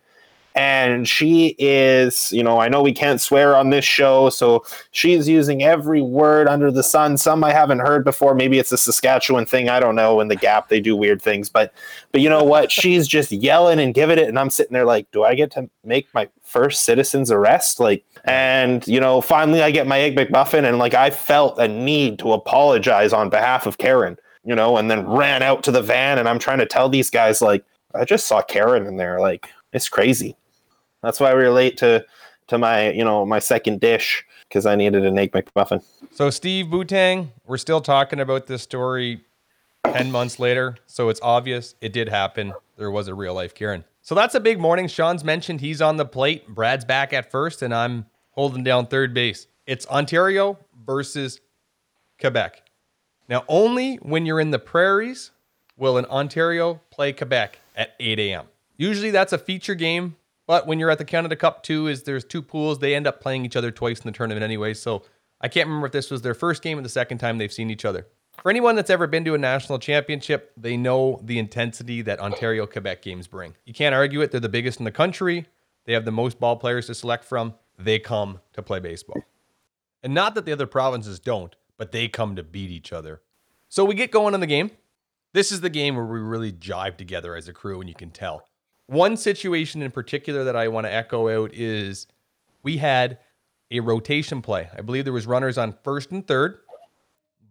And 0.59 1.07
she 1.07 1.55
is, 1.59 2.33
you 2.33 2.43
know, 2.43 2.59
I 2.59 2.69
know 2.69 2.81
we 2.81 2.95
can't 2.95 3.21
swear 3.21 3.55
on 3.55 3.69
this 3.69 3.85
show, 3.85 4.31
so 4.31 4.65
she's 4.91 5.29
using 5.29 5.63
every 5.63 6.01
word 6.01 6.49
under 6.49 6.71
the 6.71 6.83
sun. 6.83 7.19
Some 7.19 7.45
I 7.45 7.53
haven't 7.53 7.81
heard 7.81 8.05
before. 8.05 8.35
Maybe 8.35 8.59
it's 8.59 8.73
a 8.73 8.79
Saskatchewan 8.79 9.45
thing. 9.45 9.69
I 9.69 9.81
don't 9.81 9.95
know. 9.95 10.19
In 10.21 10.29
the 10.29 10.35
Gap, 10.35 10.71
they 10.71 10.81
do 10.81 10.97
weird 10.97 11.21
things, 11.21 11.51
but, 11.51 11.75
but 12.11 12.23
you 12.23 12.31
know 12.31 12.43
what? 12.43 12.73
She's 12.73 13.07
just 13.07 13.31
yelling 13.33 13.79
and 13.79 13.93
giving 13.93 14.19
it, 14.19 14.29
and 14.29 14.39
I'm 14.39 14.49
sitting 14.49 14.73
there 14.73 14.87
like, 14.87 15.11
do 15.11 15.25
I 15.25 15.35
get 15.35 15.51
to 15.53 15.69
make 15.85 16.09
my 16.15 16.27
first 16.43 16.87
citizen's 16.87 17.31
arrest? 17.31 17.79
Like, 17.79 18.03
and 18.25 18.87
you 18.89 18.99
know, 18.99 19.21
finally 19.21 19.61
I 19.63 19.71
get 19.71 19.87
my 19.87 20.01
egg 20.01 20.17
McMuffin, 20.17 20.67
and 20.67 20.79
like 20.79 20.95
I 20.95 21.11
felt 21.11 21.59
a 21.59 21.69
need 21.69 22.19
to 22.21 22.33
apologize 22.33 23.13
on 23.13 23.29
behalf 23.29 23.67
of 23.67 23.77
Karen, 23.77 24.17
you 24.43 24.55
know, 24.55 24.79
and 24.79 24.91
then 24.91 25.07
ran 25.07 25.43
out 25.43 25.63
to 25.65 25.71
the 25.71 25.83
van, 25.83 26.19
and 26.19 26.27
I'm 26.27 26.39
trying 26.39 26.61
to 26.61 26.67
tell 26.67 26.89
these 26.89 27.11
guys 27.11 27.43
like, 27.43 27.63
I 27.95 28.07
just 28.07 28.25
saw 28.25 28.41
Karen 28.41 28.87
in 28.87 28.97
there, 28.97 29.21
like 29.21 29.51
it's 29.75 29.91
crazy. 29.91 30.35
That's 31.07 31.21
why 31.21 31.33
we 31.35 31.45
were 31.45 31.51
late 31.51 31.77
to 31.77 32.05
to 32.49 32.59
my 32.59 32.91
you 32.91 33.05
know 33.05 33.25
my 33.25 33.39
second 33.39 33.81
dish 33.81 34.25
because 34.49 34.67
I 34.67 34.75
needed 34.75 35.07
an 35.07 35.17
egg 35.17 35.31
McMuffin. 35.31 35.85
So, 36.11 36.31
Steve 36.31 36.67
Butang, 36.67 37.29
we're 37.47 37.59
still 37.59 37.81
talking 37.81 38.19
about 38.19 38.49
this 38.49 38.63
story 38.63 39.21
10 39.85 40.11
months 40.11 40.39
later. 40.41 40.77
So, 40.87 41.09
it's 41.09 41.21
obvious 41.23 41.77
it 41.81 41.93
did 41.93 42.09
happen. 42.09 42.53
There 42.77 42.91
was 42.91 43.07
a 43.07 43.15
real 43.15 43.35
life 43.35 43.55
Karen. 43.55 43.85
So, 44.03 44.17
that's 44.17 44.35
a 44.35 44.41
big 44.41 44.59
morning. 44.59 44.89
Sean's 44.89 45.23
mentioned 45.23 45.61
he's 45.61 45.81
on 45.81 45.97
the 45.97 46.05
plate. 46.05 46.49
Brad's 46.49 46.85
back 46.85 47.13
at 47.13 47.31
first, 47.31 47.63
and 47.63 47.73
I'm 47.73 48.07
holding 48.31 48.65
down 48.65 48.87
third 48.87 49.15
base. 49.15 49.47
It's 49.65 49.87
Ontario 49.87 50.59
versus 50.85 51.41
Quebec. 52.21 52.63
Now, 53.29 53.45
only 53.47 53.97
when 53.97 54.27
you're 54.27 54.41
in 54.41 54.51
the 54.51 54.59
prairies 54.59 55.31
will 55.77 55.99
an 55.99 56.07
Ontario 56.07 56.81
play 56.91 57.13
Quebec 57.13 57.61
at 57.77 57.95
8 58.01 58.19
a.m. 58.19 58.47
Usually 58.77 59.11
that's 59.11 59.33
a 59.33 59.39
feature 59.39 59.75
game, 59.75 60.17
but 60.47 60.67
when 60.67 60.79
you're 60.79 60.91
at 60.91 60.99
the 60.99 61.05
Canada 61.05 61.37
Cup 61.37 61.63
too, 61.63 61.89
is 61.89 62.03
there's 62.05 62.25
two 62.25 62.43
pools. 62.43 62.79
They 62.79 62.95
end 62.95 63.07
up 63.07 63.21
playing 63.21 63.45
each 63.45 63.57
other 63.57 63.71
twice 63.71 64.01
in 64.01 64.07
the 64.07 64.17
tournament 64.17 64.45
anyway. 64.45 64.75
So 64.75 65.03
I 65.41 65.49
can't 65.49 65.67
remember 65.67 65.87
if 65.87 65.93
this 65.93 66.11
was 66.11 66.23
their 66.23 66.35
first 66.35 66.63
game 66.63 66.79
or 66.79 66.83
the 66.83 66.89
second 66.89 67.19
time 67.19 67.39
they've 67.39 67.53
seen 67.53 67.71
each 67.71 67.85
other. 67.85 68.07
For 68.43 68.51
anyone 68.51 68.77
that's 68.77 68.91
ever 68.91 69.07
been 69.07 69.25
to 69.25 69.35
a 69.35 69.39
national 69.39 69.79
championship, 69.79 70.53
they 70.57 70.77
know 70.77 71.21
the 71.23 71.39
intensity 71.39 72.03
that 72.03 72.21
Ontario 72.21 72.67
Quebec 72.67 73.03
games 73.03 73.27
bring. 73.27 73.55
You 73.65 73.73
can't 73.73 73.95
argue 73.95 74.21
it. 74.21 74.31
They're 74.31 74.41
the 74.41 74.49
biggest 74.49 74.79
in 74.79 74.85
the 74.85 74.93
country. 74.93 75.47
They 75.85 75.95
have 75.95 76.05
the 76.05 76.13
most 76.13 76.39
ball 76.39 76.57
players 76.57 76.87
to 76.87 76.95
select 76.95 77.25
from. 77.25 77.55
They 77.79 77.99
come 77.99 78.41
to 78.53 78.63
play 78.63 78.79
baseball. 78.79 79.23
And 80.03 80.15
not 80.15 80.35
that 80.35 80.45
the 80.45 80.53
other 80.53 80.67
provinces 80.67 81.19
don't, 81.19 81.57
but 81.79 81.93
they 81.93 82.09
come 82.09 82.37
to 82.37 82.43
beat 82.43 82.71
each 82.71 82.93
other. 82.93 83.23
So 83.69 83.85
we 83.85 83.95
get 83.95 84.11
going 84.11 84.35
on 84.35 84.41
the 84.41 84.47
game. 84.47 84.71
This 85.33 85.51
is 85.51 85.61
the 85.61 85.71
game 85.71 85.97
where 85.97 86.05
we 86.05 86.21
really 86.21 86.53
jive 86.53 86.97
together 86.97 87.35
as 87.35 87.49
a 87.49 87.53
crew, 87.53 87.81
and 87.81 87.89
you 87.89 87.95
can 87.95 88.11
tell. 88.11 88.49
One 88.87 89.17
situation 89.17 89.83
in 89.83 89.91
particular 89.91 90.45
that 90.45 90.57
I 90.57 90.69
want 90.69 90.87
to 90.87 90.93
echo 90.93 91.29
out 91.29 91.53
is 91.53 92.07
we 92.63 92.77
had 92.77 93.19
a 93.71 93.81
rotation 93.81 94.43
play. 94.43 94.69
I 94.77 94.83
believe 94.83 95.05
there 95.05 95.13
was 95.13 95.27
runners 95.27 95.59
on 95.59 95.75
first 95.83 96.11
and 96.13 96.27
third. 96.27 96.59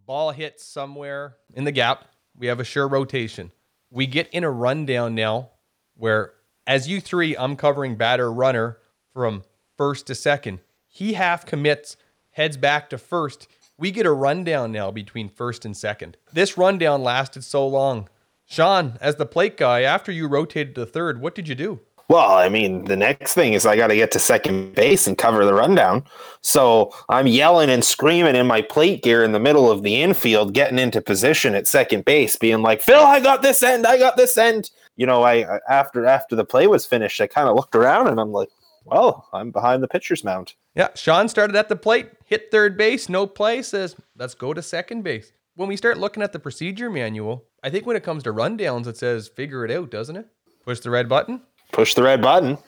Ball 0.06 0.30
hits 0.30 0.64
somewhere 0.64 1.36
in 1.52 1.64
the 1.64 1.72
gap. 1.72 2.06
We 2.36 2.46
have 2.46 2.60
a 2.60 2.64
sure 2.64 2.88
rotation. 2.88 3.52
We 3.90 4.06
get 4.06 4.28
in 4.28 4.44
a 4.44 4.50
rundown 4.50 5.14
now 5.14 5.50
where 5.96 6.32
as 6.66 6.88
you 6.88 7.00
three, 7.00 7.36
I'm 7.36 7.56
covering 7.56 7.96
batter 7.96 8.32
runner 8.32 8.78
from 9.12 9.44
first 9.76 10.06
to 10.08 10.14
second. 10.14 10.60
He 10.86 11.12
half 11.12 11.46
commits, 11.46 11.96
heads 12.30 12.56
back 12.56 12.90
to 12.90 12.98
first. 12.98 13.46
We 13.78 13.90
get 13.90 14.06
a 14.06 14.12
rundown 14.12 14.72
now 14.72 14.90
between 14.90 15.28
first 15.28 15.64
and 15.64 15.76
second. 15.76 16.16
This 16.32 16.56
rundown 16.56 17.02
lasted 17.02 17.44
so 17.44 17.66
long. 17.66 18.08
Sean, 18.46 18.96
as 19.00 19.16
the 19.16 19.26
plate 19.26 19.56
guy, 19.56 19.82
after 19.82 20.12
you 20.12 20.28
rotated 20.28 20.74
to 20.76 20.86
third, 20.86 21.20
what 21.20 21.34
did 21.34 21.48
you 21.48 21.54
do? 21.54 21.80
Well, 22.08 22.30
I 22.30 22.48
mean, 22.48 22.84
the 22.84 22.96
next 22.96 23.34
thing 23.34 23.54
is 23.54 23.66
I 23.66 23.76
got 23.76 23.88
to 23.88 23.96
get 23.96 24.12
to 24.12 24.20
second 24.20 24.76
base 24.76 25.08
and 25.08 25.18
cover 25.18 25.44
the 25.44 25.52
rundown. 25.52 26.04
So 26.40 26.94
I'm 27.08 27.26
yelling 27.26 27.68
and 27.68 27.84
screaming 27.84 28.36
in 28.36 28.46
my 28.46 28.62
plate 28.62 29.02
gear 29.02 29.24
in 29.24 29.32
the 29.32 29.40
middle 29.40 29.68
of 29.68 29.82
the 29.82 30.00
infield, 30.00 30.54
getting 30.54 30.78
into 30.78 31.02
position 31.02 31.56
at 31.56 31.66
second 31.66 32.04
base, 32.04 32.36
being 32.36 32.62
like, 32.62 32.80
"Phil, 32.80 33.00
I 33.00 33.18
got 33.18 33.42
this 33.42 33.60
end. 33.64 33.88
I 33.88 33.98
got 33.98 34.16
this 34.16 34.38
end." 34.38 34.70
You 34.94 35.06
know, 35.06 35.24
I 35.24 35.58
after 35.68 36.06
after 36.06 36.36
the 36.36 36.44
play 36.44 36.68
was 36.68 36.86
finished, 36.86 37.20
I 37.20 37.26
kind 37.26 37.48
of 37.48 37.56
looked 37.56 37.74
around 37.74 38.06
and 38.06 38.20
I'm 38.20 38.30
like, 38.30 38.50
"Well, 38.84 39.26
I'm 39.32 39.50
behind 39.50 39.82
the 39.82 39.88
pitcher's 39.88 40.22
mound." 40.22 40.54
Yeah, 40.76 40.88
Sean 40.94 41.28
started 41.28 41.56
at 41.56 41.70
the 41.70 41.74
plate, 41.74 42.10
hit 42.26 42.50
third 42.50 42.76
base, 42.76 43.08
no 43.08 43.26
play, 43.26 43.62
says, 43.62 43.96
let's 44.18 44.34
go 44.34 44.52
to 44.52 44.60
second 44.60 45.02
base. 45.02 45.32
When 45.56 45.70
we 45.70 45.76
start 45.78 45.96
looking 45.96 46.22
at 46.22 46.34
the 46.34 46.38
procedure 46.38 46.90
manual, 46.90 47.46
I 47.62 47.70
think 47.70 47.86
when 47.86 47.96
it 47.96 48.02
comes 48.02 48.22
to 48.24 48.32
rundowns, 48.32 48.86
it 48.86 48.98
says 48.98 49.26
figure 49.26 49.64
it 49.64 49.70
out, 49.70 49.90
doesn't 49.90 50.16
it? 50.16 50.26
Push 50.66 50.80
the 50.80 50.90
red 50.90 51.08
button. 51.08 51.40
Push 51.72 51.94
the 51.94 52.02
red 52.02 52.20
button. 52.20 52.58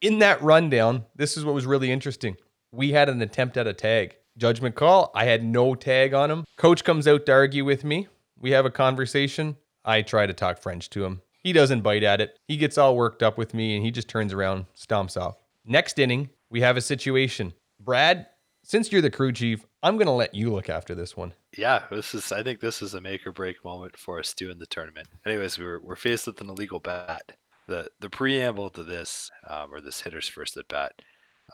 In 0.00 0.18
that 0.18 0.42
rundown, 0.42 1.04
this 1.14 1.36
is 1.36 1.44
what 1.44 1.54
was 1.54 1.66
really 1.66 1.92
interesting. 1.92 2.36
We 2.72 2.90
had 2.90 3.08
an 3.08 3.22
attempt 3.22 3.56
at 3.56 3.68
a 3.68 3.72
tag. 3.72 4.16
Judgment 4.36 4.74
call. 4.74 5.12
I 5.14 5.26
had 5.26 5.44
no 5.44 5.76
tag 5.76 6.14
on 6.14 6.32
him. 6.32 6.44
Coach 6.56 6.82
comes 6.82 7.06
out 7.06 7.24
to 7.26 7.32
argue 7.32 7.64
with 7.64 7.84
me. 7.84 8.08
We 8.40 8.50
have 8.50 8.66
a 8.66 8.70
conversation. 8.72 9.56
I 9.84 10.02
try 10.02 10.26
to 10.26 10.34
talk 10.34 10.58
French 10.58 10.90
to 10.90 11.04
him. 11.04 11.22
He 11.44 11.52
doesn't 11.52 11.82
bite 11.82 12.02
at 12.02 12.20
it. 12.20 12.36
He 12.48 12.56
gets 12.56 12.76
all 12.76 12.96
worked 12.96 13.22
up 13.22 13.38
with 13.38 13.54
me 13.54 13.76
and 13.76 13.84
he 13.84 13.92
just 13.92 14.08
turns 14.08 14.32
around, 14.32 14.66
stomps 14.76 15.16
off. 15.16 15.36
Next 15.64 16.00
inning, 16.00 16.30
we 16.50 16.60
have 16.62 16.76
a 16.76 16.80
situation. 16.80 17.54
Brad, 17.78 18.26
since 18.66 18.90
you're 18.90 19.00
the 19.00 19.10
crew 19.10 19.30
chief, 19.30 19.64
I'm 19.80 19.96
going 19.96 20.08
to 20.08 20.12
let 20.12 20.34
you 20.34 20.52
look 20.52 20.68
after 20.68 20.92
this 20.92 21.16
one. 21.16 21.34
Yeah, 21.56 21.84
this 21.88 22.14
is. 22.14 22.32
I 22.32 22.42
think 22.42 22.58
this 22.58 22.82
is 22.82 22.94
a 22.94 23.00
make 23.00 23.24
or 23.24 23.30
break 23.30 23.64
moment 23.64 23.96
for 23.96 24.18
us 24.18 24.34
doing 24.34 24.58
the 24.58 24.66
tournament. 24.66 25.06
Anyways, 25.24 25.56
we 25.56 25.64
were 25.64 25.80
we're 25.80 25.94
faced 25.94 26.26
with 26.26 26.40
an 26.40 26.50
illegal 26.50 26.80
bat. 26.80 27.36
the 27.68 27.88
The 28.00 28.10
preamble 28.10 28.70
to 28.70 28.82
this, 28.82 29.30
um, 29.48 29.72
or 29.72 29.80
this 29.80 30.00
hitter's 30.00 30.28
first 30.28 30.56
at 30.56 30.66
bat, 30.66 31.00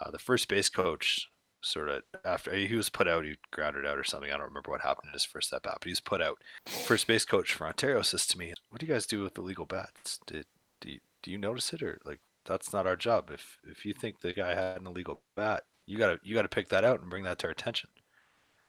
uh, 0.01 0.11
the 0.11 0.19
first 0.19 0.49
base 0.49 0.71
coach 0.71 1.29
sort 1.61 1.91
of 1.91 2.03
after 2.25 2.55
he 2.55 2.75
was 2.75 2.89
put 2.89 3.07
out, 3.07 3.27
he 3.27 3.37
grounded 3.53 3.87
out 3.87 3.99
or 3.99 4.05
something. 4.05 4.31
I 4.31 4.39
don't 4.39 4.49
remember 4.49 4.71
what 4.71 4.81
happened 4.81 5.09
in 5.09 5.13
his 5.13 5.25
first 5.25 5.53
at 5.53 5.63
bat, 5.63 5.77
but 5.81 5.85
he 5.85 5.93
was 5.93 6.01
put 6.01 6.23
out. 6.23 6.39
First 6.67 7.07
base 7.07 7.27
coach 7.27 7.53
for 7.53 7.67
Ontario 7.67 8.01
says 8.01 8.27
to 8.29 8.39
me, 8.39 8.55
"What 8.71 8.81
do 8.81 8.87
you 8.87 8.93
guys 8.93 9.07
do 9.07 9.23
with 9.23 9.37
illegal 9.37 9.67
bats? 9.67 10.19
Did 10.27 10.47
do 10.81 10.91
you, 10.93 11.01
do 11.23 11.31
you 11.31 11.37
notice 11.37 11.75
it 11.75 11.83
or 11.83 12.01
like 12.07 12.21
that's 12.47 12.73
not 12.73 12.87
our 12.87 12.97
job? 12.97 13.31
If 13.31 13.59
if 13.65 13.85
you 13.85 13.93
think 13.93 14.21
the 14.21 14.33
guy 14.33 14.55
had 14.55 14.81
an 14.81 14.87
illegal 14.87 15.21
bat, 15.37 15.65
you 15.87 15.99
gotta 15.99 16.19
you 16.23 16.35
gotta 16.35 16.49
pick 16.49 16.69
that 16.71 16.85
out 16.85 17.01
and 17.01 17.11
bring 17.11 17.25
that 17.25 17.39
to 17.41 17.47
our 17.47 17.53
attention." 17.53 17.91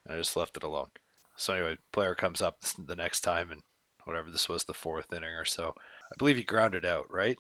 And 0.06 0.16
I 0.16 0.18
just 0.18 0.36
left 0.36 0.58
it 0.58 0.64
alone. 0.64 0.90
So 1.36 1.54
anyway, 1.54 1.78
player 1.92 2.16
comes 2.16 2.42
up 2.42 2.58
the 2.78 2.96
next 2.96 3.22
time 3.22 3.52
and 3.52 3.62
whatever 4.06 4.30
this 4.30 4.50
was 4.50 4.66
the 4.66 4.74
fourth 4.74 5.12
inning 5.14 5.30
or 5.30 5.46
so. 5.46 5.74
I 5.78 6.16
believe 6.18 6.38
he 6.38 6.44
grounded 6.44 6.86
out, 6.86 7.06
right? 7.10 7.38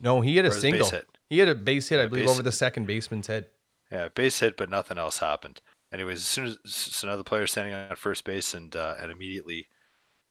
No, 0.00 0.20
he 0.20 0.36
had 0.36 0.46
a 0.46 0.52
single. 0.52 0.88
hit? 0.88 1.06
He 1.28 1.38
had 1.38 1.48
a 1.48 1.54
base 1.54 1.88
hit, 1.88 2.00
I 2.00 2.06
believe, 2.06 2.28
over 2.28 2.42
the 2.42 2.52
second 2.52 2.86
baseman's 2.86 3.26
head. 3.26 3.46
Yeah, 3.90 4.08
base 4.14 4.40
hit, 4.40 4.56
but 4.56 4.70
nothing 4.70 4.98
else 4.98 5.18
happened. 5.18 5.60
Anyways, 5.92 6.18
as 6.18 6.24
soon 6.24 6.46
as 6.46 6.58
so 6.64 7.06
now 7.06 7.16
the 7.16 7.24
player's 7.24 7.52
standing 7.52 7.74
on 7.74 7.94
first 7.96 8.24
base, 8.24 8.54
and 8.54 8.74
uh, 8.74 8.94
and 9.00 9.10
immediately 9.10 9.68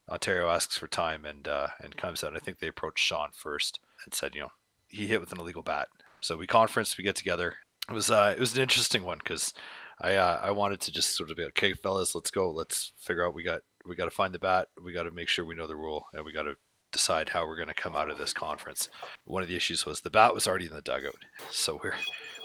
Ontario 0.09 0.49
asks 0.49 0.77
for 0.77 0.87
time 0.87 1.25
and 1.25 1.47
uh, 1.47 1.67
and 1.81 1.97
comes 1.97 2.23
out. 2.23 2.35
I 2.35 2.39
think 2.39 2.59
they 2.59 2.67
approached 2.67 3.03
Sean 3.03 3.29
first 3.33 3.79
and 4.03 4.13
said, 4.13 4.35
you 4.35 4.41
know, 4.41 4.51
he 4.87 5.07
hit 5.07 5.19
with 5.19 5.31
an 5.31 5.39
illegal 5.39 5.63
bat. 5.63 5.87
So 6.21 6.37
we 6.37 6.47
conference, 6.47 6.97
we 6.97 7.03
get 7.03 7.15
together. 7.15 7.55
It 7.89 7.93
was 7.93 8.09
uh, 8.09 8.33
it 8.35 8.39
was 8.39 8.55
an 8.55 8.61
interesting 8.61 9.03
one 9.03 9.19
because 9.19 9.53
I 10.01 10.15
uh, 10.15 10.39
I 10.41 10.51
wanted 10.51 10.81
to 10.81 10.91
just 10.91 11.15
sort 11.15 11.29
of 11.31 11.37
be 11.37 11.43
okay, 11.45 11.73
fellas, 11.73 12.15
let's 12.15 12.31
go. 12.31 12.51
Let's 12.51 12.91
figure 12.97 13.25
out 13.25 13.35
we 13.35 13.43
got 13.43 13.61
we 13.85 13.95
got 13.95 14.05
to 14.05 14.11
find 14.11 14.33
the 14.33 14.39
bat. 14.39 14.67
We 14.83 14.93
got 14.93 15.03
to 15.03 15.11
make 15.11 15.27
sure 15.29 15.45
we 15.45 15.55
know 15.55 15.67
the 15.67 15.75
rule, 15.75 16.07
and 16.13 16.25
we 16.25 16.33
got 16.33 16.43
to 16.43 16.55
decide 16.91 17.29
how 17.29 17.45
we're 17.45 17.57
going 17.57 17.67
to 17.67 17.73
come 17.73 17.95
out 17.95 18.09
of 18.09 18.17
this 18.17 18.33
conference. 18.33 18.89
One 19.25 19.43
of 19.43 19.49
the 19.49 19.55
issues 19.55 19.85
was 19.85 20.01
the 20.01 20.09
bat 20.09 20.33
was 20.33 20.47
already 20.47 20.65
in 20.65 20.73
the 20.73 20.81
dugout, 20.81 21.15
so 21.51 21.79
we're 21.83 21.95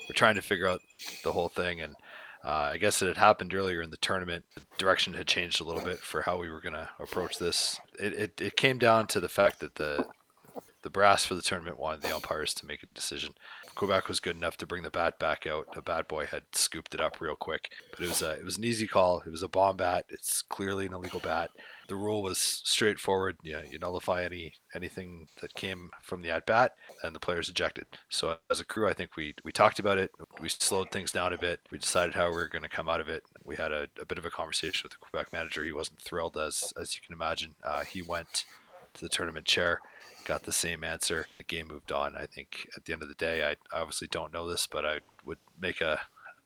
we're 0.09 0.15
trying 0.15 0.35
to 0.35 0.43
figure 0.43 0.69
out 0.69 0.81
the 1.25 1.33
whole 1.33 1.49
thing. 1.49 1.81
And 1.81 1.95
uh, 2.45 2.71
I 2.73 2.79
guess 2.79 3.01
it 3.01 3.09
had 3.09 3.17
happened 3.17 3.55
earlier 3.55 3.83
in 3.83 3.91
the 3.91 3.97
tournament. 3.97 4.45
The 4.55 4.63
direction 4.79 5.15
had 5.15 5.27
changed 5.27 5.61
a 5.61 5.65
little 5.65 5.83
bit 5.83 6.01
for 6.01 6.23
how 6.23 6.39
we 6.39 6.51
were 6.51 6.61
going 6.61 6.75
to 6.75 6.89
approach 6.99 7.39
this. 7.39 7.81
It, 7.99 8.13
it 8.13 8.41
it 8.41 8.57
came 8.57 8.79
down 8.79 9.07
to 9.09 9.21
the 9.21 9.29
fact 9.29 9.61
that 9.61 9.77
the 9.77 10.07
the 10.83 10.91
brass 10.91 11.25
for 11.25 11.35
the 11.35 11.43
tournament 11.43 11.79
wanted 11.79 12.03
the 12.03 12.15
umpires 12.15 12.55
to 12.55 12.67
make 12.67 12.83
a 12.83 12.87
decision. 12.95 13.35
Quebec 13.75 14.09
was 14.09 14.21
good 14.21 14.37
enough 14.37 14.57
to 14.59 14.67
bring 14.67 14.83
the 14.83 14.91
bat 14.91 15.19
back 15.19 15.47
out. 15.47 15.73
The 15.75 15.83
bat 15.83 16.09
boy 16.09 16.27
had 16.27 16.43
scooped 16.53 16.95
it 16.95 17.01
up 17.01 17.21
real 17.21 17.37
quick, 17.37 17.73
but 17.91 18.01
it 18.01 18.09
was 18.09 18.23
a 18.23 18.33
it 18.33 18.45
was 18.45 18.59
an 18.59 18.65
easy 18.65 18.87
call. 18.87 19.23
It 19.27 19.31
was 19.31 19.43
a 19.43 19.49
bomb 19.49 19.77
bat. 19.77 20.05
It's 20.09 20.43
clearly 20.43 20.87
an 20.87 20.93
illegal 20.93 21.21
bat. 21.21 21.51
The 21.89 21.97
rule 21.97 22.23
was 22.23 22.39
straightforward. 22.39 23.37
Yeah, 23.43 23.63
you 23.69 23.79
nullify 23.79 24.25
any 24.25 24.53
anything 24.75 25.29
that 25.41 25.55
came 25.55 25.91
from 26.03 26.23
the 26.23 26.31
at 26.31 26.47
bat, 26.47 26.73
and 27.03 27.15
the 27.15 27.21
players 27.21 27.49
ejected. 27.49 27.87
So 28.09 28.37
as 28.51 28.61
a 28.61 28.65
crew, 28.65 28.89
I 28.89 28.93
think 28.93 29.17
we 29.17 29.35
we 29.45 29.53
talked 29.53 29.79
about 29.79 29.99
it. 29.99 30.11
We 30.41 30.49
slowed 30.49 30.91
things 30.91 31.13
down 31.13 31.33
a 31.33 31.39
bit. 31.39 31.61
We 31.71 31.79
decided 31.79 32.15
how 32.15 32.29
we 32.29 32.37
were 32.37 32.49
going 32.49 32.63
to 32.63 32.69
come 32.69 32.89
out 32.89 33.01
of 33.01 33.09
it. 33.09 33.23
We 33.45 33.57
had 33.57 33.73
a, 33.73 33.89
a, 34.01 34.05
bit 34.05 34.19
of 34.19 34.25
a 34.25 34.31
conversation 34.31 34.83
with 34.85 34.93
the 34.93 34.99
Quebec 34.99 35.33
manager. 35.33 35.65
He 35.65 35.73
wasn't 35.73 36.01
thrilled, 36.01 36.37
as 36.37 36.73
as 36.81 36.95
you 36.95 37.03
can 37.05 37.15
imagine. 37.15 37.55
Uh, 37.65 37.85
he 37.85 38.03
went 38.03 38.45
to 38.95 39.01
the 39.01 39.09
tournament 39.09 39.47
chair 39.47 39.81
got 40.25 40.45
the 40.45 40.53
same 40.53 40.85
answer. 40.85 41.27
The 41.39 41.45
game 41.45 41.69
moved 41.69 41.93
on. 41.93 42.17
I 42.17 42.27
think 42.27 42.69
at 42.77 42.85
the 42.85 42.93
end 42.93 43.03
of 43.03 43.09
the 43.09 43.15
day, 43.15 43.45
I 43.45 43.57
obviously 43.77 44.09
don't 44.09 44.33
know 44.33 44.49
this, 44.49 44.67
but 44.67 44.85
I 44.85 45.01
would 45.25 45.39
make 45.61 45.81
a, 45.81 46.01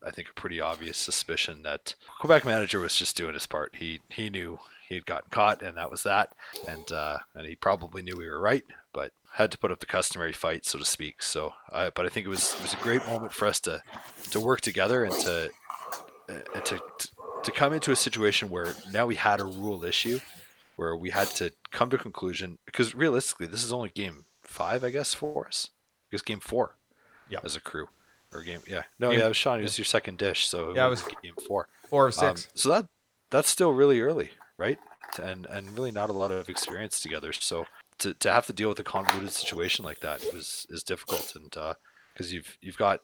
I 0.04 0.10
think 0.10 0.28
a 0.28 0.40
pretty 0.40 0.60
obvious 0.60 0.98
suspicion 0.98 1.62
that 1.62 1.94
Quebec 2.20 2.44
manager 2.44 2.80
was 2.80 2.96
just 2.96 3.16
doing 3.16 3.34
his 3.34 3.46
part. 3.46 3.74
He 3.76 4.00
he 4.08 4.30
knew 4.30 4.58
he 4.88 4.96
had 4.96 5.06
gotten 5.06 5.30
caught, 5.30 5.62
and 5.62 5.76
that 5.76 5.90
was 5.90 6.02
that. 6.02 6.30
And 6.68 6.90
uh, 6.92 7.18
and 7.34 7.46
he 7.46 7.56
probably 7.56 8.02
knew 8.02 8.16
we 8.16 8.28
were 8.28 8.40
right, 8.40 8.64
but 8.92 9.12
had 9.32 9.50
to 9.50 9.58
put 9.58 9.72
up 9.72 9.80
the 9.80 9.86
customary 9.86 10.32
fight, 10.32 10.64
so 10.64 10.78
to 10.78 10.84
speak. 10.84 11.22
So, 11.22 11.54
I, 11.72 11.90
but 11.90 12.06
I 12.06 12.08
think 12.08 12.26
it 12.26 12.30
was 12.30 12.54
it 12.54 12.62
was 12.62 12.74
a 12.74 12.78
great 12.78 13.04
moment 13.06 13.32
for 13.32 13.46
us 13.46 13.60
to 13.60 13.82
to 14.30 14.40
work 14.40 14.60
together 14.60 15.04
and 15.04 15.14
to 15.20 15.50
uh, 16.28 16.60
to 16.60 16.80
to 17.42 17.50
come 17.50 17.72
into 17.72 17.92
a 17.92 17.96
situation 17.96 18.48
where 18.48 18.74
now 18.92 19.06
we 19.06 19.16
had 19.16 19.40
a 19.40 19.44
rule 19.44 19.84
issue 19.84 20.20
where 20.76 20.96
we 20.96 21.10
had 21.10 21.28
to 21.28 21.52
come 21.70 21.90
to 21.90 21.96
a 21.96 21.98
conclusion 21.98 22.58
because 22.66 22.94
realistically, 22.94 23.46
this 23.46 23.64
is 23.64 23.72
only 23.72 23.90
game 23.90 24.24
five, 24.42 24.84
I 24.84 24.90
guess, 24.90 25.14
for 25.14 25.46
us. 25.46 25.70
Because 26.10 26.22
game 26.22 26.40
four, 26.40 26.76
yeah, 27.28 27.40
as 27.44 27.56
a 27.56 27.60
crew, 27.60 27.88
or 28.32 28.42
game, 28.42 28.60
yeah, 28.66 28.82
no, 28.98 29.10
game, 29.10 29.18
yeah, 29.18 29.26
it 29.26 29.28
was 29.28 29.36
Sean. 29.36 29.58
It 29.58 29.62
was 29.62 29.78
your 29.78 29.84
second 29.84 30.18
dish, 30.18 30.46
so 30.46 30.74
yeah, 30.74 30.86
it 30.86 30.90
was 30.90 31.02
game 31.22 31.34
four, 31.46 31.68
four 31.88 32.06
of 32.08 32.14
six. 32.14 32.44
Um, 32.44 32.50
so 32.54 32.68
that 32.68 32.86
that's 33.30 33.48
still 33.48 33.72
really 33.72 34.00
early, 34.00 34.30
right? 34.58 34.78
And 35.20 35.46
and 35.46 35.76
really 35.76 35.90
not 35.90 36.10
a 36.10 36.12
lot 36.12 36.30
of 36.30 36.48
experience 36.48 37.00
together. 37.00 37.32
So 37.32 37.66
to, 37.98 38.14
to 38.14 38.32
have 38.32 38.46
to 38.46 38.52
deal 38.52 38.68
with 38.68 38.78
a 38.78 38.84
convoluted 38.84 39.32
situation 39.32 39.84
like 39.84 40.00
that 40.00 40.22
was 40.32 40.66
is 40.70 40.82
difficult, 40.82 41.34
and 41.34 41.50
because 41.50 42.32
uh, 42.32 42.34
you've 42.34 42.58
you've 42.60 42.78
got 42.78 43.00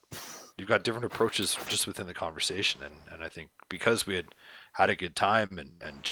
you've 0.57 0.69
got 0.69 0.85
different 0.85 1.07
approaches 1.07 1.57
just 1.69 1.87
within 1.87 2.07
the 2.07 2.15
conversation, 2.15 2.83
and 2.83 2.95
and 3.13 3.25
I 3.25 3.29
think 3.29 3.51
because 3.69 4.07
we 4.07 4.15
had 4.15 4.27
had 4.73 4.91
a 4.91 4.97
good 4.97 5.17
time 5.17 5.59
and 5.59 5.71
and 5.81 6.09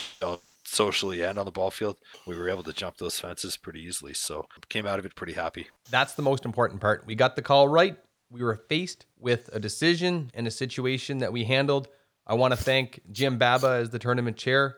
socially 0.68 1.22
and 1.22 1.38
on 1.38 1.44
the 1.44 1.50
ball 1.50 1.70
field, 1.70 1.96
we 2.26 2.36
were 2.36 2.48
able 2.48 2.62
to 2.64 2.72
jump 2.72 2.98
those 2.98 3.18
fences 3.18 3.56
pretty 3.56 3.80
easily. 3.80 4.14
So 4.14 4.46
came 4.68 4.86
out 4.86 4.98
of 4.98 5.06
it 5.06 5.14
pretty 5.16 5.32
happy. 5.32 5.68
That's 5.90 6.14
the 6.14 6.22
most 6.22 6.44
important 6.44 6.80
part. 6.80 7.04
We 7.06 7.14
got 7.14 7.36
the 7.36 7.42
call 7.42 7.68
right. 7.68 7.96
We 8.30 8.42
were 8.42 8.62
faced 8.68 9.06
with 9.18 9.48
a 9.52 9.60
decision 9.60 10.30
and 10.34 10.46
a 10.46 10.50
situation 10.50 11.18
that 11.18 11.32
we 11.32 11.44
handled. 11.44 11.88
I 12.26 12.34
want 12.34 12.52
to 12.52 12.62
thank 12.62 13.00
Jim 13.10 13.38
Baba 13.38 13.78
as 13.80 13.90
the 13.90 13.98
tournament 13.98 14.36
chair. 14.36 14.76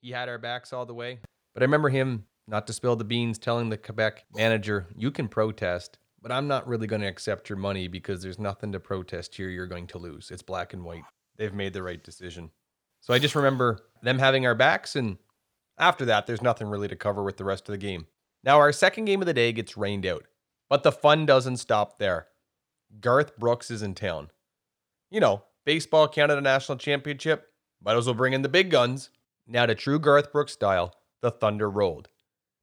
He 0.00 0.10
had 0.10 0.28
our 0.28 0.38
backs 0.38 0.72
all 0.72 0.86
the 0.86 0.94
way. 0.94 1.20
But 1.54 1.62
I 1.62 1.66
remember 1.66 1.88
him, 1.88 2.24
not 2.48 2.66
to 2.66 2.72
spill 2.72 2.96
the 2.96 3.04
beans, 3.04 3.38
telling 3.38 3.68
the 3.68 3.76
Quebec 3.76 4.24
manager, 4.34 4.88
You 4.96 5.12
can 5.12 5.28
protest, 5.28 5.98
but 6.20 6.32
I'm 6.32 6.48
not 6.48 6.66
really 6.66 6.86
going 6.86 7.02
to 7.02 7.08
accept 7.08 7.48
your 7.48 7.58
money 7.58 7.86
because 7.86 8.22
there's 8.22 8.38
nothing 8.38 8.72
to 8.72 8.80
protest 8.80 9.34
here. 9.34 9.48
You're 9.48 9.66
going 9.66 9.86
to 9.88 9.98
lose. 9.98 10.30
It's 10.30 10.42
black 10.42 10.72
and 10.72 10.84
white. 10.84 11.04
They've 11.36 11.54
made 11.54 11.72
the 11.72 11.82
right 11.82 12.02
decision. 12.02 12.50
So 13.00 13.14
I 13.14 13.18
just 13.18 13.34
remember 13.34 13.80
them 14.02 14.18
having 14.18 14.46
our 14.46 14.54
backs, 14.54 14.96
and 14.96 15.18
after 15.78 16.04
that, 16.06 16.26
there's 16.26 16.42
nothing 16.42 16.68
really 16.68 16.88
to 16.88 16.96
cover 16.96 17.22
with 17.22 17.36
the 17.36 17.44
rest 17.44 17.68
of 17.68 17.72
the 17.72 17.78
game. 17.78 18.06
Now, 18.42 18.58
our 18.58 18.72
second 18.72 19.04
game 19.04 19.20
of 19.20 19.26
the 19.26 19.34
day 19.34 19.52
gets 19.52 19.76
rained 19.76 20.06
out, 20.06 20.24
but 20.68 20.82
the 20.82 20.92
fun 20.92 21.26
doesn't 21.26 21.58
stop 21.58 21.98
there. 21.98 22.28
Garth 23.00 23.36
Brooks 23.36 23.70
is 23.70 23.82
in 23.82 23.94
town. 23.94 24.30
You 25.10 25.20
know, 25.20 25.44
Baseball 25.64 26.08
Canada 26.08 26.40
National 26.40 26.78
Championship, 26.78 27.48
might 27.82 27.96
as 27.96 28.06
well 28.06 28.14
bring 28.14 28.32
in 28.32 28.42
the 28.42 28.48
big 28.48 28.70
guns. 28.70 29.10
Now, 29.46 29.66
to 29.66 29.74
true 29.74 29.98
Garth 29.98 30.32
Brooks 30.32 30.52
style, 30.52 30.94
the 31.20 31.30
Thunder 31.30 31.68
rolled. 31.68 32.08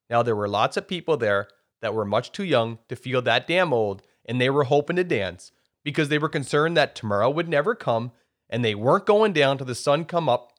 Now, 0.10 0.24
there 0.24 0.36
were 0.36 0.48
lots 0.48 0.78
of 0.78 0.88
people 0.88 1.18
there 1.18 1.48
that 1.82 1.94
were 1.94 2.06
much 2.06 2.32
too 2.32 2.44
young 2.44 2.80
to 2.90 2.96
feel 2.96 3.22
that 3.24 3.48
damn 3.48 3.74
old, 3.74 4.02
and 4.26 4.40
they 4.40 4.50
were 4.50 4.66
hoping 4.66 4.96
to 4.96 5.04
dance 5.04 5.52
because 5.84 6.10
they 6.10 6.18
were 6.18 6.30
concerned 6.30 6.76
that 6.76 6.96
tomorrow 6.96 7.30
would 7.30 7.48
never 7.48 7.76
come 7.76 8.12
and 8.50 8.64
they 8.64 8.76
weren't 8.76 9.06
going 9.06 9.34
down 9.34 9.58
till 9.58 9.68
the 9.68 9.76
sun 9.76 10.06
come 10.06 10.30
up, 10.30 10.54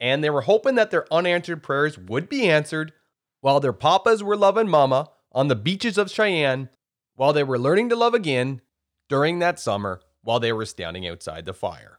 and 0.00 0.22
they 0.22 0.30
were 0.30 0.42
hoping 0.42 0.74
that 0.74 0.90
their 0.90 1.12
unanswered 1.12 1.62
prayers 1.62 1.98
would 1.98 2.28
be 2.28 2.48
answered 2.48 2.92
while 3.40 3.60
their 3.60 3.72
papas 3.72 4.22
were 4.22 4.36
loving 4.36 4.68
mama 4.68 5.10
on 5.32 5.48
the 5.48 5.56
beaches 5.56 5.98
of 5.98 6.10
Cheyenne, 6.10 6.68
while 7.14 7.32
they 7.32 7.44
were 7.44 7.58
learning 7.58 7.88
to 7.90 7.96
love 7.96 8.14
again 8.14 8.60
during 9.08 9.38
that 9.38 9.60
summer 9.60 10.00
while 10.22 10.40
they 10.40 10.52
were 10.52 10.66
standing 10.66 11.06
outside 11.06 11.44
the 11.44 11.52
fire. 11.52 11.98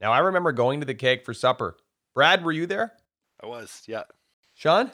Now, 0.00 0.12
I 0.12 0.18
remember 0.18 0.52
going 0.52 0.80
to 0.80 0.86
the 0.86 0.94
keg 0.94 1.24
for 1.24 1.32
supper. 1.32 1.76
Brad, 2.14 2.44
were 2.44 2.52
you 2.52 2.66
there? 2.66 2.92
I 3.42 3.46
was, 3.46 3.82
yeah. 3.86 4.02
Sean? 4.54 4.90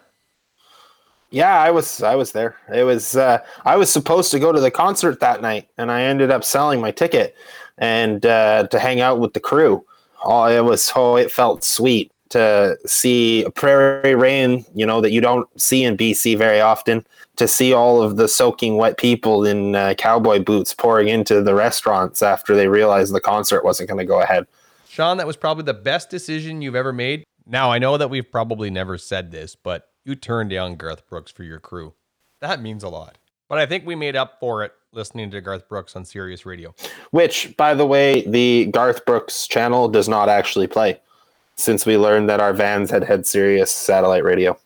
Yeah, 1.30 1.58
I 1.58 1.70
was 1.70 2.02
I 2.02 2.14
was 2.14 2.32
there. 2.32 2.56
It 2.72 2.84
was 2.84 3.16
uh, 3.16 3.38
I 3.64 3.76
was 3.76 3.90
supposed 3.90 4.30
to 4.32 4.38
go 4.38 4.52
to 4.52 4.60
the 4.60 4.70
concert 4.70 5.18
that 5.20 5.40
night 5.40 5.66
and 5.78 5.90
I 5.90 6.02
ended 6.02 6.30
up 6.30 6.44
selling 6.44 6.78
my 6.78 6.90
ticket 6.90 7.34
and 7.78 8.26
uh, 8.26 8.66
to 8.68 8.78
hang 8.78 9.00
out 9.00 9.18
with 9.18 9.32
the 9.32 9.40
crew. 9.40 9.82
Oh, 10.24 10.44
it 10.44 10.64
was 10.64 10.92
oh, 10.94 11.16
it 11.16 11.30
felt 11.30 11.64
sweet 11.64 12.12
to 12.30 12.78
see 12.86 13.44
a 13.44 13.50
prairie 13.50 14.14
rain, 14.14 14.64
you 14.74 14.86
know, 14.86 15.00
that 15.00 15.12
you 15.12 15.20
don't 15.20 15.48
see 15.60 15.84
in 15.84 15.96
BC 15.96 16.36
very 16.36 16.60
often. 16.60 17.06
To 17.36 17.48
see 17.48 17.72
all 17.72 18.02
of 18.02 18.16
the 18.16 18.28
soaking 18.28 18.76
wet 18.76 18.98
people 18.98 19.44
in 19.44 19.74
uh, 19.74 19.94
cowboy 19.96 20.42
boots 20.42 20.74
pouring 20.74 21.08
into 21.08 21.40
the 21.40 21.54
restaurants 21.54 22.22
after 22.22 22.54
they 22.54 22.68
realized 22.68 23.14
the 23.14 23.20
concert 23.20 23.64
wasn't 23.64 23.88
going 23.88 23.98
to 23.98 24.04
go 24.04 24.20
ahead. 24.20 24.46
Sean, 24.86 25.16
that 25.16 25.26
was 25.26 25.36
probably 25.36 25.64
the 25.64 25.72
best 25.72 26.10
decision 26.10 26.60
you've 26.60 26.76
ever 26.76 26.92
made. 26.92 27.24
Now, 27.46 27.72
I 27.72 27.78
know 27.78 27.96
that 27.96 28.10
we've 28.10 28.30
probably 28.30 28.68
never 28.70 28.98
said 28.98 29.30
this, 29.30 29.56
but 29.56 29.88
you 30.04 30.14
turned 30.14 30.50
down 30.50 30.76
Garth 30.76 31.08
Brooks 31.08 31.32
for 31.32 31.42
your 31.42 31.58
crew. 31.58 31.94
That 32.40 32.60
means 32.60 32.82
a 32.82 32.88
lot. 32.88 33.16
But 33.48 33.58
I 33.58 33.66
think 33.66 33.86
we 33.86 33.94
made 33.94 34.16
up 34.16 34.38
for 34.38 34.62
it 34.62 34.72
listening 34.92 35.30
to 35.30 35.40
Garth 35.40 35.68
Brooks 35.68 35.96
on 35.96 36.04
Sirius 36.04 36.44
Radio. 36.44 36.74
Which, 37.10 37.56
by 37.56 37.74
the 37.74 37.86
way, 37.86 38.26
the 38.26 38.66
Garth 38.66 39.04
Brooks 39.06 39.46
channel 39.46 39.88
does 39.88 40.08
not 40.08 40.28
actually 40.28 40.66
play 40.66 41.00
since 41.56 41.86
we 41.86 41.96
learned 41.96 42.28
that 42.28 42.40
our 42.40 42.52
vans 42.52 42.90
had 42.90 43.04
had 43.04 43.26
Sirius 43.26 43.70
satellite 43.70 44.24
radio. 44.24 44.58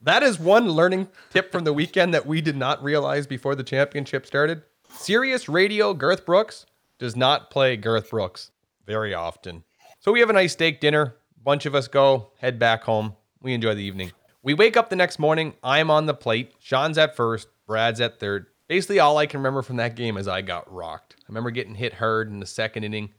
That 0.00 0.22
is 0.22 0.38
one 0.38 0.68
learning 0.68 1.08
tip 1.30 1.52
from 1.52 1.64
the 1.64 1.72
weekend 1.72 2.12
that 2.14 2.26
we 2.26 2.40
did 2.40 2.56
not 2.56 2.82
realize 2.82 3.26
before 3.26 3.54
the 3.54 3.62
championship 3.62 4.26
started. 4.26 4.62
Sirius 4.88 5.48
Radio 5.48 5.94
Garth 5.94 6.26
Brooks 6.26 6.66
does 6.98 7.16
not 7.16 7.50
play 7.50 7.76
Garth 7.76 8.10
Brooks 8.10 8.50
very 8.86 9.14
often. 9.14 9.64
So 10.00 10.12
we 10.12 10.20
have 10.20 10.30
a 10.30 10.34
nice 10.34 10.52
steak 10.52 10.80
dinner. 10.80 11.16
A 11.36 11.44
bunch 11.44 11.66
of 11.66 11.74
us 11.74 11.88
go, 11.88 12.30
head 12.38 12.58
back 12.58 12.82
home. 12.82 13.14
We 13.40 13.54
enjoy 13.54 13.74
the 13.74 13.84
evening. 13.84 14.12
We 14.42 14.54
wake 14.54 14.76
up 14.76 14.90
the 14.90 14.96
next 14.96 15.18
morning. 15.18 15.54
I'm 15.62 15.90
on 15.90 16.06
the 16.06 16.14
plate. 16.14 16.52
Sean's 16.58 16.98
at 16.98 17.16
first. 17.16 17.48
Brad's 17.66 18.00
at 18.00 18.18
third 18.18 18.46
basically 18.72 19.00
all 19.00 19.18
I 19.18 19.26
can 19.26 19.40
remember 19.40 19.60
from 19.60 19.76
that 19.76 19.96
game 19.96 20.16
is 20.16 20.26
I 20.26 20.40
got 20.40 20.72
rocked. 20.72 21.14
I 21.18 21.24
remember 21.28 21.50
getting 21.50 21.74
hit 21.74 21.92
hard 21.92 22.30
in 22.30 22.40
the 22.40 22.46
second 22.46 22.84
inning. 22.84 23.10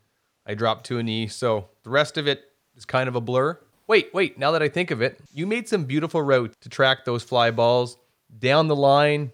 I 0.47 0.56
dropped 0.56 0.88
to 0.88 0.97
a 0.97 1.04
knee. 1.04 1.28
So 1.28 1.70
the 1.84 1.91
rest 1.91 2.18
of 2.18 2.28
it 2.28 2.45
is 2.76 2.86
kind 2.86 3.08
of 3.08 3.16
a 3.16 3.22
blur. 3.22 3.60
Wait, 3.86 4.12
wait, 4.16 4.39
now 4.39 4.49
that 4.49 4.64
I 4.64 4.68
think 4.68 4.89
of 4.89 5.04
it, 5.04 5.20
you 5.32 5.45
made 5.45 5.70
some 5.70 5.84
beautiful 5.84 6.24
routes 6.24 6.56
to 6.62 6.70
track 6.70 7.06
those 7.06 7.22
fly 7.22 7.51
balls 7.51 7.99
down 8.39 8.68
the 8.68 8.76
line. 8.76 9.32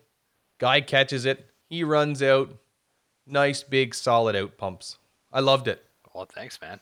Guy 0.57 0.81
catches 0.81 1.23
it. 1.23 1.47
He 1.69 1.85
runs 1.85 2.21
out. 2.21 2.53
Nice, 3.25 3.63
big, 3.63 3.95
solid 3.95 4.35
out 4.35 4.57
pumps. 4.57 4.97
I 5.31 5.39
loved 5.39 5.69
it. 5.69 5.85
Well, 6.13 6.27
thanks, 6.35 6.59
man. 6.59 6.81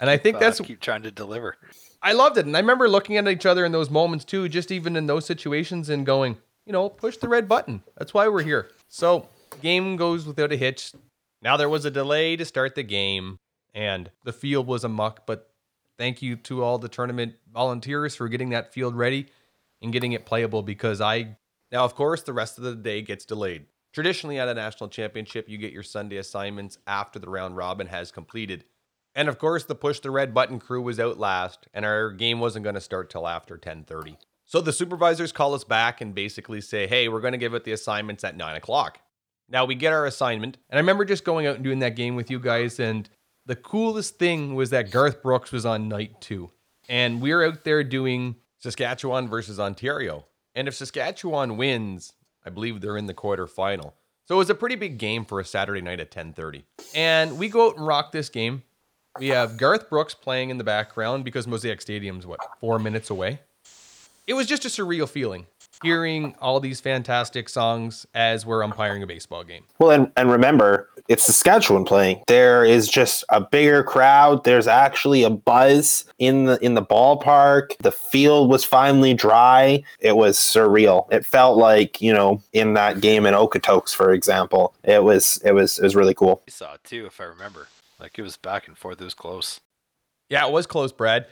And 0.00 0.10
I 0.10 0.16
think 0.16 0.38
uh, 0.38 0.40
that's 0.40 0.58
keep 0.58 0.80
trying 0.80 1.04
to 1.04 1.12
deliver. 1.12 1.56
I 2.02 2.14
loved 2.14 2.36
it, 2.36 2.46
and 2.46 2.56
I 2.56 2.60
remember 2.60 2.88
looking 2.88 3.16
at 3.16 3.28
each 3.28 3.46
other 3.46 3.64
in 3.64 3.70
those 3.70 3.90
moments 3.90 4.24
too, 4.24 4.48
just 4.48 4.72
even 4.72 4.96
in 4.96 5.06
those 5.06 5.24
situations, 5.24 5.88
and 5.88 6.04
going, 6.04 6.38
you 6.66 6.72
know, 6.72 6.88
push 6.88 7.16
the 7.16 7.28
red 7.28 7.48
button. 7.48 7.82
That's 7.96 8.12
why 8.12 8.28
we're 8.28 8.42
here. 8.42 8.70
So, 8.88 9.28
game 9.62 9.96
goes 9.96 10.26
without 10.26 10.52
a 10.52 10.56
hitch. 10.56 10.92
Now 11.40 11.56
there 11.56 11.68
was 11.68 11.84
a 11.84 11.90
delay 11.90 12.36
to 12.36 12.44
start 12.44 12.74
the 12.74 12.82
game, 12.82 13.38
and 13.74 14.10
the 14.24 14.32
field 14.32 14.66
was 14.66 14.84
a 14.84 14.88
muck, 14.88 15.26
but 15.26 15.50
thank 15.98 16.22
you 16.22 16.36
to 16.36 16.62
all 16.62 16.78
the 16.78 16.88
tournament 16.88 17.34
volunteers 17.52 18.16
for 18.16 18.28
getting 18.28 18.50
that 18.50 18.72
field 18.72 18.96
ready 18.96 19.26
and 19.82 19.92
getting 19.92 20.12
it 20.12 20.26
playable 20.26 20.62
because 20.62 21.00
I 21.00 21.36
now 21.70 21.84
of 21.84 21.94
course 21.94 22.22
the 22.22 22.32
rest 22.32 22.58
of 22.58 22.64
the 22.64 22.74
day 22.74 23.02
gets 23.02 23.24
delayed. 23.24 23.66
Traditionally, 23.92 24.38
at 24.38 24.48
a 24.48 24.54
national 24.54 24.90
championship, 24.90 25.48
you 25.48 25.56
get 25.56 25.72
your 25.72 25.82
Sunday 25.82 26.16
assignments 26.16 26.78
after 26.86 27.18
the 27.18 27.30
round 27.30 27.56
robin 27.56 27.86
has 27.86 28.10
completed. 28.10 28.64
And 29.14 29.28
of 29.28 29.38
course, 29.38 29.64
the 29.64 29.74
push 29.74 30.00
the 30.00 30.10
red 30.10 30.34
button 30.34 30.60
crew 30.60 30.82
was 30.82 31.00
out 31.00 31.18
last, 31.18 31.66
and 31.72 31.86
our 31.86 32.10
game 32.10 32.38
wasn't 32.38 32.64
going 32.64 32.74
to 32.74 32.80
start 32.80 33.08
till 33.08 33.26
after 33.26 33.56
10:30. 33.56 34.16
So 34.46 34.60
the 34.60 34.72
supervisors 34.72 35.32
call 35.32 35.54
us 35.54 35.64
back 35.64 36.00
and 36.00 36.14
basically 36.14 36.60
say, 36.60 36.86
"Hey, 36.86 37.08
we're 37.08 37.20
going 37.20 37.32
to 37.32 37.38
give 37.38 37.54
out 37.54 37.64
the 37.64 37.72
assignments 37.72 38.24
at 38.24 38.36
nine 38.36 38.56
o'clock." 38.56 39.00
Now 39.48 39.64
we 39.64 39.74
get 39.74 39.92
our 39.92 40.06
assignment, 40.06 40.56
and 40.70 40.78
I 40.78 40.80
remember 40.80 41.04
just 41.04 41.24
going 41.24 41.46
out 41.46 41.56
and 41.56 41.64
doing 41.64 41.80
that 41.80 41.96
game 41.96 42.16
with 42.16 42.30
you 42.30 42.40
guys, 42.40 42.80
and 42.80 43.08
the 43.44 43.56
coolest 43.56 44.18
thing 44.18 44.54
was 44.54 44.70
that 44.70 44.90
Garth 44.90 45.22
Brooks 45.22 45.52
was 45.52 45.66
on 45.66 45.88
night 45.88 46.20
two, 46.20 46.50
and 46.88 47.20
we 47.20 47.32
are 47.32 47.44
out 47.44 47.64
there 47.64 47.84
doing 47.84 48.36
Saskatchewan 48.58 49.28
versus 49.28 49.60
Ontario. 49.60 50.24
And 50.54 50.68
if 50.68 50.74
Saskatchewan 50.74 51.56
wins, 51.56 52.14
I 52.44 52.50
believe 52.50 52.80
they're 52.80 52.96
in 52.96 53.06
the 53.06 53.14
quarterfinal. 53.14 53.92
So 54.26 54.34
it 54.34 54.38
was 54.38 54.50
a 54.50 54.54
pretty 54.54 54.74
big 54.74 54.98
game 54.98 55.24
for 55.24 55.38
a 55.38 55.44
Saturday 55.44 55.80
night 55.80 56.00
at 56.00 56.10
10:30. 56.10 56.64
And 56.94 57.38
we 57.38 57.48
go 57.48 57.68
out 57.68 57.76
and 57.76 57.86
rock 57.86 58.12
this 58.12 58.28
game. 58.28 58.62
We 59.18 59.28
have 59.28 59.56
Garth 59.56 59.88
Brooks 59.88 60.14
playing 60.14 60.50
in 60.50 60.58
the 60.58 60.64
background 60.64 61.24
because 61.24 61.46
Mosaic 61.46 61.80
Stadium's 61.80 62.26
what, 62.26 62.40
four 62.60 62.78
minutes 62.78 63.10
away? 63.10 63.40
It 64.26 64.34
was 64.34 64.46
just 64.46 64.64
a 64.64 64.68
surreal 64.68 65.08
feeling 65.08 65.46
hearing 65.82 66.34
all 66.40 66.58
these 66.58 66.80
fantastic 66.80 67.48
songs 67.48 68.06
as 68.14 68.46
we're 68.46 68.64
umpiring 68.64 69.02
a 69.02 69.06
baseball 69.06 69.44
game. 69.44 69.62
Well, 69.78 69.90
and, 69.90 70.10
and 70.16 70.30
remember, 70.30 70.88
it's 71.08 71.24
Saskatchewan 71.24 71.84
playing. 71.84 72.22
There 72.26 72.64
is 72.64 72.88
just 72.88 73.24
a 73.28 73.40
bigger 73.40 73.82
crowd. 73.82 74.44
There's 74.44 74.66
actually 74.66 75.22
a 75.22 75.30
buzz 75.30 76.04
in 76.18 76.46
the 76.46 76.58
in 76.64 76.74
the 76.74 76.82
ballpark. 76.82 77.76
The 77.80 77.92
field 77.92 78.50
was 78.50 78.64
finally 78.64 79.14
dry. 79.14 79.82
It 80.00 80.16
was 80.16 80.38
surreal. 80.38 81.10
It 81.12 81.24
felt 81.24 81.56
like 81.58 82.00
you 82.00 82.12
know 82.12 82.42
in 82.52 82.74
that 82.74 83.00
game 83.00 83.26
in 83.26 83.34
Okotoks, 83.34 83.94
for 83.94 84.12
example. 84.12 84.74
It 84.82 85.02
was 85.04 85.40
it 85.44 85.52
was 85.52 85.78
it 85.78 85.84
was 85.84 85.94
really 85.94 86.14
cool. 86.14 86.42
I 86.48 86.50
saw 86.50 86.74
it 86.74 86.84
too, 86.84 87.06
if 87.06 87.20
I 87.20 87.24
remember. 87.24 87.68
Like 88.00 88.18
it 88.18 88.22
was 88.22 88.36
back 88.36 88.66
and 88.68 88.76
forth. 88.76 89.00
It 89.00 89.04
was 89.04 89.14
close. 89.14 89.60
Yeah, 90.28 90.46
it 90.46 90.52
was 90.52 90.66
close, 90.66 90.92
Brad. 90.92 91.26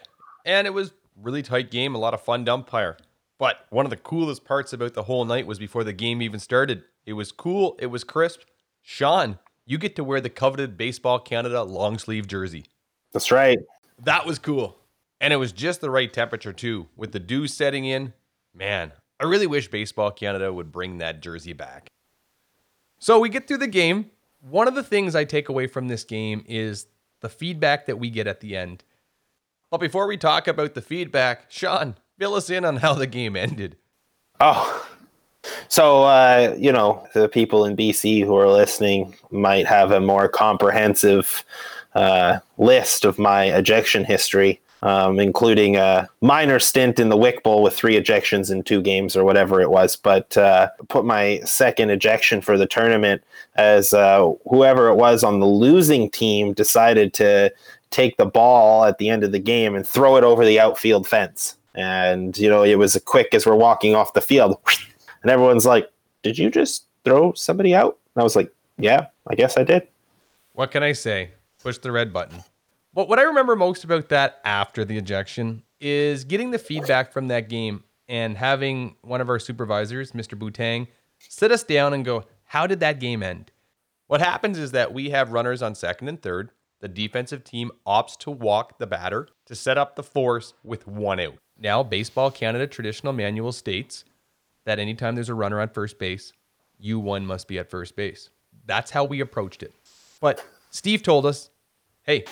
And 0.47 0.66
it 0.66 0.74
was 0.74 0.92
really 1.20 1.42
tight 1.42 1.70
game, 1.70 1.94
a 1.94 1.98
lot 1.98 2.14
of 2.14 2.22
fun 2.22 2.44
to 2.44 2.54
umpire. 2.54 2.96
But 3.38 3.66
one 3.70 3.86
of 3.86 3.90
the 3.90 3.96
coolest 3.96 4.44
parts 4.44 4.72
about 4.72 4.94
the 4.94 5.02
whole 5.02 5.24
night 5.24 5.46
was 5.46 5.58
before 5.58 5.84
the 5.84 5.92
game 5.92 6.22
even 6.22 6.40
started. 6.40 6.84
It 7.06 7.14
was 7.14 7.32
cool, 7.32 7.76
it 7.78 7.86
was 7.86 8.04
crisp. 8.04 8.40
Sean, 8.82 9.38
you 9.66 9.78
get 9.78 9.96
to 9.96 10.04
wear 10.04 10.20
the 10.20 10.30
coveted 10.30 10.76
Baseball 10.76 11.18
Canada 11.18 11.62
long 11.62 11.98
sleeve 11.98 12.26
jersey. 12.26 12.66
That's 13.12 13.30
right. 13.30 13.58
That 14.02 14.26
was 14.26 14.38
cool. 14.38 14.78
And 15.20 15.32
it 15.32 15.36
was 15.36 15.52
just 15.52 15.80
the 15.80 15.90
right 15.90 16.12
temperature, 16.12 16.52
too, 16.52 16.88
with 16.96 17.12
the 17.12 17.20
dew 17.20 17.46
setting 17.46 17.84
in. 17.84 18.12
Man, 18.54 18.92
I 19.20 19.24
really 19.24 19.46
wish 19.46 19.68
Baseball 19.70 20.10
Canada 20.10 20.52
would 20.52 20.70
bring 20.70 20.98
that 20.98 21.20
jersey 21.20 21.52
back. 21.52 21.88
So 22.98 23.18
we 23.18 23.28
get 23.28 23.48
through 23.48 23.58
the 23.58 23.66
game. 23.66 24.10
One 24.40 24.68
of 24.68 24.74
the 24.74 24.82
things 24.82 25.14
I 25.14 25.24
take 25.24 25.48
away 25.48 25.66
from 25.66 25.88
this 25.88 26.04
game 26.04 26.44
is 26.46 26.86
the 27.20 27.28
feedback 27.28 27.86
that 27.86 27.98
we 27.98 28.10
get 28.10 28.26
at 28.26 28.40
the 28.40 28.56
end. 28.56 28.84
But 29.75 29.81
before 29.81 30.07
we 30.07 30.16
talk 30.16 30.47
about 30.47 30.75
the 30.75 30.81
feedback, 30.81 31.47
Sean, 31.49 31.97
fill 32.16 32.35
us 32.35 32.49
in 32.49 32.64
on 32.64 32.77
how 32.77 32.95
the 32.95 33.09
game 33.09 33.35
ended. 33.35 33.75
Oh, 34.39 34.87
so 35.66 36.05
uh, 36.05 36.55
you 36.57 36.70
know 36.70 37.05
the 37.12 37.29
people 37.29 37.64
in 37.64 37.77
BC 37.77 38.25
who 38.25 38.37
are 38.37 38.49
listening 38.49 39.16
might 39.33 39.66
have 39.66 39.91
a 39.91 40.01
more 40.01 40.29
comprehensive 40.29 41.45
uh, 41.97 42.39
list 42.57 43.05
of 43.05 43.18
my 43.18 43.47
ejection 43.47 44.05
history, 44.05 44.61
um, 44.83 45.18
including 45.18 45.75
a 45.75 46.09
minor 46.20 46.61
stint 46.61 47.01
in 47.01 47.09
the 47.09 47.16
Wick 47.16 47.43
Bowl 47.43 47.61
with 47.61 47.75
three 47.75 48.01
ejections 48.01 48.53
in 48.53 48.62
two 48.62 48.81
games 48.81 49.16
or 49.16 49.25
whatever 49.25 49.61
it 49.61 49.72
was. 49.72 49.97
But 49.97 50.37
uh, 50.37 50.68
put 50.89 51.05
my 51.05 51.41
second 51.41 51.91
ejection 51.91 52.43
for 52.43 52.57
the 52.57 52.66
tournament 52.66 53.25
as 53.57 53.93
uh, 53.93 54.35
whoever 54.49 54.87
it 54.87 54.95
was 54.95 55.25
on 55.25 55.41
the 55.41 55.47
losing 55.47 56.11
team 56.11 56.53
decided 56.53 57.12
to 57.14 57.53
take 57.95 58.16
the 58.16 58.26
ball 58.26 58.84
at 58.84 58.99
the 58.99 59.09
end 59.09 59.22
of 59.22 59.32
the 59.32 59.38
game 59.38 59.74
and 59.74 59.86
throw 59.86 60.16
it 60.16 60.24
over 60.24 60.45
the 60.45 60.59
outfield 60.59 61.07
fence. 61.07 61.57
And 61.74 62.36
you 62.36 62.49
know 62.49 62.62
it 62.62 62.78
was 62.78 62.97
as 62.97 63.03
quick 63.03 63.34
as 63.34 63.47
we're 63.47 63.57
walking 63.57 63.95
off 63.95 64.12
the 64.12 64.20
field, 64.20 64.59
and 65.22 65.30
everyone's 65.30 65.66
like, 65.66 65.90
"Did 66.22 66.38
you 66.38 66.51
just 66.51 66.86
throw 67.05 67.32
somebody 67.32 67.74
out?" 67.74 67.99
And 68.14 68.20
I 68.20 68.24
was 68.24 68.36
like, 68.36 68.53
"Yeah, 68.78 69.07
I 69.26 69.34
guess 69.34 69.57
I 69.57 69.64
did." 69.64 69.86
What 70.53 70.70
can 70.70 70.82
I 70.82 70.92
say? 70.92 71.32
Push 71.62 71.78
the 71.78 71.90
red 71.90 72.12
button. 72.12 72.45
But 72.92 73.09
what 73.09 73.18
I 73.18 73.22
remember 73.22 73.57
most 73.57 73.82
about 73.82 74.09
that 74.11 74.38
after 74.45 74.84
the 74.84 74.97
ejection 74.97 75.64
is 75.80 76.24
getting 76.24 76.53
the 76.53 76.61
feedback 76.61 77.12
from 77.12 77.26
that 77.28 77.49
game 77.49 77.82
and 78.09 78.36
having 78.36 78.95
one 79.03 79.20
of 79.20 79.28
our 79.28 79.40
supervisors, 79.40 80.12
Mr. 80.12 80.38
Boutang, 80.38 80.86
sit 81.18 81.51
us 81.51 81.64
down 81.64 81.92
and 81.92 82.05
go, 82.05 82.24
How 82.45 82.68
did 82.68 82.78
that 82.80 83.01
game 83.01 83.22
end? 83.22 83.51
What 84.07 84.20
happens 84.20 84.59
is 84.59 84.70
that 84.72 84.95
we 84.95 85.11
have 85.11 85.32
runners 85.32 85.61
on 85.61 85.74
second 85.74 86.09
and 86.09 86.22
third. 86.22 86.51
The 86.81 86.89
defensive 86.89 87.45
team 87.45 87.70
opts 87.87 88.18
to 88.18 88.31
walk 88.31 88.79
the 88.79 88.87
batter 88.87 89.29
to 89.47 89.55
set 89.55 89.79
up 89.79 89.97
the 89.97 90.03
force 90.03 90.55
with 90.62 90.87
one 90.87 91.20
out. 91.20 91.37
Now, 91.59 91.83
Baseball 91.83 92.31
Canada 92.31 92.66
traditional 92.66 93.12
manual 93.12 93.53
states 93.53 94.05
that 94.64 94.79
anytime 94.79 95.14
there's 95.14 95.29
a 95.29 95.35
runner 95.35 95.61
on 95.61 95.68
first 95.68 95.99
base, 95.99 96.33
you 96.79 96.99
one 96.99 97.27
must 97.27 97.49
be 97.49 97.59
at 97.59 97.70
first 97.70 97.97
base. 97.97 98.31
That's 98.66 98.91
how 98.91 99.05
we 99.05 99.20
approached 99.20 99.62
it. 99.62 99.72
But 100.20 100.45
Steve 100.70 101.03
told 101.03 101.27
us, 101.27 101.51
hey, 102.03 102.25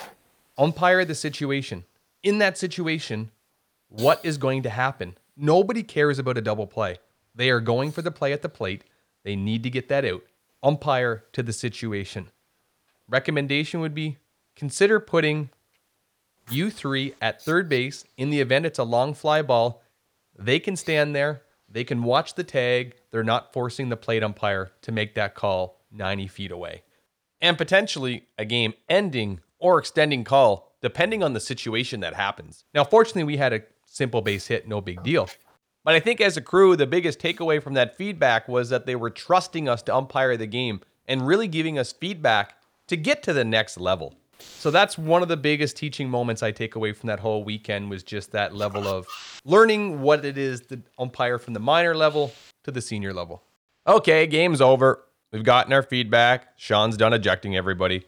umpire 0.58 1.04
the 1.04 1.14
situation. 1.14 1.84
In 2.22 2.38
that 2.38 2.58
situation, 2.58 3.30
what 3.88 4.24
is 4.24 4.38
going 4.38 4.62
to 4.64 4.70
happen? 4.70 5.16
Nobody 5.36 5.82
cares 5.82 6.18
about 6.18 6.38
a 6.38 6.42
double 6.42 6.66
play. 6.66 6.98
They 7.34 7.50
are 7.50 7.60
going 7.60 7.92
for 7.92 8.02
the 8.02 8.10
play 8.10 8.32
at 8.32 8.42
the 8.42 8.48
plate. 8.48 8.84
They 9.24 9.36
need 9.36 9.62
to 9.62 9.70
get 9.70 9.88
that 9.88 10.04
out. 10.04 10.22
Umpire 10.62 11.24
to 11.32 11.42
the 11.42 11.52
situation. 11.52 12.28
Recommendation 13.08 13.80
would 13.80 13.94
be 13.94 14.18
consider 14.56 15.00
putting 15.00 15.50
you 16.50 16.70
three 16.70 17.14
at 17.20 17.42
third 17.42 17.68
base 17.68 18.04
in 18.16 18.30
the 18.30 18.40
event 18.40 18.66
it's 18.66 18.78
a 18.78 18.84
long 18.84 19.14
fly 19.14 19.42
ball. 19.42 19.82
They 20.38 20.58
can 20.58 20.76
stand 20.76 21.14
there. 21.14 21.42
They 21.68 21.84
can 21.84 22.02
watch 22.02 22.34
the 22.34 22.44
tag. 22.44 22.94
They're 23.10 23.24
not 23.24 23.52
forcing 23.52 23.88
the 23.88 23.96
plate 23.96 24.22
umpire 24.22 24.72
to 24.82 24.92
make 24.92 25.14
that 25.14 25.34
call 25.34 25.80
90 25.90 26.26
feet 26.28 26.50
away. 26.50 26.82
And 27.40 27.56
potentially 27.56 28.28
a 28.38 28.44
game 28.44 28.74
ending 28.88 29.40
or 29.58 29.78
extending 29.78 30.24
call, 30.24 30.76
depending 30.80 31.22
on 31.22 31.32
the 31.32 31.40
situation 31.40 32.00
that 32.00 32.14
happens. 32.14 32.64
Now, 32.74 32.84
fortunately, 32.84 33.24
we 33.24 33.36
had 33.36 33.52
a 33.52 33.62
simple 33.86 34.20
base 34.20 34.46
hit, 34.46 34.68
no 34.68 34.80
big 34.80 35.02
deal. 35.02 35.28
But 35.84 35.94
I 35.94 36.00
think 36.00 36.20
as 36.20 36.36
a 36.36 36.42
crew, 36.42 36.76
the 36.76 36.86
biggest 36.86 37.18
takeaway 37.18 37.62
from 37.62 37.74
that 37.74 37.96
feedback 37.96 38.48
was 38.48 38.68
that 38.70 38.86
they 38.86 38.94
were 38.94 39.10
trusting 39.10 39.68
us 39.68 39.82
to 39.82 39.94
umpire 39.94 40.36
the 40.36 40.46
game 40.46 40.80
and 41.06 41.26
really 41.26 41.48
giving 41.48 41.78
us 41.78 41.92
feedback 41.92 42.56
to 42.86 42.96
get 42.96 43.22
to 43.24 43.32
the 43.32 43.44
next 43.44 43.78
level. 43.78 44.14
So 44.42 44.70
that's 44.70 44.96
one 44.96 45.22
of 45.22 45.28
the 45.28 45.36
biggest 45.36 45.76
teaching 45.76 46.08
moments 46.08 46.42
I 46.42 46.52
take 46.52 46.76
away 46.76 46.92
from 46.92 47.08
that 47.08 47.20
whole 47.20 47.42
weekend 47.44 47.90
was 47.90 48.02
just 48.02 48.32
that 48.32 48.54
level 48.54 48.86
of 48.86 49.06
learning 49.44 50.00
what 50.00 50.24
it 50.24 50.38
is 50.38 50.62
the 50.62 50.82
umpire 50.98 51.38
from 51.38 51.54
the 51.54 51.60
minor 51.60 51.94
level 51.94 52.32
to 52.64 52.70
the 52.70 52.80
senior 52.80 53.12
level. 53.12 53.42
Okay, 53.86 54.26
game's 54.26 54.60
over. 54.60 55.04
We've 55.32 55.42
gotten 55.42 55.72
our 55.72 55.82
feedback. 55.82 56.48
Sean's 56.56 56.96
done 56.96 57.12
ejecting 57.12 57.56
everybody. 57.56 58.06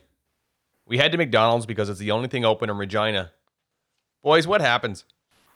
We 0.87 0.99
head 0.99 1.12
to 1.12 1.18
McDonald's 1.18 1.66
because 1.66 1.89
it's 1.89 1.99
the 1.99 2.11
only 2.11 2.28
thing 2.28 2.45
open 2.45 2.70
in 2.70 2.76
Regina. 2.76 3.32
Boys, 4.22 4.47
what 4.47 4.61
happens? 4.61 5.05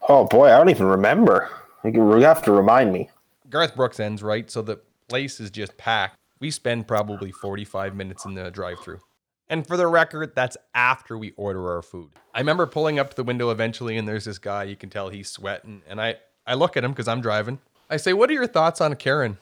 Oh 0.08 0.24
boy, 0.24 0.46
I 0.52 0.56
don't 0.56 0.70
even 0.70 0.86
remember. 0.86 1.50
You 1.84 2.10
have 2.20 2.42
to 2.44 2.52
remind 2.52 2.92
me. 2.92 3.10
Garth 3.48 3.76
Brooks 3.76 4.00
ends 4.00 4.22
right, 4.22 4.50
so 4.50 4.62
the 4.62 4.80
place 5.08 5.38
is 5.38 5.50
just 5.50 5.76
packed. 5.76 6.16
We 6.40 6.50
spend 6.50 6.86
probably 6.86 7.30
45 7.30 7.94
minutes 7.94 8.24
in 8.24 8.34
the 8.34 8.50
drive 8.50 8.80
through. 8.80 9.00
And 9.50 9.66
for 9.66 9.76
the 9.76 9.86
record, 9.86 10.34
that's 10.34 10.56
after 10.74 11.16
we 11.16 11.32
order 11.32 11.72
our 11.72 11.82
food. 11.82 12.10
I 12.34 12.40
remember 12.40 12.66
pulling 12.66 12.98
up 12.98 13.10
to 13.10 13.16
the 13.16 13.24
window 13.24 13.50
eventually, 13.50 13.96
and 13.96 14.06
there's 14.06 14.24
this 14.26 14.38
guy, 14.38 14.64
you 14.64 14.76
can 14.76 14.90
tell 14.90 15.08
he's 15.08 15.30
sweating. 15.30 15.82
And 15.88 16.00
I, 16.00 16.16
I 16.46 16.54
look 16.54 16.76
at 16.76 16.84
him 16.84 16.92
because 16.92 17.08
I'm 17.08 17.20
driving. 17.20 17.58
I 17.88 17.96
say, 17.96 18.12
What 18.12 18.28
are 18.30 18.34
your 18.34 18.46
thoughts 18.46 18.80
on 18.80 18.94
Karen? 18.96 19.38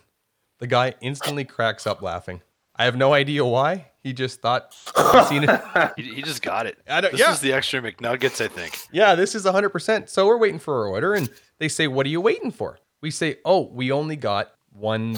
The 0.58 0.66
guy 0.68 0.94
instantly 1.00 1.44
cracks 1.44 1.86
up 1.86 2.00
laughing. 2.02 2.40
I 2.76 2.84
have 2.84 2.96
no 2.96 3.12
idea 3.14 3.44
why. 3.44 3.90
He 4.02 4.12
just 4.12 4.40
thought 4.40 4.74
he'd 5.12 5.24
seen 5.26 5.44
it. 5.44 5.60
He, 5.96 6.14
he 6.14 6.22
just 6.22 6.42
got 6.42 6.66
it. 6.66 6.78
I 6.88 7.00
don't- 7.00 7.10
this 7.10 7.20
yeah. 7.20 7.32
is 7.32 7.40
the 7.40 7.52
extra 7.52 7.80
McNuggets, 7.82 8.44
I 8.44 8.48
think. 8.48 8.78
Yeah, 8.92 9.14
this 9.16 9.34
is 9.34 9.44
100%. 9.44 10.08
So 10.08 10.26
we're 10.26 10.36
waiting 10.38 10.58
for 10.60 10.82
our 10.82 10.86
order, 10.88 11.14
and 11.14 11.28
they 11.58 11.68
say, 11.68 11.88
What 11.88 12.06
are 12.06 12.10
you 12.10 12.20
waiting 12.20 12.52
for? 12.52 12.78
We 13.00 13.10
say, 13.10 13.38
Oh, 13.44 13.62
we 13.72 13.90
only 13.90 14.16
got 14.16 14.52
one 14.70 15.16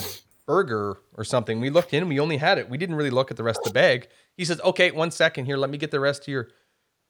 burger 0.49 0.96
or 1.14 1.24
something. 1.24 1.61
We 1.61 1.68
looked 1.68 1.92
in, 1.92 2.09
we 2.09 2.18
only 2.18 2.38
had 2.38 2.57
it. 2.57 2.70
We 2.70 2.78
didn't 2.78 2.96
really 2.96 3.11
look 3.11 3.30
at 3.30 3.36
the 3.36 3.44
rest 3.44 3.61
of 3.61 3.64
the 3.64 3.74
bag. 3.74 4.09
He 4.34 4.44
says, 4.44 4.61
Okay, 4.64 4.90
one 4.90 5.12
second 5.12 5.44
here, 5.44 5.59
let 5.59 5.70
me 5.70 5.78
get 5.78 5.92
the 5.92 6.01
rest 6.01 6.22
of 6.22 6.28
your. 6.28 6.49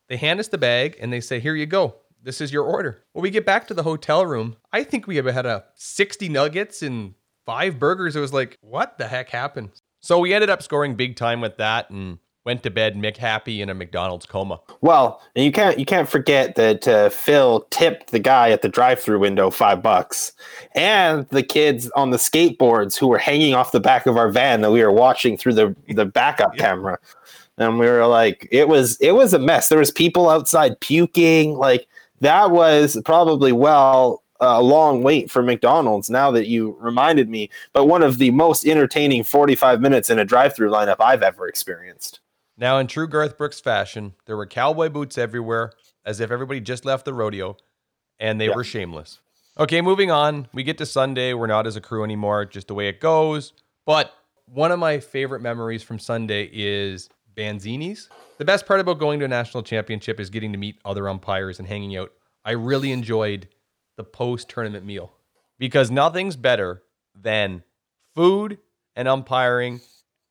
They 0.09 0.17
hand 0.17 0.41
us 0.41 0.49
the 0.49 0.59
bag 0.59 0.97
and 1.01 1.13
they 1.13 1.21
say, 1.21 1.39
Here 1.39 1.55
you 1.55 1.65
go. 1.65 1.95
This 2.21 2.41
is 2.41 2.53
your 2.53 2.65
order. 2.65 3.05
When 3.13 3.23
we 3.23 3.31
get 3.31 3.47
back 3.47 3.69
to 3.69 3.75
the 3.75 3.85
hotel 3.85 4.27
room, 4.27 4.57
I 4.73 4.83
think 4.83 5.07
we 5.07 5.17
have 5.17 5.27
had 5.27 5.47
a 5.47 5.65
60 5.77 6.29
nuggets 6.29 6.83
and 6.83 7.15
five 7.47 7.79
burgers. 7.79 8.17
It 8.17 8.21
was 8.21 8.33
like, 8.33 8.59
What 8.61 8.99
the 8.99 9.07
heck 9.07 9.31
happened? 9.31 9.71
So 10.01 10.19
we 10.19 10.35
ended 10.35 10.51
up 10.51 10.63
scoring 10.63 10.97
big 10.97 11.15
time 11.15 11.41
with 11.41 11.59
that. 11.59 11.91
And 11.91 12.19
went 12.49 12.63
to 12.63 12.71
bed 12.71 12.97
Mick 12.97 13.19
happy 13.19 13.61
in 13.61 13.69
a 13.69 13.75
McDonald's 13.75 14.25
coma. 14.25 14.59
Well, 14.81 15.21
and 15.37 15.45
you 15.45 15.53
can't 15.53 15.79
you 15.79 15.85
can't 15.85 16.09
forget 16.09 16.55
that 16.55 16.89
uh, 16.89 17.11
Phil 17.11 17.67
tipped 17.69 18.11
the 18.11 18.19
guy 18.19 18.51
at 18.53 18.63
the 18.63 18.71
drive-through 18.71 19.19
window 19.19 19.51
five 19.51 19.83
bucks, 19.83 20.33
and 20.75 21.29
the 21.29 21.43
kids 21.43 21.91
on 21.91 22.09
the 22.09 22.17
skateboards 22.17 22.97
who 22.97 23.07
were 23.07 23.19
hanging 23.19 23.55
off 23.55 23.73
the 23.73 23.81
back 23.81 24.07
of 24.07 24.17
our 24.17 24.31
van 24.31 24.63
that 24.63 24.71
we 24.71 24.83
were 24.83 24.91
watching 24.91 25.37
through 25.37 25.53
the 25.53 25.77
the 25.89 26.07
backup 26.07 26.57
camera, 26.65 26.99
and 27.59 27.79
we 27.79 27.85
were 27.85 28.07
like, 28.07 28.49
it 28.51 28.67
was 28.67 28.97
it 28.99 29.13
was 29.13 29.35
a 29.35 29.39
mess. 29.39 29.69
There 29.69 29.79
was 29.79 29.91
people 29.91 30.31
outside 30.31 30.81
puking. 30.81 31.53
Like 31.53 31.87
that 32.21 32.51
was 32.51 32.99
probably 33.05 33.53
well 33.53 34.23
a 34.41 34.63
long 34.63 35.03
wait 35.03 35.31
for 35.31 35.43
McDonald's. 35.43 36.09
Now 36.09 36.31
that 36.31 36.47
you 36.47 36.79
reminded 36.81 37.29
me, 37.29 37.51
but 37.75 37.85
one 37.85 38.03
of 38.03 38.17
the 38.17 38.31
most 38.31 38.65
entertaining 38.65 39.23
forty-five 39.23 39.83
minutes 39.83 40.09
in 40.09 40.19
a 40.19 40.25
drive-through 40.25 40.71
lineup 40.71 40.97
I've 40.99 41.23
ever 41.23 41.47
experienced. 41.47 42.21
Now, 42.61 42.79
in 42.79 42.89
true 42.89 43.07
Garth 43.07 43.39
Brooks 43.39 43.61
fashion, 43.61 44.15
there 44.27 44.37
were 44.37 44.45
cowboy 44.47 44.89
boots 44.89 45.17
everywhere, 45.17 45.73
as 46.05 46.19
if 46.19 46.33
everybody 46.33 46.61
just 46.61 46.85
left 46.85 47.05
the 47.05 47.15
rodeo, 47.15 47.57
and 48.19 48.41
they 48.41 48.49
Yeah. 48.49 48.57
were 48.57 48.65
shameless. 48.65 49.21
Okay, 49.59 49.81
moving 49.81 50.11
on. 50.11 50.49
We 50.53 50.65
get 50.65 50.77
to 50.79 50.87
Sunday. 50.87 51.35
We're 51.35 51.47
not 51.47 51.67
as 51.69 51.77
a 51.77 51.81
crew 51.81 52.03
anymore, 52.03 52.45
just 52.45 52.67
the 52.67 52.75
way 52.75 52.89
it 52.89 53.01
goes. 53.01 53.53
But 53.87 54.13
one 54.47 54.73
of 54.73 54.81
my 54.81 54.99
favorite 54.99 55.41
memories 55.41 55.85
from 55.85 56.01
Sunday 56.01 56.51
is 56.53 57.09
Bonzzini's. 57.37 58.09
The 58.39 58.45
best 58.45 58.67
part 58.67 58.81
about 58.81 58.99
going 58.99 59.21
to 59.21 59.25
a 59.25 59.29
national 59.29 59.63
championship 59.63 60.19
is 60.19 60.29
getting 60.29 60.51
to 60.53 60.59
meet 60.59 60.81
other 60.85 61.09
umpires 61.09 61.61
and 61.61 61.69
hanging 61.69 61.97
out. 61.97 62.13
I 62.45 62.53
really 62.53 62.91
enjoyed 62.91 63.49
the 63.97 64.05
post 64.05 64.49
tournament 64.49 64.85
meal 64.85 65.13
because 65.59 65.91
nothing's 65.91 66.37
better 66.37 66.83
than 67.15 67.63
food 68.15 68.59
and 68.97 69.07
umpiring 69.07 69.81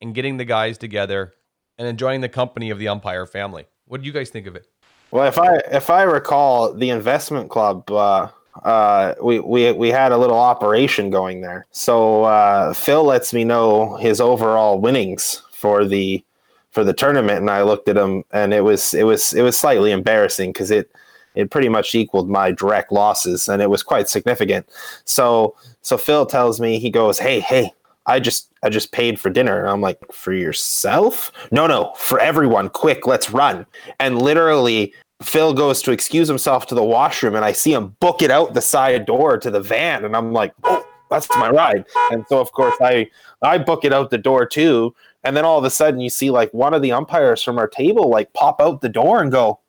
and 0.00 0.14
getting 0.14 0.36
the 0.36 0.44
guys 0.44 0.76
together 0.78 1.34
and 1.78 1.88
enjoying 1.88 2.20
the 2.20 2.28
company 2.28 2.70
of 2.70 2.78
the 2.78 2.88
umpire 2.88 3.26
family. 3.26 3.66
What 3.86 4.00
do 4.00 4.06
you 4.06 4.12
guys 4.12 4.30
think 4.30 4.46
of 4.46 4.56
it? 4.56 4.66
Well, 5.10 5.26
if 5.26 5.38
I 5.38 5.56
if 5.70 5.88
I 5.88 6.02
recall, 6.02 6.74
the 6.74 6.90
investment 6.90 7.48
club, 7.48 7.90
uh, 7.90 8.28
uh, 8.62 9.14
we 9.22 9.40
we 9.40 9.72
we 9.72 9.88
had 9.88 10.12
a 10.12 10.18
little 10.18 10.38
operation 10.38 11.10
going 11.10 11.40
there. 11.40 11.66
So 11.70 12.24
uh, 12.24 12.74
Phil 12.74 13.04
lets 13.04 13.32
me 13.32 13.44
know 13.44 13.96
his 13.96 14.20
overall 14.20 14.78
winnings 14.78 15.42
for 15.52 15.86
the 15.86 16.22
for 16.70 16.84
the 16.84 16.92
tournament, 16.92 17.40
and 17.40 17.50
I 17.50 17.62
looked 17.62 17.88
at 17.88 17.96
him, 17.96 18.24
and 18.32 18.52
it 18.52 18.62
was 18.62 18.92
it 18.92 19.04
was 19.04 19.32
it 19.32 19.42
was 19.42 19.56
slightly 19.56 19.92
embarrassing 19.92 20.52
because 20.52 20.70
it 20.70 20.90
it 21.34 21.50
pretty 21.50 21.68
much 21.68 21.94
equaled 21.94 22.28
my 22.28 22.50
direct 22.50 22.92
losses, 22.92 23.48
and 23.48 23.62
it 23.62 23.70
was 23.70 23.82
quite 23.82 24.08
significant. 24.08 24.68
So 25.04 25.56
so 25.80 25.96
Phil 25.96 26.26
tells 26.26 26.60
me 26.60 26.78
he 26.78 26.90
goes, 26.90 27.18
"Hey 27.18 27.40
hey, 27.40 27.72
I 28.08 28.18
just 28.20 28.52
I 28.62 28.68
just 28.70 28.92
paid 28.92 29.20
for 29.20 29.30
dinner." 29.30 29.60
And 29.60 29.68
I'm 29.68 29.80
like, 29.80 29.98
"For 30.10 30.32
yourself? 30.32 31.30
No 31.52 31.66
no, 31.66 31.92
for 31.96 32.18
everyone. 32.18 32.70
Quick, 32.70 33.06
let's 33.06 33.30
run!" 33.30 33.66
And 34.00 34.20
literally, 34.20 34.92
Phil 35.22 35.54
goes 35.54 35.82
to 35.82 35.92
excuse 35.92 36.26
himself 36.28 36.66
to 36.66 36.74
the 36.74 36.82
washroom, 36.82 37.36
and 37.36 37.44
I 37.44 37.52
see 37.52 37.72
him 37.72 37.96
book 38.00 38.22
it 38.22 38.30
out 38.30 38.54
the 38.54 38.60
side 38.60 39.06
door 39.06 39.38
to 39.38 39.50
the 39.50 39.60
van, 39.60 40.04
and 40.04 40.16
I'm 40.16 40.32
like, 40.32 40.52
"Oh, 40.64 40.84
that's 41.10 41.28
my 41.30 41.50
ride!" 41.50 41.84
And 42.10 42.24
so 42.28 42.40
of 42.40 42.50
course 42.52 42.74
I 42.80 43.08
I 43.42 43.58
book 43.58 43.84
it 43.84 43.92
out 43.92 44.10
the 44.10 44.18
door 44.18 44.46
too, 44.46 44.94
and 45.22 45.36
then 45.36 45.44
all 45.44 45.58
of 45.58 45.64
a 45.64 45.70
sudden 45.70 46.00
you 46.00 46.10
see 46.10 46.30
like 46.30 46.52
one 46.52 46.74
of 46.74 46.82
the 46.82 46.92
umpires 46.92 47.42
from 47.42 47.58
our 47.58 47.68
table 47.68 48.08
like 48.08 48.32
pop 48.32 48.60
out 48.60 48.80
the 48.80 48.88
door 48.88 49.22
and 49.22 49.30
go, 49.30 49.60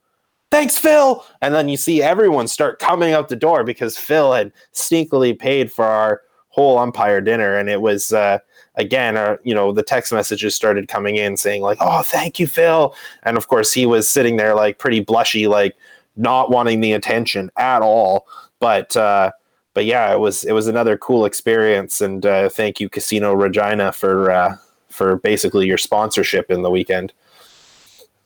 thanks 0.52 0.78
phil 0.78 1.26
and 1.42 1.54
then 1.54 1.70
you 1.70 1.78
see 1.78 2.02
everyone 2.02 2.48
start 2.48 2.80
coming 2.80 3.14
out 3.14 3.30
the 3.30 3.36
door 3.36 3.64
because 3.64 3.98
phil 3.98 4.34
had 4.34 4.52
sneakily 4.74 5.38
paid 5.38 5.72
for 5.72 5.86
our 5.86 6.22
whole 6.50 6.78
umpire 6.78 7.22
dinner. 7.22 7.58
And 7.58 7.70
it 7.70 7.82
was 7.82 8.12
uh, 8.12 8.40
again 8.76 9.18
uh, 9.18 9.38
you 9.44 9.54
know 9.54 9.72
the 9.72 9.84
text 9.84 10.12
messages 10.12 10.56
started 10.56 10.88
coming 10.88 11.16
in 11.16 11.38
saying 11.38 11.62
like 11.62 11.78
oh 11.82 12.02
thank 12.04 12.40
you 12.40 12.48
phil. 12.48 12.96
And 13.24 13.38
of 13.38 13.48
course 13.48 13.74
he 13.74 13.86
was 13.86 14.10
sitting 14.10 14.38
there 14.38 14.56
like 14.56 14.80
pretty 14.80 15.04
blushy 15.04 15.48
like 15.48 15.76
not 16.16 16.52
wanting 16.52 16.82
the 16.82 16.94
attention 16.94 17.52
at 17.58 17.82
all. 17.82 18.28
But 18.60 18.96
uh 18.96 19.32
but 19.74 19.86
yeah 19.86 20.12
it 20.14 20.20
was 20.20 20.44
it 20.44 20.54
was 20.54 20.68
another 20.68 20.98
cool 20.98 21.26
experience. 21.26 22.02
And 22.02 22.26
uh, 22.26 22.50
thank 22.50 22.80
you 22.80 22.90
casino 22.90 23.34
regina 23.34 23.92
for 23.92 24.32
uh 24.32 24.56
for 24.90 25.18
basically 25.18 25.68
your 25.68 25.78
sponsorship 25.78 26.52
in 26.52 26.62
the 26.62 26.72
weekend. 26.72 27.14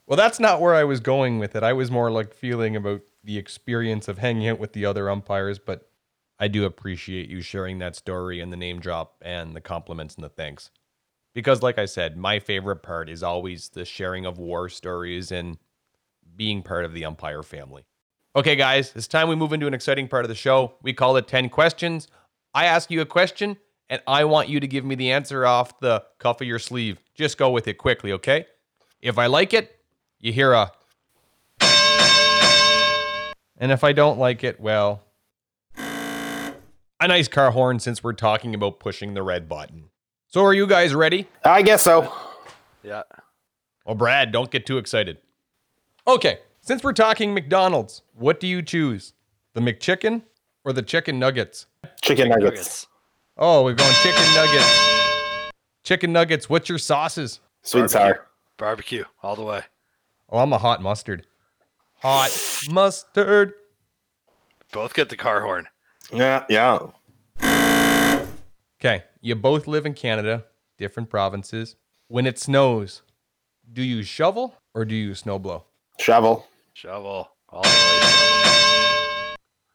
Well, 0.07 0.17
that's 0.17 0.39
not 0.39 0.59
where 0.59 0.76
I 0.76 0.84
was 0.84 0.99
going 0.99 1.39
with 1.39 1.55
it. 1.55 1.63
I 1.63 1.74
was 1.74 1.89
more 1.89 2.11
like 2.11 2.34
feeling 2.34 2.76
about 2.76 3.01
the 3.24 3.38
experience 3.38 4.07
of 4.07 4.17
hanging 4.17 4.47
out 4.47 4.59
with 4.59 4.74
the 4.74 4.86
other 4.86 5.09
umpires, 5.09 5.59
but 5.59 5.89
I 6.40 6.48
do 6.48 6.66
appreciate 6.66 7.30
you 7.30 7.42
sharing 7.42 7.80
that 7.80 7.96
story 7.96 8.40
and 8.42 8.52
the 8.52 8.58
name 8.58 8.80
drop 8.80 9.16
and 9.22 9.56
the 9.56 9.62
compliments 9.62 10.16
and 10.16 10.24
the 10.24 10.30
thanks. 10.30 10.72
Because, 11.34 11.62
like 11.62 11.78
I 11.80 11.86
said, 11.86 12.18
my 12.18 12.40
favorite 12.40 12.84
part 12.84 13.10
is 13.10 13.24
always 13.24 13.70
the 13.70 13.86
sharing 13.86 14.26
of 14.26 14.38
war 14.38 14.70
stories 14.70 15.32
and 15.32 15.58
being 16.36 16.62
part 16.62 16.86
of 16.86 16.94
the 16.94 17.06
umpire 17.06 17.44
family. 17.44 17.86
Okay, 18.36 18.56
guys, 18.56 18.92
it's 18.96 19.08
time 19.08 19.30
we 19.30 19.36
move 19.36 19.54
into 19.54 19.68
an 19.68 19.74
exciting 19.74 20.08
part 20.08 20.26
of 20.26 20.30
the 20.30 20.36
show. 20.36 20.74
We 20.82 20.94
call 20.94 21.18
it 21.18 21.28
10 21.28 21.50
questions. 21.50 22.08
I 22.54 22.66
ask 22.66 22.92
you 22.92 23.02
a 23.02 23.06
question, 23.06 23.58
and 23.90 24.02
I 24.08 24.26
want 24.26 24.50
you 24.50 24.60
to 24.60 24.68
give 24.68 24.86
me 24.86 24.96
the 24.96 25.12
answer 25.12 25.46
off 25.46 25.80
the 25.80 26.04
cuff 26.20 26.42
of 26.42 26.48
your 26.48 26.60
sleeve. 26.60 27.00
Just 27.16 27.38
go 27.38 27.52
with 27.52 27.68
it 27.68 27.76
quickly, 27.76 28.12
okay? 28.14 28.48
If 29.02 29.18
I 29.18 29.28
like 29.28 29.54
it, 29.54 29.80
you 30.20 30.34
hear 30.34 30.54
a. 30.54 30.72
And 33.58 33.72
if 33.72 33.84
I 33.84 33.94
don't 33.94 34.18
like 34.20 34.44
it, 34.44 34.60
well, 34.60 35.04
a 37.04 37.08
nice 37.08 37.28
car 37.28 37.51
horn 37.51 37.80
since 37.80 38.04
we're 38.04 38.14
talking 38.14 38.56
about 38.56 38.80
pushing 38.80 39.14
the 39.14 39.24
red 39.24 39.49
button. 39.49 39.89
So, 40.28 40.43
are 40.45 40.54
you 40.54 40.66
guys 40.66 40.95
ready? 40.95 41.28
i 41.43 41.62
guess 41.62 41.84
so 41.84 42.12
Yeah. 42.82 43.04
Well, 43.86 43.95
Brad, 43.95 44.32
don't 44.32 44.49
get 44.49 44.66
too 44.66 44.78
excited. 44.78 45.18
Okay, 46.08 46.39
since 46.62 46.84
we're 46.84 46.93
talking 46.93 47.34
McDonald's, 47.34 48.01
what 48.14 48.39
do 48.39 48.47
you 48.47 48.62
choose? 48.62 49.14
The 49.54 49.62
McChicken 49.62 50.24
or 50.64 50.72
the 50.72 50.82
chicken 50.82 51.20
nuggets? 51.20 51.68
chicken 52.01 52.30
nuggets 52.30 52.88
Oh, 53.38 53.64
we're 53.64 53.74
going 53.74 53.93
chicken 54.01 54.34
nuggets. 54.36 55.51
Chicken 55.84 56.14
nuggets, 56.14 56.49
what's 56.49 56.70
your 56.70 56.78
sauces? 56.78 57.39
sweet 57.64 57.82
and 57.82 57.91
sour 57.91 58.28
Barbecue 58.58 59.04
all 59.22 59.36
the 59.36 59.43
way. 59.43 59.64
Oh, 60.30 60.39
I'm 60.39 60.54
a 60.54 60.58
hot 60.58 60.82
mustard. 60.82 61.26
Hot 61.95 62.32
mustard. 62.70 63.54
Both 64.72 64.93
get 64.93 65.10
the 65.10 65.18
car 65.18 65.41
horn. 65.41 65.68
Yeah 66.14 66.45
yeah 66.49 66.80
Okay, 68.80 69.03
you 69.22 69.34
both 69.36 69.66
live 69.68 69.86
in 69.86 69.93
Canada, 69.93 70.43
different 70.78 71.09
provinces. 71.09 71.78
When 72.09 72.28
it 72.28 72.38
snows, 72.38 73.01
do 73.72 73.82
you 73.82 74.03
shovel 74.03 74.55
or 74.74 74.84
do 74.84 74.93
you 74.93 75.11
snowblow? 75.11 75.64
shovel 75.99 76.45
Shovel 76.74 77.30
all. 77.49 77.64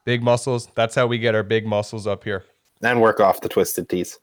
Big 0.04 0.22
muscles. 0.22 0.68
That's 0.74 0.94
how 0.94 1.06
we 1.06 1.18
get 1.18 1.34
our 1.34 1.42
big 1.42 1.66
muscles 1.66 2.06
up 2.06 2.24
here. 2.24 2.44
and 2.82 3.00
work 3.00 3.18
off 3.20 3.40
the 3.40 3.48
twisted 3.48 3.88
tees 3.88 4.18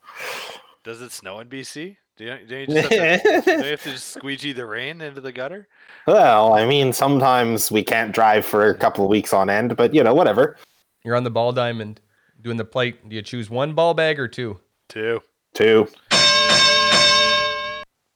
Does 0.84 1.02
it 1.02 1.12
snow 1.12 1.40
in 1.40 1.48
BC? 1.50 1.98
Do 2.18 2.24
you, 2.26 2.38
do 2.48 2.56
you 2.58 2.68
just 2.68 2.94
have 2.94 3.24
to, 3.24 3.42
do 3.42 3.52
you 3.52 3.72
have 3.72 3.84
to 3.84 3.92
just 3.92 4.08
squeegee 4.14 4.54
the 4.54 4.66
rain 4.66 5.02
into 5.02 5.20
the 5.20 5.32
gutter? 5.32 5.68
well 6.08 6.54
i 6.54 6.64
mean 6.66 6.94
sometimes 6.94 7.72
we 7.72 7.84
can't 7.84 8.12
drive 8.14 8.46
for 8.46 8.70
a 8.70 8.76
couple 8.76 9.04
of 9.04 9.10
weeks 9.10 9.34
on 9.34 9.50
end 9.50 9.76
but 9.76 9.94
you 9.94 10.04
know 10.04 10.14
whatever 10.14 10.56
You're 11.04 11.16
on 11.16 11.24
the 11.24 11.32
ball 11.32 11.52
diamond 11.52 12.00
doing 12.46 12.58
the 12.58 12.64
plate. 12.64 13.10
Do 13.10 13.16
you 13.16 13.24
choose 13.24 13.50
one 13.50 13.74
ball 13.74 13.96
bag 13.96 14.20
or 14.20 14.28
two? 14.28 14.60
Two. 14.88 15.20
two 15.56 15.88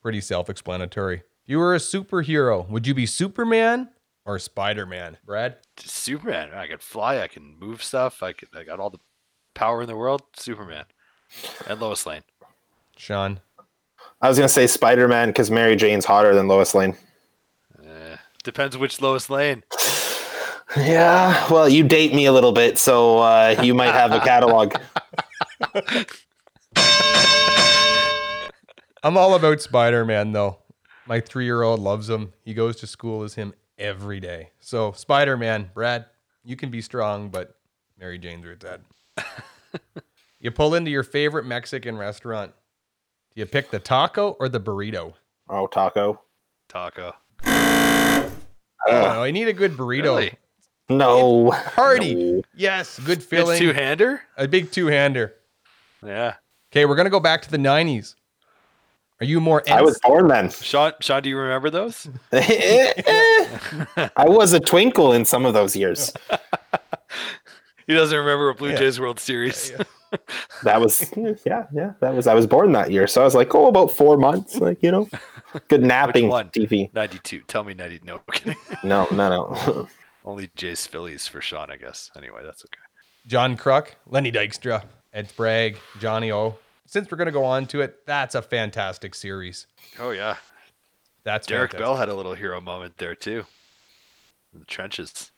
Pretty 0.00 0.20
self 0.20 0.48
explanatory. 0.48 1.16
If 1.16 1.48
you 1.48 1.58
were 1.58 1.74
a 1.74 1.78
superhero, 1.78 2.66
would 2.70 2.86
you 2.86 2.94
be 2.94 3.06
Superman 3.06 3.90
or 4.24 4.38
Spider 4.38 4.86
Man? 4.86 5.18
Brad? 5.26 5.56
Superman. 5.78 6.50
I 6.54 6.68
can 6.68 6.78
fly. 6.78 7.20
I 7.20 7.26
can 7.26 7.58
move 7.58 7.82
stuff. 7.82 8.22
I 8.22 8.32
can, 8.32 8.48
I 8.54 8.62
got 8.62 8.78
all 8.78 8.90
the 8.90 9.00
power 9.54 9.82
in 9.82 9.88
the 9.88 9.96
world. 9.96 10.22
Superman. 10.36 10.84
And 11.66 11.80
Lois 11.80 12.06
Lane. 12.06 12.22
Sean? 12.96 13.40
i 14.22 14.28
was 14.28 14.38
gonna 14.38 14.48
say 14.48 14.66
spider-man 14.66 15.28
because 15.28 15.50
mary 15.50 15.76
jane's 15.76 16.04
hotter 16.04 16.34
than 16.34 16.48
lois 16.48 16.74
lane 16.74 16.96
Eh, 17.82 18.16
depends 18.44 18.76
which 18.76 19.00
Lois 19.00 19.30
Lane. 19.30 19.62
yeah 20.76 21.48
well 21.50 21.68
you 21.68 21.82
date 21.82 22.14
me 22.14 22.26
a 22.26 22.32
little 22.32 22.52
bit 22.52 22.78
so 22.78 23.18
uh, 23.18 23.56
you 23.62 23.74
might 23.74 23.92
have 23.92 24.12
a 24.12 24.20
catalog 24.20 24.74
I'm 29.02 29.16
all 29.16 29.34
about 29.34 29.62
Spider 29.62 30.04
Man, 30.04 30.32
though. 30.32 30.58
My 31.06 31.20
three 31.20 31.44
year 31.46 31.62
old 31.62 31.80
loves 31.80 32.10
him. 32.10 32.34
He 32.44 32.52
goes 32.52 32.76
to 32.76 32.86
school 32.86 33.22
as 33.22 33.34
him 33.34 33.54
every 33.78 34.20
day. 34.20 34.50
So, 34.60 34.92
Spider 34.92 35.36
Man, 35.38 35.70
Brad, 35.72 36.04
you 36.44 36.54
can 36.54 36.70
be 36.70 36.82
strong, 36.82 37.30
but 37.30 37.56
Mary 37.98 38.18
Jane's 38.18 38.44
where 38.44 38.52
it's 38.52 38.64
at. 38.64 38.80
you 40.40 40.50
pull 40.50 40.74
into 40.74 40.90
your 40.90 41.02
favorite 41.02 41.46
Mexican 41.46 41.96
restaurant. 41.96 42.52
Do 43.34 43.40
you 43.40 43.46
pick 43.46 43.70
the 43.70 43.78
taco 43.78 44.36
or 44.38 44.48
the 44.48 44.60
burrito? 44.60 45.14
oh 45.48 45.66
taco 45.66 46.20
Taco. 46.68 47.14
I 47.42 48.30
know. 48.88 49.22
I 49.22 49.30
need 49.30 49.48
a 49.48 49.52
good 49.52 49.72
burrito. 49.72 50.02
Really? 50.02 50.32
No 50.90 51.50
Hardy. 51.50 52.14
No. 52.14 52.42
Yes, 52.54 52.98
good 52.98 53.18
It's 53.18 53.26
filling. 53.26 53.58
two 53.58 53.72
hander? 53.72 54.20
a 54.36 54.46
big 54.46 54.70
two 54.70 54.86
hander. 54.88 55.34
Yeah. 56.04 56.34
Okay, 56.72 56.84
we're 56.86 56.94
going 56.96 57.06
to 57.06 57.10
go 57.10 57.20
back 57.20 57.42
to 57.42 57.50
the 57.50 57.56
90s. 57.56 58.14
Are 59.20 59.26
you 59.26 59.40
more? 59.40 59.62
I 59.70 59.82
was 59.82 59.98
born 60.00 60.28
then. 60.28 60.50
Sean, 60.50 60.92
Sean, 61.00 61.22
do 61.22 61.28
you 61.28 61.36
remember 61.36 61.68
those? 61.68 62.08
I 62.32 64.08
was 64.26 64.52
a 64.54 64.60
twinkle 64.60 65.12
in 65.12 65.24
some 65.26 65.44
of 65.44 65.52
those 65.52 65.76
years. 65.76 66.12
he 67.86 67.92
doesn't 67.92 68.16
remember 68.16 68.48
a 68.48 68.54
Blue 68.54 68.70
Yeah. 68.70 68.76
Jays 68.76 68.98
World 68.98 69.20
Series. 69.20 69.72
That 70.64 70.80
was 70.80 71.08
yeah, 71.44 71.66
yeah. 71.72 71.92
That 72.00 72.14
was 72.14 72.26
I 72.26 72.34
was 72.34 72.46
born 72.46 72.72
that 72.72 72.90
year, 72.90 73.06
so 73.06 73.20
I 73.20 73.24
was 73.24 73.34
like, 73.34 73.54
oh, 73.54 73.66
about 73.68 73.92
four 73.92 74.16
months, 74.16 74.56
like 74.56 74.82
you 74.82 74.90
know, 74.90 75.08
good 75.68 75.82
napping 75.82 76.28
one? 76.28 76.48
TV. 76.48 76.92
92. 76.94 77.42
Tell 77.46 77.62
me 77.62 77.74
90. 77.74 78.00
No, 78.04 78.20
kidding. 78.32 78.56
No, 78.82 79.06
no, 79.12 79.28
no. 79.28 79.88
Only 80.24 80.50
Jays 80.54 80.86
Phillies 80.86 81.26
for 81.26 81.40
Sean, 81.40 81.70
I 81.70 81.76
guess. 81.76 82.10
Anyway, 82.16 82.40
that's 82.44 82.64
okay. 82.64 82.80
John 83.26 83.56
Kruk, 83.56 83.88
Lenny 84.06 84.30
Dykstra, 84.32 84.84
Ed 85.12 85.28
Sprague, 85.28 85.78
Johnny 85.98 86.30
O. 86.32 86.58
Since 86.86 87.10
we're 87.10 87.18
gonna 87.18 87.30
go 87.30 87.44
on 87.44 87.66
to 87.68 87.80
it, 87.80 88.04
that's 88.06 88.34
a 88.34 88.42
fantastic 88.42 89.14
series. 89.14 89.66
Oh, 89.98 90.10
yeah. 90.10 90.36
That's 91.22 91.46
Derek 91.46 91.72
fantastic. 91.72 91.84
Bell 91.84 91.96
had 91.96 92.08
a 92.08 92.14
little 92.14 92.34
hero 92.34 92.60
moment 92.60 92.96
there, 92.98 93.14
too. 93.14 93.44
In 94.52 94.60
the 94.60 94.66
trenches. 94.66 95.30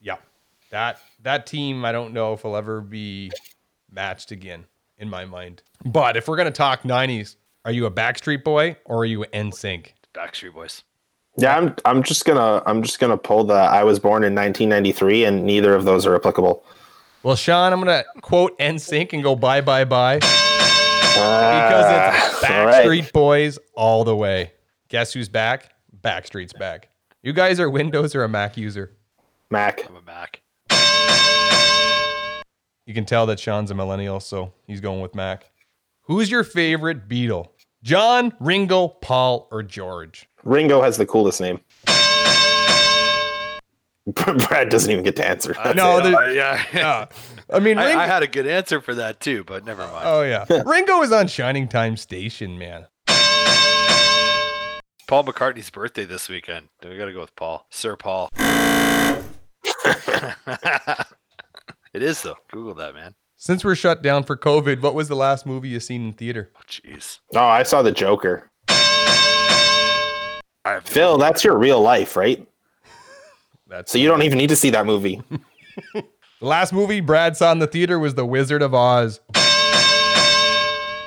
Yeah, 0.00 0.16
that 0.70 1.00
that 1.22 1.46
team, 1.46 1.84
I 1.84 1.92
don't 1.92 2.12
know 2.12 2.32
if 2.32 2.44
will 2.44 2.56
ever 2.56 2.80
be 2.80 3.30
matched 3.90 4.30
again 4.32 4.64
in 4.98 5.08
my 5.08 5.24
mind. 5.24 5.62
But 5.84 6.16
if 6.16 6.26
we're 6.28 6.36
gonna 6.36 6.50
talk 6.50 6.82
'90s, 6.82 7.36
are 7.64 7.72
you 7.72 7.86
a 7.86 7.90
Backstreet 7.90 8.44
Boy 8.44 8.76
or 8.84 8.98
are 8.98 9.04
you 9.04 9.24
NSYNC? 9.32 9.92
Backstreet 10.14 10.52
Boys. 10.52 10.82
Yeah, 11.38 11.56
I'm 11.56 11.74
I'm 11.84 12.02
just 12.02 12.24
gonna 12.24 12.62
I'm 12.66 12.82
just 12.82 12.98
gonna 12.98 13.16
pull 13.18 13.44
the 13.44 13.54
I 13.54 13.84
was 13.84 13.98
born 13.98 14.24
in 14.24 14.34
1993, 14.34 15.24
and 15.24 15.44
neither 15.44 15.74
of 15.74 15.84
those 15.84 16.06
are 16.06 16.14
applicable. 16.14 16.64
Well, 17.22 17.36
Sean, 17.36 17.72
I'm 17.72 17.78
gonna 17.80 18.04
quote 18.22 18.58
NSYNC 18.58 19.12
and 19.12 19.22
go 19.22 19.36
bye 19.36 19.60
bye 19.60 19.84
bye 19.84 20.16
because 20.16 20.30
it's 21.90 22.44
Ah, 22.44 22.58
all 22.60 22.66
right. 22.66 22.86
Backstreet 22.86 23.12
Boys 23.12 23.58
all 23.74 24.04
the 24.04 24.16
way. 24.16 24.52
Guess 24.88 25.12
who's 25.12 25.28
back? 25.28 25.72
Backstreet's 26.02 26.52
back. 26.52 26.88
You 27.22 27.32
guys 27.32 27.58
are 27.60 27.68
Windows 27.68 28.14
or 28.14 28.22
a 28.24 28.28
Mac 28.28 28.56
user? 28.56 28.92
Mac. 29.50 29.80
I'm 29.88 29.96
a 29.96 30.02
Mac. 30.02 30.40
You 32.86 32.94
can 32.94 33.04
tell 33.04 33.26
that 33.26 33.40
Sean's 33.40 33.70
a 33.70 33.74
millennial, 33.74 34.20
so 34.20 34.52
he's 34.66 34.80
going 34.80 35.00
with 35.00 35.14
Mac. 35.14 35.50
Who's 36.02 36.30
your 36.30 36.44
favorite 36.44 37.08
Beatle? 37.08 37.48
John, 37.82 38.32
Ringo, 38.40 38.88
Paul, 38.88 39.48
or 39.50 39.62
George? 39.64 40.28
Ringo 40.46 40.80
has 40.80 40.96
the 40.96 41.06
coolest 41.06 41.40
name. 41.40 41.60
Brad 44.14 44.68
doesn't 44.68 44.90
even 44.90 45.04
get 45.04 45.16
to 45.16 45.26
answer. 45.26 45.54
That's 45.54 45.76
no, 45.76 46.00
the- 46.00 46.16
Uh, 46.16 46.26
yeah. 46.28 46.62
Yeah. 46.72 47.06
I 47.52 47.58
mean, 47.58 47.78
I, 47.78 47.86
Ringo. 47.86 48.00
I 48.00 48.06
had 48.06 48.22
a 48.22 48.26
good 48.28 48.46
answer 48.46 48.80
for 48.80 48.94
that, 48.94 49.20
too, 49.20 49.44
but 49.44 49.64
never 49.64 49.82
mind. 49.86 50.04
oh 50.04 50.22
yeah, 50.22 50.44
Ringo 50.66 51.02
is 51.02 51.12
on 51.12 51.28
Shining 51.28 51.68
Time 51.68 51.96
Station, 51.96 52.58
man. 52.58 52.86
Paul 55.06 55.22
McCartney's 55.24 55.70
birthday 55.70 56.04
this 56.04 56.28
weekend. 56.28 56.68
We 56.82 56.96
got 56.96 57.04
to 57.06 57.12
go 57.12 57.20
with 57.20 57.34
Paul. 57.36 57.66
Sir 57.70 57.96
Paul. 57.96 58.28
it 61.92 62.02
is, 62.02 62.22
though. 62.22 62.34
Google 62.50 62.74
that, 62.74 62.94
man. 62.94 63.14
Since 63.36 63.64
we're 63.64 63.76
shut 63.76 64.02
down 64.02 64.24
for 64.24 64.36
COVID, 64.36 64.82
what 64.82 64.94
was 64.94 65.06
the 65.08 65.14
last 65.14 65.46
movie 65.46 65.68
you 65.68 65.78
seen 65.78 66.06
in 66.08 66.12
theater? 66.12 66.50
Oh, 66.56 66.60
jeez. 66.68 67.20
Oh, 67.36 67.44
I 67.44 67.62
saw 67.62 67.82
the 67.82 67.92
Joker. 67.92 68.50
I 70.66 70.72
have 70.72 70.84
no 70.84 70.90
Phil, 70.90 71.18
that's 71.18 71.44
your 71.44 71.56
real 71.56 71.80
life, 71.80 72.16
right? 72.16 72.44
That's 73.68 73.92
So 73.92 73.98
you 73.98 74.08
don't 74.08 74.22
even 74.22 74.36
need 74.36 74.48
to 74.48 74.56
see 74.56 74.70
that 74.70 74.84
movie. 74.84 75.22
The 75.92 76.02
last 76.40 76.72
movie 76.72 77.00
Brad 77.00 77.36
saw 77.36 77.52
in 77.52 77.60
the 77.60 77.68
theater 77.68 78.00
was 78.00 78.16
The 78.16 78.26
Wizard 78.26 78.62
of 78.62 78.74
Oz. 78.74 79.20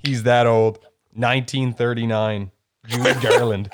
He's 0.05 0.23
that 0.23 0.47
old. 0.47 0.77
1939. 1.13 2.51
Judy 2.87 3.13
Garland. 3.21 3.69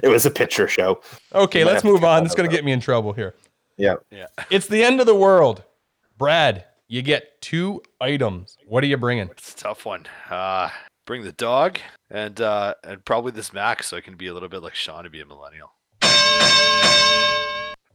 It 0.00 0.08
was 0.08 0.26
a 0.26 0.30
picture 0.30 0.68
show. 0.68 1.00
Okay, 1.34 1.64
let's 1.64 1.82
move 1.82 2.04
on. 2.04 2.18
that 2.18 2.22
This 2.22 2.32
is 2.32 2.36
going 2.36 2.48
to 2.48 2.54
get 2.54 2.64
me 2.64 2.70
in 2.70 2.78
trouble 2.80 3.12
here. 3.12 3.34
Yeah. 3.76 3.96
Yeah. 4.12 4.26
It's 4.48 4.68
the 4.68 4.84
end 4.84 5.00
of 5.00 5.06
the 5.06 5.14
world. 5.14 5.64
Brad, 6.16 6.64
you 6.86 7.02
get 7.02 7.40
two 7.40 7.82
items. 8.00 8.56
What 8.68 8.84
are 8.84 8.86
you 8.86 8.96
bringing? 8.96 9.28
It's 9.30 9.54
a 9.54 9.56
tough 9.56 9.84
one. 9.84 10.06
Uh, 10.30 10.68
bring 11.08 11.22
the 11.24 11.32
dog 11.32 11.78
and 12.10 12.38
uh, 12.38 12.74
and 12.84 13.02
probably 13.02 13.32
this 13.32 13.50
Mac 13.54 13.82
so 13.82 13.96
I 13.96 14.02
can 14.02 14.14
be 14.14 14.26
a 14.26 14.34
little 14.34 14.50
bit 14.50 14.62
like 14.62 14.74
Sean 14.74 15.04
to 15.04 15.10
be 15.10 15.22
a 15.22 15.24
millennial. 15.24 15.72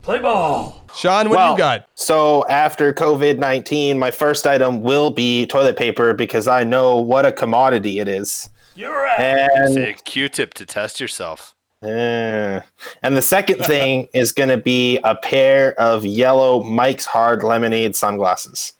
Play 0.01 0.19
ball. 0.19 0.83
Sean, 0.95 1.29
what 1.29 1.35
do 1.35 1.37
Well, 1.37 1.51
you 1.51 1.57
got? 1.59 1.87
So 1.93 2.43
after 2.49 2.91
COVID 2.91 3.37
19, 3.37 3.99
my 3.99 4.09
first 4.09 4.47
item 4.47 4.81
will 4.81 5.11
be 5.11 5.45
toilet 5.45 5.77
paper 5.77 6.15
because 6.15 6.47
I 6.47 6.63
know 6.63 6.97
what 6.97 7.25
a 7.25 7.31
commodity 7.31 7.99
it 7.99 8.07
is. 8.07 8.49
You're 8.75 8.91
right. 8.91 9.19
And, 9.19 9.75
Say 9.75 9.91
a 9.91 9.93
Q-tip 9.93 10.55
to 10.55 10.65
test 10.65 10.99
yourself. 10.99 11.53
eh. 11.83 12.59
and 13.03 13.15
the 13.15 13.21
second 13.21 13.59
thing 13.65 14.07
is 14.13 14.31
going 14.31 14.49
to 14.49 14.57
be 14.57 14.97
a 15.03 15.15
pair 15.15 15.79
of 15.79 16.03
yellow 16.03 16.63
Mike's 16.63 17.05
Hard 17.05 17.43
Lemonade 17.43 17.95
sunglasses. 17.95 18.73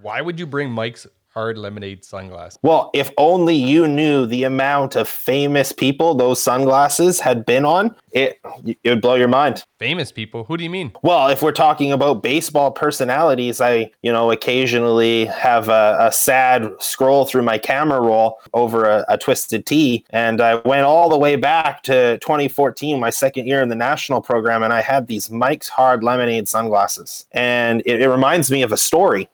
Why 0.00 0.22
would 0.22 0.40
you 0.40 0.46
bring 0.46 0.70
Mike's 0.70 1.06
hard 1.32 1.58
lemonade 1.58 2.04
sunglasses? 2.04 2.58
Well, 2.62 2.90
if 2.94 3.10
only 3.16 3.54
you 3.54 3.86
knew 3.86 4.26
the 4.26 4.44
amount 4.44 4.96
of 4.96 5.08
famous 5.08 5.72
people 5.72 6.14
those 6.14 6.42
sunglasses 6.42 7.20
had 7.20 7.44
been 7.44 7.64
on, 7.64 7.94
it 8.12 8.40
it 8.64 8.78
would 8.84 9.00
blow 9.00 9.14
your 9.14 9.28
mind. 9.28 9.64
Famous 9.78 10.10
people? 10.10 10.44
Who 10.44 10.56
do 10.56 10.64
you 10.64 10.70
mean? 10.70 10.92
Well, 11.02 11.28
if 11.28 11.42
we're 11.42 11.52
talking 11.52 11.92
about 11.92 12.22
baseball 12.22 12.72
personalities, 12.72 13.60
I, 13.60 13.90
you 14.02 14.10
know, 14.10 14.32
occasionally 14.32 15.26
have 15.26 15.68
a, 15.68 15.96
a 16.00 16.12
sad 16.12 16.68
scroll 16.80 17.26
through 17.26 17.42
my 17.42 17.58
camera 17.58 18.00
roll 18.00 18.40
over 18.54 18.86
a, 18.86 19.04
a 19.08 19.18
twisted 19.18 19.66
T. 19.66 20.04
And 20.10 20.40
I 20.40 20.56
went 20.56 20.84
all 20.84 21.08
the 21.08 21.18
way 21.18 21.36
back 21.36 21.82
to 21.84 22.18
2014, 22.18 22.98
my 22.98 23.10
second 23.10 23.46
year 23.46 23.62
in 23.62 23.68
the 23.68 23.76
national 23.76 24.20
program, 24.20 24.62
and 24.62 24.72
I 24.72 24.80
had 24.80 25.06
these 25.06 25.30
Mike's 25.30 25.68
Hard 25.68 26.02
Lemonade 26.02 26.48
sunglasses. 26.48 27.26
And 27.32 27.82
it, 27.86 28.02
it 28.02 28.08
reminds 28.08 28.50
me 28.50 28.62
of 28.62 28.72
a 28.72 28.76
story. 28.76 29.28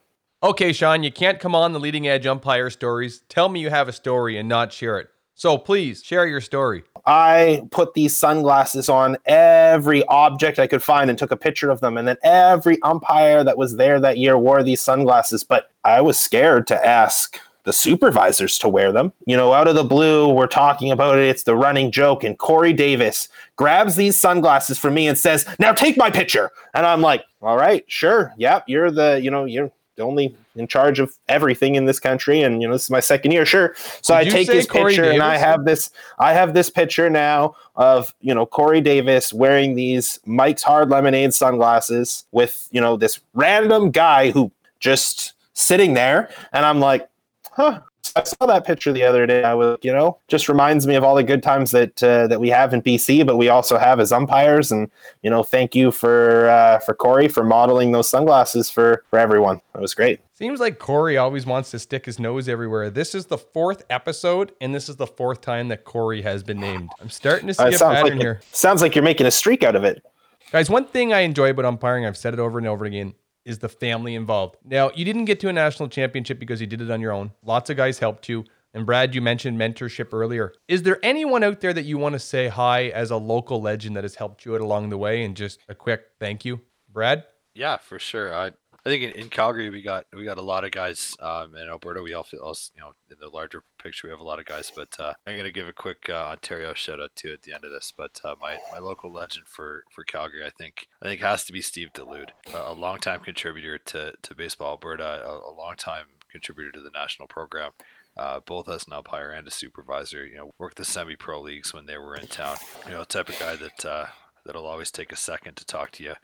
Okay, 0.44 0.74
Sean, 0.74 1.02
you 1.02 1.10
can't 1.10 1.40
come 1.40 1.54
on 1.54 1.72
the 1.72 1.80
leading 1.80 2.06
edge 2.06 2.26
umpire 2.26 2.68
stories. 2.68 3.22
Tell 3.30 3.48
me 3.48 3.60
you 3.60 3.70
have 3.70 3.88
a 3.88 3.94
story 3.94 4.36
and 4.36 4.46
not 4.46 4.74
share 4.74 4.98
it. 4.98 5.08
So 5.34 5.56
please 5.56 6.04
share 6.04 6.26
your 6.26 6.42
story. 6.42 6.84
I 7.06 7.66
put 7.70 7.94
these 7.94 8.14
sunglasses 8.14 8.90
on 8.90 9.16
every 9.24 10.04
object 10.04 10.58
I 10.58 10.66
could 10.66 10.82
find 10.82 11.08
and 11.08 11.18
took 11.18 11.30
a 11.30 11.36
picture 11.36 11.70
of 11.70 11.80
them. 11.80 11.96
And 11.96 12.06
then 12.06 12.18
every 12.22 12.76
umpire 12.82 13.42
that 13.42 13.56
was 13.56 13.76
there 13.76 13.98
that 14.00 14.18
year 14.18 14.36
wore 14.36 14.62
these 14.62 14.82
sunglasses. 14.82 15.42
But 15.42 15.70
I 15.82 16.02
was 16.02 16.20
scared 16.20 16.66
to 16.66 16.86
ask 16.86 17.40
the 17.62 17.72
supervisors 17.72 18.58
to 18.58 18.68
wear 18.68 18.92
them. 18.92 19.14
You 19.26 19.38
know, 19.38 19.54
out 19.54 19.66
of 19.66 19.76
the 19.76 19.82
blue, 19.82 20.28
we're 20.28 20.46
talking 20.46 20.92
about 20.92 21.18
it. 21.18 21.24
It's 21.24 21.44
the 21.44 21.56
running 21.56 21.90
joke. 21.90 22.22
And 22.22 22.38
Corey 22.38 22.74
Davis 22.74 23.30
grabs 23.56 23.96
these 23.96 24.18
sunglasses 24.18 24.78
from 24.78 24.92
me 24.92 25.08
and 25.08 25.16
says, 25.16 25.46
Now 25.58 25.72
take 25.72 25.96
my 25.96 26.10
picture. 26.10 26.50
And 26.74 26.84
I'm 26.84 27.00
like, 27.00 27.24
All 27.40 27.56
right, 27.56 27.82
sure. 27.86 28.34
Yep, 28.36 28.64
you're 28.66 28.90
the, 28.90 29.18
you 29.22 29.30
know, 29.30 29.46
you're 29.46 29.72
only 29.98 30.36
in 30.56 30.66
charge 30.66 31.00
of 31.00 31.14
everything 31.28 31.74
in 31.74 31.84
this 31.84 32.00
country. 32.00 32.42
And, 32.42 32.60
you 32.60 32.68
know, 32.68 32.74
this 32.74 32.84
is 32.84 32.90
my 32.90 33.00
second 33.00 33.32
year. 33.32 33.46
Sure. 33.46 33.74
So 34.02 34.18
Did 34.18 34.28
I 34.28 34.30
take 34.30 34.50
his 34.50 34.66
Corey 34.66 34.92
picture 34.92 35.10
and 35.10 35.22
I 35.22 35.36
have 35.36 35.64
this 35.64 35.90
I 36.18 36.32
have 36.32 36.54
this 36.54 36.70
picture 36.70 37.10
now 37.10 37.56
of 37.76 38.14
you 38.20 38.34
know 38.34 38.46
Corey 38.46 38.80
Davis 38.80 39.32
wearing 39.32 39.74
these 39.74 40.20
Mike's 40.26 40.62
Hard 40.62 40.90
Lemonade 40.90 41.34
sunglasses 41.34 42.24
with 42.32 42.68
you 42.70 42.80
know 42.80 42.96
this 42.96 43.20
random 43.34 43.90
guy 43.90 44.30
who 44.30 44.50
just 44.80 45.32
sitting 45.54 45.94
there, 45.94 46.30
and 46.52 46.66
I'm 46.66 46.80
like, 46.80 47.08
huh. 47.52 47.80
I 48.16 48.22
saw 48.22 48.46
that 48.46 48.64
picture 48.64 48.92
the 48.92 49.02
other 49.02 49.26
day. 49.26 49.42
I 49.42 49.54
was, 49.54 49.76
you 49.82 49.92
know, 49.92 50.18
just 50.28 50.48
reminds 50.48 50.86
me 50.86 50.94
of 50.94 51.02
all 51.02 51.16
the 51.16 51.24
good 51.24 51.42
times 51.42 51.72
that 51.72 52.00
uh, 52.02 52.28
that 52.28 52.40
we 52.40 52.48
have 52.50 52.72
in 52.72 52.80
BC, 52.80 53.26
but 53.26 53.36
we 53.36 53.48
also 53.48 53.76
have 53.76 53.98
as 53.98 54.12
umpires. 54.12 54.70
And 54.70 54.88
you 55.22 55.30
know, 55.30 55.42
thank 55.42 55.74
you 55.74 55.90
for 55.90 56.48
uh, 56.48 56.78
for 56.78 56.94
Corey 56.94 57.26
for 57.26 57.42
modeling 57.42 57.90
those 57.90 58.08
sunglasses 58.08 58.70
for 58.70 59.02
for 59.10 59.18
everyone. 59.18 59.60
That 59.72 59.82
was 59.82 59.94
great. 59.94 60.20
Seems 60.34 60.60
like 60.60 60.78
Corey 60.78 61.16
always 61.16 61.44
wants 61.44 61.70
to 61.72 61.78
stick 61.78 62.06
his 62.06 62.18
nose 62.20 62.48
everywhere. 62.48 62.88
This 62.90 63.14
is 63.14 63.26
the 63.26 63.38
fourth 63.38 63.84
episode, 63.90 64.52
and 64.60 64.72
this 64.74 64.88
is 64.88 64.96
the 64.96 65.06
fourth 65.06 65.40
time 65.40 65.68
that 65.68 65.84
Corey 65.84 66.22
has 66.22 66.42
been 66.44 66.60
named. 66.60 66.90
I'm 67.00 67.10
starting 67.10 67.48
to 67.48 67.54
see 67.54 67.62
Uh, 67.62 67.68
a 67.68 67.78
pattern 67.78 68.02
like 68.12 68.20
here. 68.20 68.40
sounds 68.52 68.80
like 68.80 68.94
you're 68.94 69.04
making 69.04 69.26
a 69.26 69.30
streak 69.32 69.62
out 69.64 69.74
of 69.76 69.82
it. 69.84 70.04
Guys, 70.52 70.70
one 70.70 70.86
thing 70.86 71.12
I 71.12 71.20
enjoy 71.20 71.50
about 71.50 71.64
umpiring, 71.64 72.06
I've 72.06 72.16
said 72.16 72.32
it 72.34 72.38
over 72.38 72.58
and 72.58 72.66
over 72.68 72.84
again, 72.84 73.14
is 73.44 73.58
the 73.58 73.68
family 73.68 74.14
involved. 74.14 74.56
Now, 74.64 74.90
you 74.94 75.04
didn't 75.04 75.26
get 75.26 75.40
to 75.40 75.48
a 75.48 75.52
national 75.52 75.88
championship 75.88 76.38
because 76.38 76.60
you 76.60 76.66
did 76.66 76.80
it 76.80 76.90
on 76.90 77.00
your 77.00 77.12
own. 77.12 77.32
Lots 77.44 77.70
of 77.70 77.76
guys 77.76 77.98
helped 77.98 78.28
you. 78.28 78.44
And 78.72 78.84
Brad, 78.84 79.14
you 79.14 79.22
mentioned 79.22 79.58
mentorship 79.58 80.12
earlier. 80.12 80.52
Is 80.66 80.82
there 80.82 80.98
anyone 81.04 81.44
out 81.44 81.60
there 81.60 81.72
that 81.72 81.84
you 81.84 81.96
want 81.96 82.14
to 82.14 82.18
say 82.18 82.48
hi 82.48 82.88
as 82.88 83.12
a 83.12 83.16
local 83.16 83.62
legend 83.62 83.96
that 83.96 84.02
has 84.02 84.16
helped 84.16 84.44
you 84.44 84.54
out 84.56 84.60
along 84.60 84.88
the 84.88 84.98
way? 84.98 85.24
And 85.24 85.36
just 85.36 85.60
a 85.68 85.74
quick 85.74 86.06
thank 86.18 86.44
you, 86.44 86.60
Brad? 86.92 87.24
Yeah, 87.54 87.76
for 87.76 88.00
sure. 88.00 88.34
I 88.34 88.50
I 88.86 88.90
think 88.90 89.02
in, 89.02 89.10
in 89.12 89.28
Calgary 89.30 89.70
we 89.70 89.80
got 89.80 90.04
we 90.12 90.24
got 90.24 90.38
a 90.38 90.42
lot 90.42 90.64
of 90.64 90.70
guys. 90.70 91.16
Um, 91.20 91.56
in 91.56 91.68
Alberta 91.68 92.02
we 92.02 92.12
all 92.12 92.22
feel 92.22 92.54
you 92.74 92.82
know 92.82 92.92
in 93.10 93.16
the 93.18 93.28
larger 93.28 93.62
picture 93.82 94.06
we 94.06 94.10
have 94.10 94.20
a 94.20 94.24
lot 94.24 94.38
of 94.38 94.44
guys. 94.44 94.70
But 94.74 94.94
uh, 94.98 95.14
I'm 95.26 95.36
gonna 95.36 95.50
give 95.50 95.68
a 95.68 95.72
quick 95.72 96.06
uh, 96.08 96.28
Ontario 96.32 96.74
shout 96.74 97.00
out 97.00 97.16
to 97.16 97.32
at 97.32 97.42
the 97.42 97.54
end 97.54 97.64
of 97.64 97.70
this. 97.70 97.92
But 97.96 98.20
uh, 98.24 98.34
my 98.40 98.58
my 98.72 98.78
local 98.78 99.10
legend 99.10 99.46
for 99.46 99.84
for 99.90 100.04
Calgary 100.04 100.44
I 100.44 100.50
think 100.50 100.88
I 101.02 101.06
think 101.06 101.20
has 101.22 101.44
to 101.44 101.52
be 101.52 101.62
Steve 101.62 101.92
Delude, 101.94 102.32
a, 102.52 102.58
a 102.58 102.74
longtime 102.74 103.20
contributor 103.20 103.78
to 103.78 104.12
to 104.20 104.34
Baseball 104.34 104.72
Alberta, 104.72 105.24
a, 105.24 105.50
a 105.50 105.52
long 105.56 105.76
time 105.76 106.06
contributor 106.30 106.72
to 106.72 106.80
the 106.80 106.90
national 106.90 107.28
program, 107.28 107.70
uh, 108.18 108.40
both 108.44 108.68
as 108.68 108.86
an 108.86 108.92
umpire 108.92 109.30
and 109.30 109.48
a 109.48 109.50
supervisor. 109.50 110.26
You 110.26 110.36
know, 110.36 110.54
worked 110.58 110.76
the 110.76 110.84
semi-pro 110.84 111.40
leagues 111.40 111.72
when 111.72 111.86
they 111.86 111.96
were 111.96 112.16
in 112.16 112.26
town. 112.26 112.58
You 112.86 112.92
know, 112.92 113.04
type 113.04 113.30
of 113.30 113.38
guy 113.38 113.56
that 113.56 113.84
uh, 113.86 114.06
that'll 114.44 114.66
always 114.66 114.90
take 114.90 115.12
a 115.12 115.16
second 115.16 115.56
to 115.56 115.64
talk 115.64 115.90
to 115.92 116.02
you, 116.04 116.14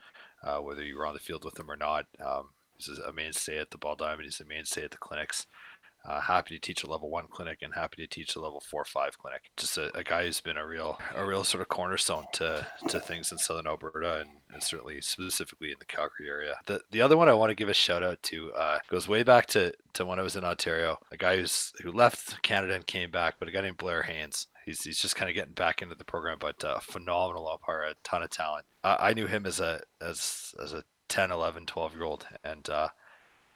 uh, 0.43 0.57
whether 0.57 0.83
you 0.83 0.97
were 0.97 1.05
on 1.05 1.13
the 1.13 1.19
field 1.19 1.43
with 1.43 1.59
him 1.59 1.69
or 1.69 1.77
not. 1.77 2.05
Um, 2.23 2.49
he's 2.77 2.99
a 2.99 3.13
mainstay 3.13 3.59
at 3.59 3.71
the 3.71 3.77
Ball 3.77 3.95
Diamond. 3.95 4.23
He's 4.23 4.39
a 4.39 4.45
mainstay 4.45 4.83
at 4.83 4.91
the 4.91 4.97
clinics. 4.97 5.47
Uh, 6.03 6.19
happy 6.19 6.55
to 6.55 6.59
teach 6.59 6.83
a 6.83 6.89
level 6.89 7.11
one 7.11 7.27
clinic 7.27 7.59
and 7.61 7.75
happy 7.75 8.01
to 8.01 8.07
teach 8.07 8.35
a 8.35 8.41
level 8.41 8.59
four 8.59 8.83
five 8.83 9.19
clinic. 9.19 9.51
Just 9.55 9.77
a, 9.77 9.95
a, 9.95 10.03
guy 10.03 10.25
who's 10.25 10.41
been 10.41 10.57
a 10.57 10.65
real 10.65 10.97
a 11.15 11.23
real 11.23 11.43
sort 11.43 11.61
of 11.61 11.67
cornerstone 11.67 12.25
to 12.33 12.65
to 12.87 12.99
things 12.99 13.31
in 13.31 13.37
southern 13.37 13.67
Alberta 13.67 14.21
and, 14.21 14.29
and 14.51 14.63
certainly 14.63 14.99
specifically 15.01 15.69
in 15.69 15.75
the 15.77 15.85
Calgary 15.85 16.27
area. 16.27 16.55
The 16.65 16.81
the 16.89 17.03
other 17.03 17.15
one 17.15 17.29
I 17.29 17.35
want 17.35 17.51
to 17.51 17.55
give 17.55 17.69
a 17.69 17.73
shout 17.73 18.01
out 18.01 18.21
to 18.23 18.51
uh, 18.53 18.79
goes 18.89 19.07
way 19.07 19.21
back 19.21 19.45
to 19.47 19.73
to 19.93 20.05
when 20.05 20.17
I 20.17 20.23
was 20.23 20.35
in 20.35 20.43
Ontario. 20.43 20.97
A 21.11 21.17
guy 21.17 21.37
who's 21.37 21.71
who 21.83 21.91
left 21.91 22.41
Canada 22.41 22.73
and 22.73 22.87
came 22.87 23.11
back, 23.11 23.35
but 23.37 23.47
a 23.47 23.51
guy 23.51 23.61
named 23.61 23.77
Blair 23.77 24.01
Haynes. 24.01 24.47
He's, 24.65 24.83
he's 24.83 24.99
just 24.99 25.15
kind 25.15 25.29
of 25.29 25.35
getting 25.35 25.53
back 25.53 25.81
into 25.81 25.95
the 25.95 26.05
program, 26.05 26.37
but 26.39 26.63
uh, 26.63 26.79
phenomenal 26.79 27.49
umpire, 27.49 27.83
a 27.83 27.95
ton 28.03 28.23
of 28.23 28.29
talent. 28.29 28.65
I 28.83 29.13
knew 29.13 29.27
him 29.27 29.45
as 29.45 29.59
a 29.59 29.81
as 30.01 30.53
as 30.61 30.73
a 30.73 30.83
10, 31.09 31.31
11, 31.31 31.65
12 31.65 31.93
year 31.93 32.03
old, 32.03 32.25
and 32.43 32.69
uh, 32.69 32.87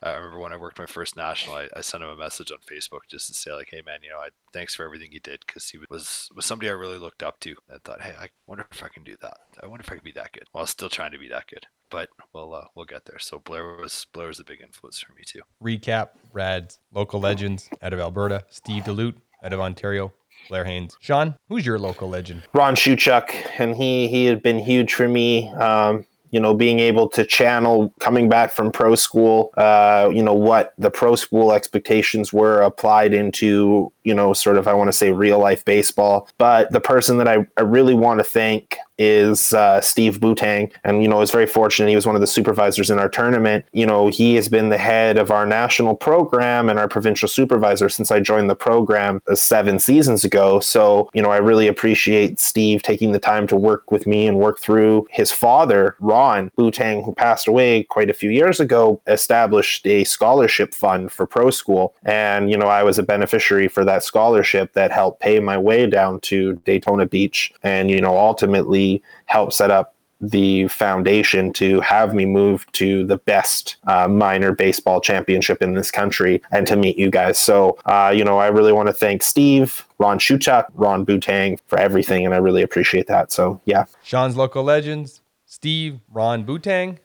I 0.04 0.14
remember 0.14 0.40
when 0.40 0.54
I 0.54 0.58
worked 0.58 0.78
my 0.78 0.86
first 0.86 1.16
national, 1.16 1.56
I, 1.56 1.68
I, 1.76 1.82
sent 1.82 2.04
him 2.04 2.10
a 2.10 2.16
message 2.16 2.52
on 2.52 2.58
Facebook 2.70 3.02
just 3.10 3.28
to 3.28 3.34
say 3.34 3.54
like, 3.54 3.70
"Hey 3.72 3.82
man, 3.86 4.00
you 4.04 4.10
know, 4.10 4.18
I 4.18 4.30
thanks 4.54 4.76
for 4.76 4.84
everything 4.84 5.12
you 5.12 5.20
did," 5.20 5.44
because 5.46 5.70
he 5.70 5.80
was 5.90 6.30
was 6.36 6.46
somebody 6.46 6.70
I 6.70 6.74
really 6.74 7.00
looked 7.00 7.24
up 7.24 7.40
to. 7.42 7.56
I 7.74 7.78
thought, 7.84 8.02
"Hey, 8.02 8.14
I 8.20 8.30
wonder 8.46 8.68
if 8.72 8.84
I 8.84 8.90
can 8.90 9.04
do 9.04 9.16
that. 9.22 9.38
I 9.64 9.68
wonder 9.68 9.84
if 9.84 9.92
I 9.92 9.96
can 9.96 10.04
be 10.04 10.12
that 10.12 10.34
good." 10.34 10.44
While 10.52 10.68
still 10.68 10.90
trying 10.90 11.12
to 11.14 11.18
be 11.18 11.30
that 11.30 11.48
good, 11.48 11.66
but 11.90 12.10
we'll 12.34 12.54
uh, 12.54 12.66
we'll 12.76 12.86
get 12.86 13.06
there. 13.06 13.20
So 13.20 13.40
Blair 13.40 13.78
was 13.78 14.06
Blair 14.14 14.28
was 14.28 14.40
a 14.40 14.44
big 14.44 14.62
influence 14.62 15.00
for 15.00 15.14
me 15.14 15.24
too. 15.26 15.42
Recap: 15.64 16.10
Brad's 16.32 16.78
local 16.94 17.20
legends 17.20 17.70
out 17.82 17.94
of 17.94 18.00
Alberta, 18.00 18.44
Steve 18.50 18.84
Delude 18.84 19.20
out 19.44 19.54
of 19.54 19.60
Ontario, 19.60 20.14
Blair 20.50 20.66
Haynes. 20.66 20.98
Sean, 21.00 21.36
who's 21.50 21.66
your 21.66 21.80
local 21.80 22.10
legend? 22.10 22.44
Ron 22.54 22.76
Shuchuk, 22.76 23.34
and 23.58 23.76
he 23.76 24.08
he 24.08 24.26
had 24.26 24.42
been 24.42 24.60
huge 24.60 24.94
for 24.94 25.08
me. 25.08 25.50
Um, 25.54 26.06
you 26.32 26.42
know, 26.42 26.54
being 26.54 26.80
able 26.80 27.08
to 27.08 27.24
channel 27.24 27.94
coming 28.00 28.28
back 28.28 28.52
from 28.52 28.70
pro 28.70 28.96
school, 28.96 29.52
uh, 29.56 30.10
you 30.14 30.22
know, 30.22 30.34
what 30.34 30.74
the 30.78 30.92
pro 30.92 31.16
school 31.16 31.54
expectations 31.54 32.34
were 32.34 32.62
applied 32.62 33.14
into, 33.14 33.90
you 34.04 34.14
know, 34.14 34.34
sort 34.34 34.58
of, 34.58 34.68
I 34.68 34.74
want 34.74 34.90
to 34.90 34.92
say 34.92 35.14
real 35.14 35.40
life 35.40 35.64
baseball. 35.64 36.28
But 36.38 36.72
the 36.72 36.82
person 36.82 37.20
that 37.20 37.28
I, 37.30 37.48
I 37.56 37.62
really 37.62 37.94
want 37.94 38.20
to 38.20 38.26
thank 38.26 38.78
is 38.98 39.54
uh, 39.54 39.82
Steve 39.82 40.20
Butang. 40.20 40.72
And, 40.84 41.02
you 41.02 41.08
know, 41.08 41.18
I 41.18 41.20
was 41.20 41.32
very 41.32 41.48
fortunate. 41.48 41.90
He 41.90 41.96
was 41.96 42.06
one 42.06 42.16
of 42.16 42.22
the 42.22 42.28
supervisors 42.28 42.90
in 42.90 43.00
our 43.00 43.10
tournament. 43.10 43.66
You 43.74 43.86
know, 43.86 44.08
he 44.08 44.36
has 44.36 44.48
been 44.48 44.70
the 44.70 44.78
head 44.78 45.18
of 45.18 45.32
our 45.32 45.46
national 45.46 45.96
program 45.96 46.70
and 46.70 46.80
our 46.80 46.88
provincial 46.88 47.28
supervisor 47.28 47.90
since 47.90 48.12
I 48.12 48.20
joined 48.20 48.50
the 48.50 48.56
program 48.56 49.22
uh, 49.28 49.36
seven 49.36 49.80
seasons 49.80 50.24
ago. 50.24 50.60
So, 50.60 51.10
you 51.14 51.22
know, 51.22 51.32
I 51.32 51.38
really 51.38 51.68
appreciate 51.68 52.40
Steve 52.40 52.84
taking 52.84 53.12
the 53.12 53.20
time 53.20 53.48
to 53.48 53.56
work 53.56 53.92
with 53.92 54.08
me 54.08 54.28
and 54.28 54.38
work 54.38 54.60
through 54.60 55.08
his 55.10 55.32
father, 55.32 55.96
Ron 56.00 56.52
Butang, 56.58 57.04
who 57.04 57.14
passed 57.14 57.48
away 57.48 57.84
quite 57.84 58.10
a 58.10 58.14
few 58.14 58.30
years 58.30 58.60
ago, 58.60 59.02
established 59.08 59.86
a 59.88 60.04
scholarship 60.04 60.74
fund 60.74 61.12
for 61.12 61.26
pro 61.26 61.50
school. 61.50 61.96
And, 62.04 62.50
you 62.50 62.58
know, 62.58 62.68
I 62.68 62.84
was 62.84 63.00
a 63.00 63.04
beneficiary 63.04 63.68
for 63.68 63.84
that 63.86 64.04
scholarship 64.04 64.74
that 64.74 64.92
helped 64.92 65.22
pay 65.22 65.40
my 65.40 65.58
way 65.58 65.88
down 65.88 66.20
to 66.22 66.54
Daytona 66.66 67.06
Beach 67.06 67.54
and, 67.64 67.90
you 67.90 68.02
know, 68.02 68.18
ultimately 68.18 68.85
help 69.26 69.54
set 69.54 69.72
up 69.72 69.96
the 70.22 70.68
foundation 70.70 71.52
to 71.54 71.80
have 71.82 72.14
me 72.14 72.26
move 72.26 72.66
to 72.72 73.06
the 73.06 73.18
best 73.18 73.78
uh, 73.88 74.08
minor 74.08 74.54
baseball 74.54 75.02
championship 75.02 75.62
in 75.62 75.74
this 75.74 75.92
country 75.92 76.42
and 76.52 76.66
to 76.68 76.76
meet 76.76 76.98
you 76.98 77.10
guys. 77.10 77.38
So, 77.38 77.78
uh, 77.86 78.14
you 78.16 78.24
know, 78.24 78.38
I 78.38 78.48
really 78.48 78.74
want 78.74 78.88
to 78.88 78.94
thank 78.94 79.24
Steve, 79.24 79.86
Ron 80.00 80.18
Shuchuk, 80.18 80.66
Ron 80.74 81.06
Butang 81.06 81.60
for 81.68 81.78
everything, 81.78 82.26
and 82.26 82.34
I 82.34 82.38
really 82.38 82.62
appreciate 82.62 83.08
that. 83.08 83.32
So, 83.32 83.62
yeah. 83.66 83.86
Sean's 84.04 84.36
local 84.36 84.64
legends, 84.64 85.22
Steve, 85.46 86.00
Ron 86.12 86.46
Butang, 86.46 86.98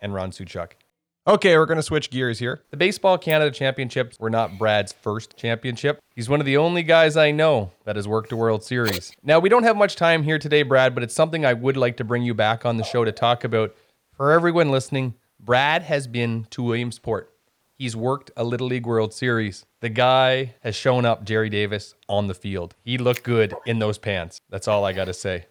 and 0.00 0.14
Ron 0.14 0.30
Suchuk. 0.30 0.72
Okay, 1.28 1.58
we're 1.58 1.66
going 1.66 1.76
to 1.76 1.82
switch 1.82 2.08
gears 2.08 2.38
here. 2.38 2.62
The 2.70 2.78
Baseball 2.78 3.18
Canada 3.18 3.50
Championships 3.50 4.18
were 4.18 4.30
not 4.30 4.56
Brad's 4.56 4.94
first 4.94 5.36
championship. 5.36 6.00
He's 6.16 6.30
one 6.30 6.40
of 6.40 6.46
the 6.46 6.56
only 6.56 6.82
guys 6.82 7.18
I 7.18 7.32
know 7.32 7.70
that 7.84 7.96
has 7.96 8.08
worked 8.08 8.32
a 8.32 8.36
World 8.36 8.64
Series. 8.64 9.12
Now, 9.22 9.38
we 9.38 9.50
don't 9.50 9.64
have 9.64 9.76
much 9.76 9.94
time 9.94 10.22
here 10.22 10.38
today, 10.38 10.62
Brad, 10.62 10.94
but 10.94 11.02
it's 11.02 11.14
something 11.14 11.44
I 11.44 11.52
would 11.52 11.76
like 11.76 11.98
to 11.98 12.04
bring 12.04 12.22
you 12.22 12.32
back 12.32 12.64
on 12.64 12.78
the 12.78 12.82
show 12.82 13.04
to 13.04 13.12
talk 13.12 13.44
about. 13.44 13.76
For 14.16 14.32
everyone 14.32 14.70
listening, 14.70 15.16
Brad 15.38 15.82
has 15.82 16.06
been 16.06 16.46
to 16.48 16.62
Williamsport. 16.62 17.30
He's 17.76 17.94
worked 17.94 18.30
a 18.34 18.42
Little 18.42 18.68
League 18.68 18.86
World 18.86 19.12
Series. 19.12 19.66
The 19.80 19.90
guy 19.90 20.54
has 20.62 20.74
shown 20.74 21.04
up 21.04 21.24
Gerry 21.24 21.50
Davis 21.50 21.94
on 22.08 22.28
the 22.28 22.34
field. 22.34 22.74
He 22.84 22.96
looked 22.96 23.22
good 23.22 23.54
in 23.66 23.80
those 23.80 23.98
pants. 23.98 24.40
That's 24.48 24.66
all 24.66 24.82
I 24.82 24.94
got 24.94 25.04
to 25.04 25.12
say. 25.12 25.44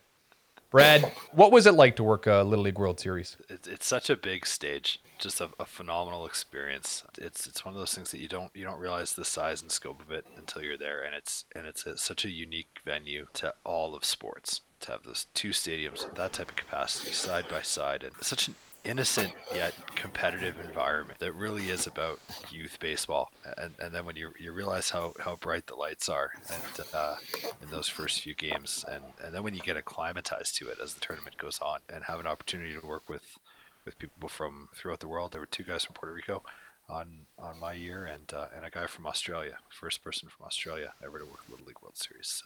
Brad, 0.71 1.13
what 1.31 1.51
was 1.51 1.65
it 1.65 1.75
like 1.75 1.95
to 1.97 2.03
work 2.03 2.25
a 2.25 2.43
Little 2.43 2.65
League 2.65 2.79
World 2.79 2.99
Series? 2.99 3.37
It's, 3.47 3.67
it's 3.67 3.85
such 3.85 4.09
a 4.09 4.17
big 4.17 4.45
stage, 4.45 4.99
just 5.17 5.41
a, 5.41 5.49
a, 5.59 5.65
phenomenal 5.65 6.25
experience. 6.25 7.03
It's 7.17 7.47
it's 7.47 7.65
one 7.65 7.73
of 7.73 7.79
those 7.79 7.93
things 7.93 8.11
that 8.11 8.19
you 8.19 8.27
don't 8.27 8.51
you 8.55 8.63
don't 8.63 8.79
realize 8.79 9.13
the 9.13 9.25
size 9.25 9.61
and 9.61 9.71
scope 9.71 10.01
of 10.01 10.11
it 10.11 10.25
until 10.37 10.61
you're 10.61 10.77
there, 10.77 11.03
and 11.03 11.15
it's 11.15 11.45
and 11.55 11.65
it's 11.65 11.85
a, 11.85 11.97
such 11.97 12.25
a 12.25 12.29
unique 12.29 12.79
venue 12.85 13.27
to 13.33 13.53
all 13.63 13.95
of 13.95 14.05
sports 14.05 14.61
to 14.81 14.91
have 14.91 15.03
those 15.03 15.27
two 15.33 15.49
stadiums 15.49 16.05
with 16.05 16.15
that 16.15 16.33
type 16.33 16.49
of 16.49 16.55
capacity 16.55 17.11
side 17.11 17.47
by 17.49 17.61
side, 17.61 18.03
and 18.03 18.13
such 18.21 18.47
an 18.47 18.55
innocent 18.87 19.33
yet 19.53 19.73
competitive 19.95 20.55
environment 20.65 21.19
that 21.19 21.33
really 21.33 21.69
is 21.69 21.87
about 21.87 22.19
youth 22.49 22.77
baseball. 22.79 23.29
And, 23.57 23.73
and 23.79 23.93
then 23.93 24.05
when 24.05 24.15
you, 24.15 24.31
you 24.39 24.53
realize 24.53 24.89
how, 24.89 25.13
how 25.19 25.35
bright 25.35 25.67
the 25.67 25.75
lights 25.75 26.07
are 26.07 26.31
and, 26.51 26.85
uh, 26.93 27.15
in 27.61 27.69
those 27.69 27.89
first 27.89 28.21
few 28.21 28.33
games, 28.33 28.85
and, 28.89 29.03
and 29.23 29.35
then 29.35 29.43
when 29.43 29.53
you 29.53 29.61
get 29.61 29.75
acclimatized 29.75 30.57
to 30.57 30.69
it 30.69 30.77
as 30.81 30.93
the 30.93 31.01
tournament 31.01 31.37
goes 31.37 31.59
on 31.61 31.79
and 31.93 32.05
have 32.05 32.19
an 32.19 32.27
opportunity 32.27 32.73
to 32.79 32.85
work 32.85 33.09
with, 33.09 33.37
with 33.87 33.97
people 33.97 34.29
from 34.29 34.69
throughout 34.75 34.99
the 34.99 35.07
world. 35.07 35.31
There 35.31 35.41
were 35.41 35.47
two 35.47 35.63
guys 35.63 35.85
from 35.85 35.95
Puerto 35.95 36.13
Rico 36.13 36.43
on 36.89 37.07
on 37.39 37.59
my 37.59 37.73
year 37.73 38.05
and 38.05 38.31
uh, 38.33 38.47
and 38.55 38.63
a 38.65 38.69
guy 38.69 38.85
from 38.85 39.07
Australia, 39.07 39.57
first 39.69 40.03
person 40.03 40.29
from 40.29 40.45
Australia 40.45 40.93
ever 41.03 41.17
to 41.17 41.25
work 41.25 41.39
Little 41.49 41.65
League 41.65 41.81
World 41.81 41.97
Series. 41.97 42.27
So 42.27 42.45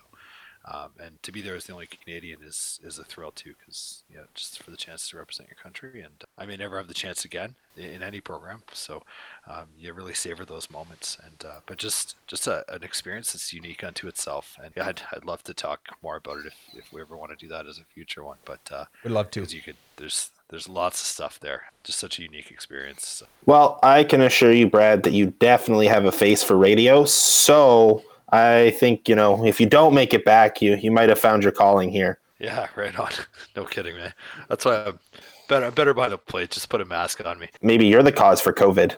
um, 0.63 0.91
and 0.99 1.21
to 1.23 1.31
be 1.31 1.41
there 1.41 1.55
as 1.55 1.65
the 1.65 1.73
only 1.73 1.87
Canadian 1.87 2.39
is 2.45 2.79
is 2.83 2.99
a 2.99 3.03
thrill 3.03 3.31
too, 3.31 3.55
because 3.59 4.03
yeah, 4.13 4.21
just 4.35 4.61
for 4.61 4.69
the 4.69 4.77
chance 4.77 5.09
to 5.09 5.17
represent 5.17 5.49
your 5.49 5.55
country. 5.55 6.01
And 6.01 6.13
I 6.37 6.45
may 6.45 6.55
never 6.55 6.77
have 6.77 6.87
the 6.87 6.93
chance 6.93 7.25
again 7.25 7.55
in, 7.75 7.85
in 7.85 8.03
any 8.03 8.21
program, 8.21 8.61
so 8.71 9.01
um, 9.47 9.65
you 9.79 9.91
really 9.93 10.13
savor 10.13 10.45
those 10.45 10.69
moments. 10.69 11.17
And 11.25 11.49
uh, 11.49 11.59
but 11.65 11.77
just 11.77 12.15
just 12.27 12.45
a, 12.45 12.63
an 12.71 12.83
experience 12.83 13.33
that's 13.33 13.51
unique 13.51 13.83
unto 13.83 14.07
itself. 14.07 14.55
And 14.63 14.71
I'd, 14.77 15.01
I'd 15.11 15.25
love 15.25 15.43
to 15.45 15.53
talk 15.55 15.79
more 16.03 16.17
about 16.17 16.37
it 16.37 16.45
if, 16.45 16.55
if 16.77 16.93
we 16.93 17.01
ever 17.01 17.17
want 17.17 17.31
to 17.31 17.37
do 17.37 17.51
that 17.51 17.65
as 17.65 17.79
a 17.79 17.83
future 17.95 18.23
one. 18.23 18.37
But 18.45 18.61
uh, 18.71 18.85
we'd 19.03 19.11
love 19.11 19.31
to. 19.31 19.41
You 19.43 19.61
could 19.61 19.77
there's 19.97 20.29
there's 20.51 20.69
lots 20.69 21.01
of 21.01 21.07
stuff 21.07 21.39
there. 21.39 21.63
Just 21.83 21.97
such 21.97 22.19
a 22.19 22.21
unique 22.21 22.51
experience. 22.51 23.07
So. 23.07 23.25
Well, 23.45 23.79
I 23.81 24.03
can 24.03 24.21
assure 24.21 24.51
you, 24.51 24.69
Brad, 24.69 25.03
that 25.03 25.13
you 25.13 25.27
definitely 25.39 25.87
have 25.87 26.05
a 26.05 26.11
face 26.11 26.43
for 26.43 26.57
radio. 26.57 27.05
So 27.05 28.03
I 28.31 28.71
think 28.71 29.09
you 29.09 29.15
know 29.15 29.43
if 29.45 29.59
you 29.59 29.65
don't 29.65 29.93
make 29.95 30.13
it 30.13 30.25
back, 30.25 30.61
you 30.61 30.75
you 30.75 30.91
might 30.91 31.09
have 31.09 31.19
found 31.19 31.41
your 31.43 31.53
calling 31.53 31.89
here. 31.89 32.19
Yeah, 32.37 32.67
right 32.75 32.97
on. 32.99 33.11
no 33.55 33.65
kidding, 33.65 33.95
man. 33.95 34.13
That's 34.49 34.65
why 34.65 34.85
I'm 34.85 34.99
better. 35.47 35.65
I'm 35.65 35.73
better 35.73 35.93
by 35.93 36.09
the 36.09 36.17
plate. 36.17 36.51
Just 36.51 36.69
put 36.69 36.81
a 36.81 36.85
mask 36.85 37.25
on 37.25 37.39
me. 37.39 37.47
Maybe 37.61 37.87
you're 37.87 38.03
the 38.03 38.11
cause 38.11 38.41
for 38.41 38.53
COVID. 38.53 38.97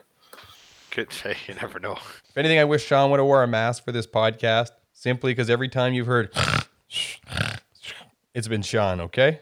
Could 0.90 1.12
hey, 1.22 1.36
you 1.46 1.54
never 1.54 1.78
know. 1.78 1.92
If 1.92 2.36
anything, 2.36 2.58
I 2.58 2.64
wish 2.64 2.84
Sean 2.84 3.10
would 3.10 3.20
have 3.20 3.26
wore 3.26 3.44
a 3.44 3.48
mask 3.48 3.84
for 3.84 3.92
this 3.92 4.08
podcast, 4.08 4.70
simply 4.92 5.30
because 5.32 5.50
every 5.50 5.68
time 5.68 5.94
you've 5.94 6.08
heard, 6.08 6.34
it's 8.34 8.48
been 8.48 8.62
Sean. 8.62 9.00
Okay. 9.02 9.40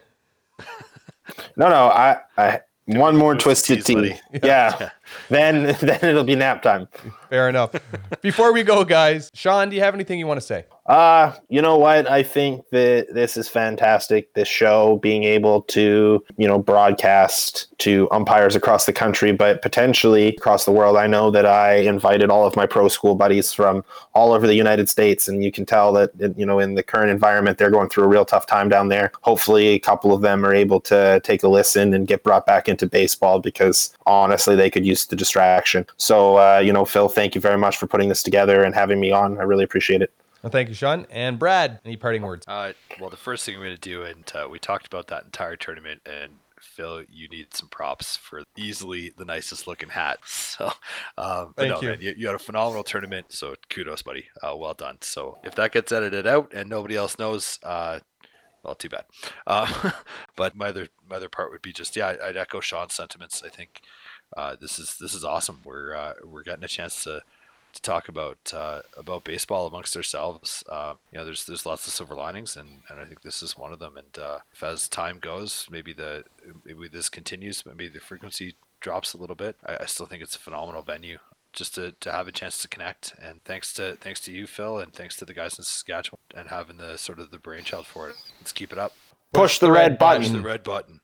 No, 1.57 1.69
no, 1.69 1.89
I, 1.89 2.19
I 2.37 2.61
one 2.87 3.17
more 3.17 3.35
twisted 3.35 3.85
tea. 3.85 4.15
Yeah. 4.43 4.91
then 5.29 5.65
then 5.81 5.99
it'll 6.03 6.25
be 6.25 6.37
nap 6.37 6.63
time. 6.63 6.89
Fair 7.31 7.49
enough. 7.49 7.73
Before 8.21 8.53
we 8.53 8.63
go, 8.63 8.85
guys, 8.85 9.31
Sean, 9.35 9.71
do 9.71 9.77
you 9.77 9.83
have 9.83 9.95
anything 9.95 10.19
you 10.19 10.27
want 10.27 10.41
to 10.41 10.47
say? 10.47 10.67
Uh, 10.87 11.33
you 11.49 11.63
know 11.63 11.79
what? 11.79 12.11
I 12.11 12.25
think 12.25 12.69
that 12.71 13.07
this 13.15 13.37
is 13.37 13.49
fantastic. 13.49 14.35
This 14.35 14.49
show 14.49 14.99
being 14.99 15.23
able 15.23 15.63
to, 15.63 16.25
you 16.37 16.49
know, 16.49 16.59
broadcast 16.59 17.69
to 17.79 18.09
umpires 18.11 18.57
across 18.57 18.85
the 18.85 18.93
country, 18.93 19.31
but 19.31 19.63
potentially 19.63 20.29
across 20.29 20.65
the 20.65 20.73
world. 20.73 20.97
I 20.97 21.07
know 21.07 21.31
that 21.31 21.47
I 21.47 21.77
invited 21.77 22.31
all 22.31 22.47
of 22.47 22.57
my 22.57 22.67
pro 22.67 22.89
school 22.89 23.15
buddies 23.15 23.53
from 23.53 23.85
all 24.13 24.33
over 24.33 24.47
the 24.47 24.55
United 24.55 24.89
States, 24.89 25.29
and 25.29 25.45
you 25.45 25.53
can 25.53 25.65
tell 25.65 25.93
that, 25.93 26.11
you 26.37 26.45
know, 26.45 26.59
in 26.59 26.75
the 26.75 26.83
current 26.83 27.11
environment, 27.11 27.59
they're 27.59 27.71
going 27.71 27.89
through 27.89 28.05
a 28.05 28.09
real 28.09 28.25
tough 28.25 28.47
time 28.47 28.69
down 28.69 28.89
there. 28.89 29.13
Hopefully, 29.23 29.69
a 29.69 29.79
couple 29.79 30.13
of 30.13 30.21
them 30.21 30.45
are 30.45 30.55
able 30.55 30.81
to 30.81 31.21
take 31.23 31.45
a 31.45 31.49
listen 31.49 31.95
and 31.95 32.09
get 32.09 32.25
brought 32.25 32.45
back 32.45 32.69
into 32.69 32.87
baseball 32.87 33.39
because 33.39 33.97
honestly, 34.05 34.57
they 34.57 34.69
could 34.69 34.85
use 34.85 35.02
the 35.07 35.17
distraction. 35.17 35.87
So, 35.97 36.37
uh, 36.37 36.59
you 36.59 36.73
know, 36.73 36.85
Phil, 36.85 37.09
thank 37.09 37.35
you 37.35 37.41
very 37.41 37.59
much 37.59 37.77
for 37.77 37.87
putting 37.87 38.09
this 38.09 38.23
together 38.23 38.63
and 38.63 38.75
having 38.75 39.01
me 39.01 39.11
on. 39.11 39.39
I 39.39 39.43
really 39.43 39.65
appreciate 39.65 40.03
it. 40.03 40.13
Well, 40.43 40.51
thank 40.51 40.69
you, 40.69 40.75
Sean. 40.75 41.07
And 41.11 41.39
Brad, 41.39 41.81
any 41.85 41.97
parting 41.97 42.23
words? 42.23 42.45
Uh, 42.49 42.73
well, 43.01 43.11
the 43.11 43.17
first 43.17 43.45
thing 43.45 43.57
we're 43.57 43.67
going 43.67 43.77
to 43.77 43.81
do, 43.81 44.03
and 44.03 44.31
uh, 44.35 44.49
we 44.49 44.59
talked 44.59 44.87
about 44.87 45.07
that 45.07 45.25
entire 45.25 45.55
tournament, 45.55 46.01
and 46.05 46.33
Phil, 46.61 47.03
you 47.09 47.29
need 47.29 47.55
some 47.55 47.69
props 47.69 48.17
for 48.17 48.43
easily 48.57 49.13
the 49.17 49.25
nicest 49.25 49.67
looking 49.67 49.89
hat. 49.89 50.19
So, 50.27 50.71
um, 51.17 51.55
Thank 51.57 51.71
no, 51.71 51.81
you. 51.81 51.89
Man, 51.89 52.01
you. 52.01 52.15
You 52.17 52.27
had 52.27 52.37
a 52.37 52.39
phenomenal 52.39 52.85
tournament. 52.85 53.27
So 53.31 53.55
kudos, 53.71 54.03
buddy. 54.03 54.27
Uh, 54.43 54.55
well 54.57 54.75
done. 54.75 54.99
So 55.01 55.39
if 55.45 55.55
that 55.55 55.73
gets 55.73 55.93
edited 55.93 56.27
out 56.27 56.53
and 56.53 56.69
nobody 56.69 56.95
else 56.97 57.19
knows, 57.19 57.59
uh, 57.63 58.01
well, 58.63 58.75
too 58.75 58.91
bad. 58.91 59.05
Uh, 59.47 59.93
but 60.37 60.55
my 60.55 60.69
other 60.69 60.89
my 61.09 61.17
other 61.17 61.29
part 61.29 61.51
would 61.51 61.63
be 61.63 61.73
just 61.73 61.97
yeah, 61.97 62.15
I'd 62.23 62.37
echo 62.37 62.61
Sean's 62.61 62.95
sentiments. 62.95 63.43
I 63.45 63.49
think 63.49 63.81
uh, 64.37 64.57
this 64.61 64.79
is 64.79 64.97
this 64.99 65.15
is 65.15 65.25
awesome. 65.25 65.61
We're 65.65 65.95
uh, 65.95 66.15
we're 66.25 66.43
getting 66.43 66.65
a 66.65 66.69
chance 66.69 67.05
to 67.05 67.23
to 67.73 67.83
talk 67.83 68.09
about 68.09 68.53
uh, 68.55 68.81
about 68.97 69.25
baseball 69.25 69.67
amongst 69.67 69.97
ourselves. 69.97 70.63
Uh, 70.69 70.95
you 71.11 71.19
know, 71.19 71.25
there's 71.25 71.45
there's 71.47 71.67
lots 71.67 71.87
of 71.87 71.93
silver 71.93 72.15
linings, 72.15 72.57
and, 72.57 72.69
and 72.89 73.01
I 73.01 73.05
think 73.05 73.23
this 73.23 73.43
is 73.43 73.57
one 73.57 73.73
of 73.73 73.79
them. 73.79 73.97
And 73.97 74.23
uh, 74.23 74.39
if 74.53 74.63
as 74.63 74.89
time 74.89 75.19
goes, 75.21 75.67
maybe 75.71 75.93
the 75.93 76.25
maybe 76.65 76.89
this 76.89 77.09
continues, 77.09 77.65
maybe 77.65 77.89
the 77.89 78.01
frequency 78.01 78.55
drops 78.81 79.15
a 79.15 79.19
little 79.19 79.37
bit. 79.37 79.57
I, 79.65 79.79
I 79.81 79.87
still 79.87 80.07
think 80.07 80.23
it's 80.23 80.37
a 80.37 80.41
phenomenal 80.41 80.83
venue 80.83 81.19
just 81.53 81.75
to, 81.75 81.93
to 82.01 82.11
have 82.11 82.29
a 82.29 82.33
chance 82.33 82.59
to 82.63 82.69
connect. 82.69 83.15
And 83.23 83.43
thanks 83.45 83.73
to 83.75 83.97
thanks 84.01 84.21
to 84.23 84.33
you, 84.33 84.47
Phil, 84.47 84.79
and 84.79 84.93
thanks 84.93 85.17
to 85.17 85.25
the 85.25 85.35
guys 85.35 85.59
in 85.59 85.65
Saskatchewan 85.65 86.21
and 86.35 86.49
having 86.49 86.77
the 86.79 86.97
sort 86.97 87.19
of 87.19 87.31
the 87.31 87.39
brainchild 87.39 87.87
for 87.87 88.09
it. 88.11 88.17
Let's 88.41 88.53
keep 88.53 88.73
it 88.73 88.79
up. 88.79 88.93
Push 89.33 89.61
the 89.61 89.73
red 89.73 89.99
Push 89.99 89.99
button. 89.99 90.33
the 90.33 90.41
red 90.41 90.63
button. 90.63 91.01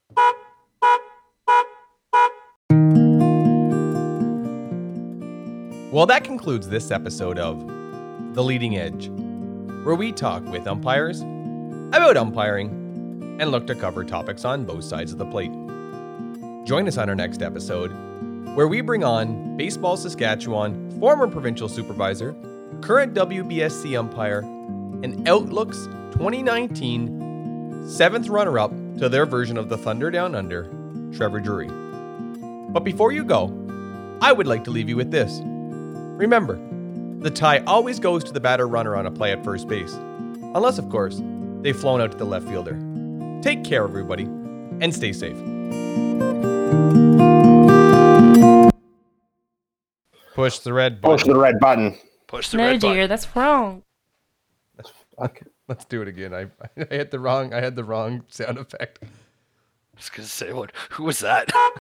Well, 5.91 6.05
that 6.05 6.23
concludes 6.23 6.69
this 6.69 6.91
episode 6.91 7.39
of 7.39 7.65
The 8.35 8.43
Leading 8.43 8.77
Edge, 8.77 9.09
where 9.83 9.95
we 9.95 10.11
talk 10.11 10.45
with 10.45 10.67
umpires 10.67 11.21
about 11.21 12.15
umpiring 12.15 12.67
and 13.39 13.49
look 13.49 13.65
to 13.65 13.73
cover 13.73 14.03
topics 14.03 14.45
on 14.45 14.65
both 14.65 14.83
sides 14.83 15.11
of 15.11 15.17
the 15.17 15.25
plate. 15.25 15.51
Join 16.63 16.87
us 16.87 16.99
on 16.99 17.09
our 17.09 17.15
next 17.15 17.41
episode, 17.41 17.89
where 18.55 18.67
we 18.67 18.81
bring 18.81 19.03
on 19.03 19.57
Baseball 19.57 19.97
Saskatchewan 19.97 20.91
former 20.99 21.27
provincial 21.27 21.67
supervisor, 21.67 22.35
current 22.81 23.15
WBSC 23.15 23.97
umpire, 23.97 24.41
and 24.41 25.27
Outlook's 25.27 25.87
2019 26.11 27.87
seventh 27.89 28.29
runner 28.29 28.59
up 28.59 28.69
to 28.99 29.09
their 29.09 29.25
version 29.25 29.57
of 29.57 29.69
the 29.69 29.77
Thunder 29.77 30.11
Down 30.11 30.35
Under, 30.35 30.69
Trevor 31.13 31.39
Drury. 31.39 31.69
But 32.69 32.83
before 32.83 33.11
you 33.11 33.23
go, 33.23 33.51
I 34.21 34.31
would 34.31 34.45
like 34.45 34.63
to 34.65 34.69
leave 34.69 34.87
you 34.87 34.95
with 34.95 35.09
this. 35.09 35.41
Remember, 36.19 36.59
the 37.21 37.31
tie 37.31 37.59
always 37.59 37.97
goes 37.97 38.25
to 38.25 38.33
the 38.33 38.41
batter 38.41 38.67
runner 38.67 38.93
on 38.97 39.05
a 39.05 39.11
play 39.11 39.31
at 39.31 39.41
first 39.41 39.69
base. 39.69 39.93
Unless, 40.53 40.77
of 40.77 40.89
course, 40.89 41.21
they've 41.61 41.75
flown 41.79 42.01
out 42.01 42.11
to 42.11 42.17
the 42.17 42.25
left 42.25 42.45
fielder. 42.45 42.77
Take 43.41 43.63
care, 43.63 43.85
everybody, 43.85 44.23
and 44.25 44.93
stay 44.93 45.13
safe. 45.13 45.37
Push 50.35 50.59
the 50.59 50.73
red 50.73 50.99
button. 51.01 51.17
Push 51.17 51.25
the 51.25 51.39
red 51.39 51.59
button. 51.59 51.97
Push 52.27 52.49
the 52.49 52.57
No, 52.57 52.67
red 52.67 52.81
dear, 52.81 52.91
button. 52.91 53.09
that's 53.09 53.35
wrong. 53.35 53.83
Fuck. 55.17 55.41
Let's 55.69 55.85
do 55.85 56.01
it 56.01 56.07
again. 56.09 56.33
I, 56.33 56.47
I 56.81 56.85
hit 56.89 57.11
the 57.11 57.19
wrong. 57.19 57.53
I 57.53 57.61
had 57.61 57.75
the 57.75 57.83
wrong 57.83 58.23
sound 58.29 58.57
effect. 58.57 58.99
I 59.03 59.07
was 59.95 60.09
gonna 60.09 60.27
say 60.27 60.51
what? 60.51 60.71
Who 60.91 61.03
was 61.03 61.19
that? 61.19 61.49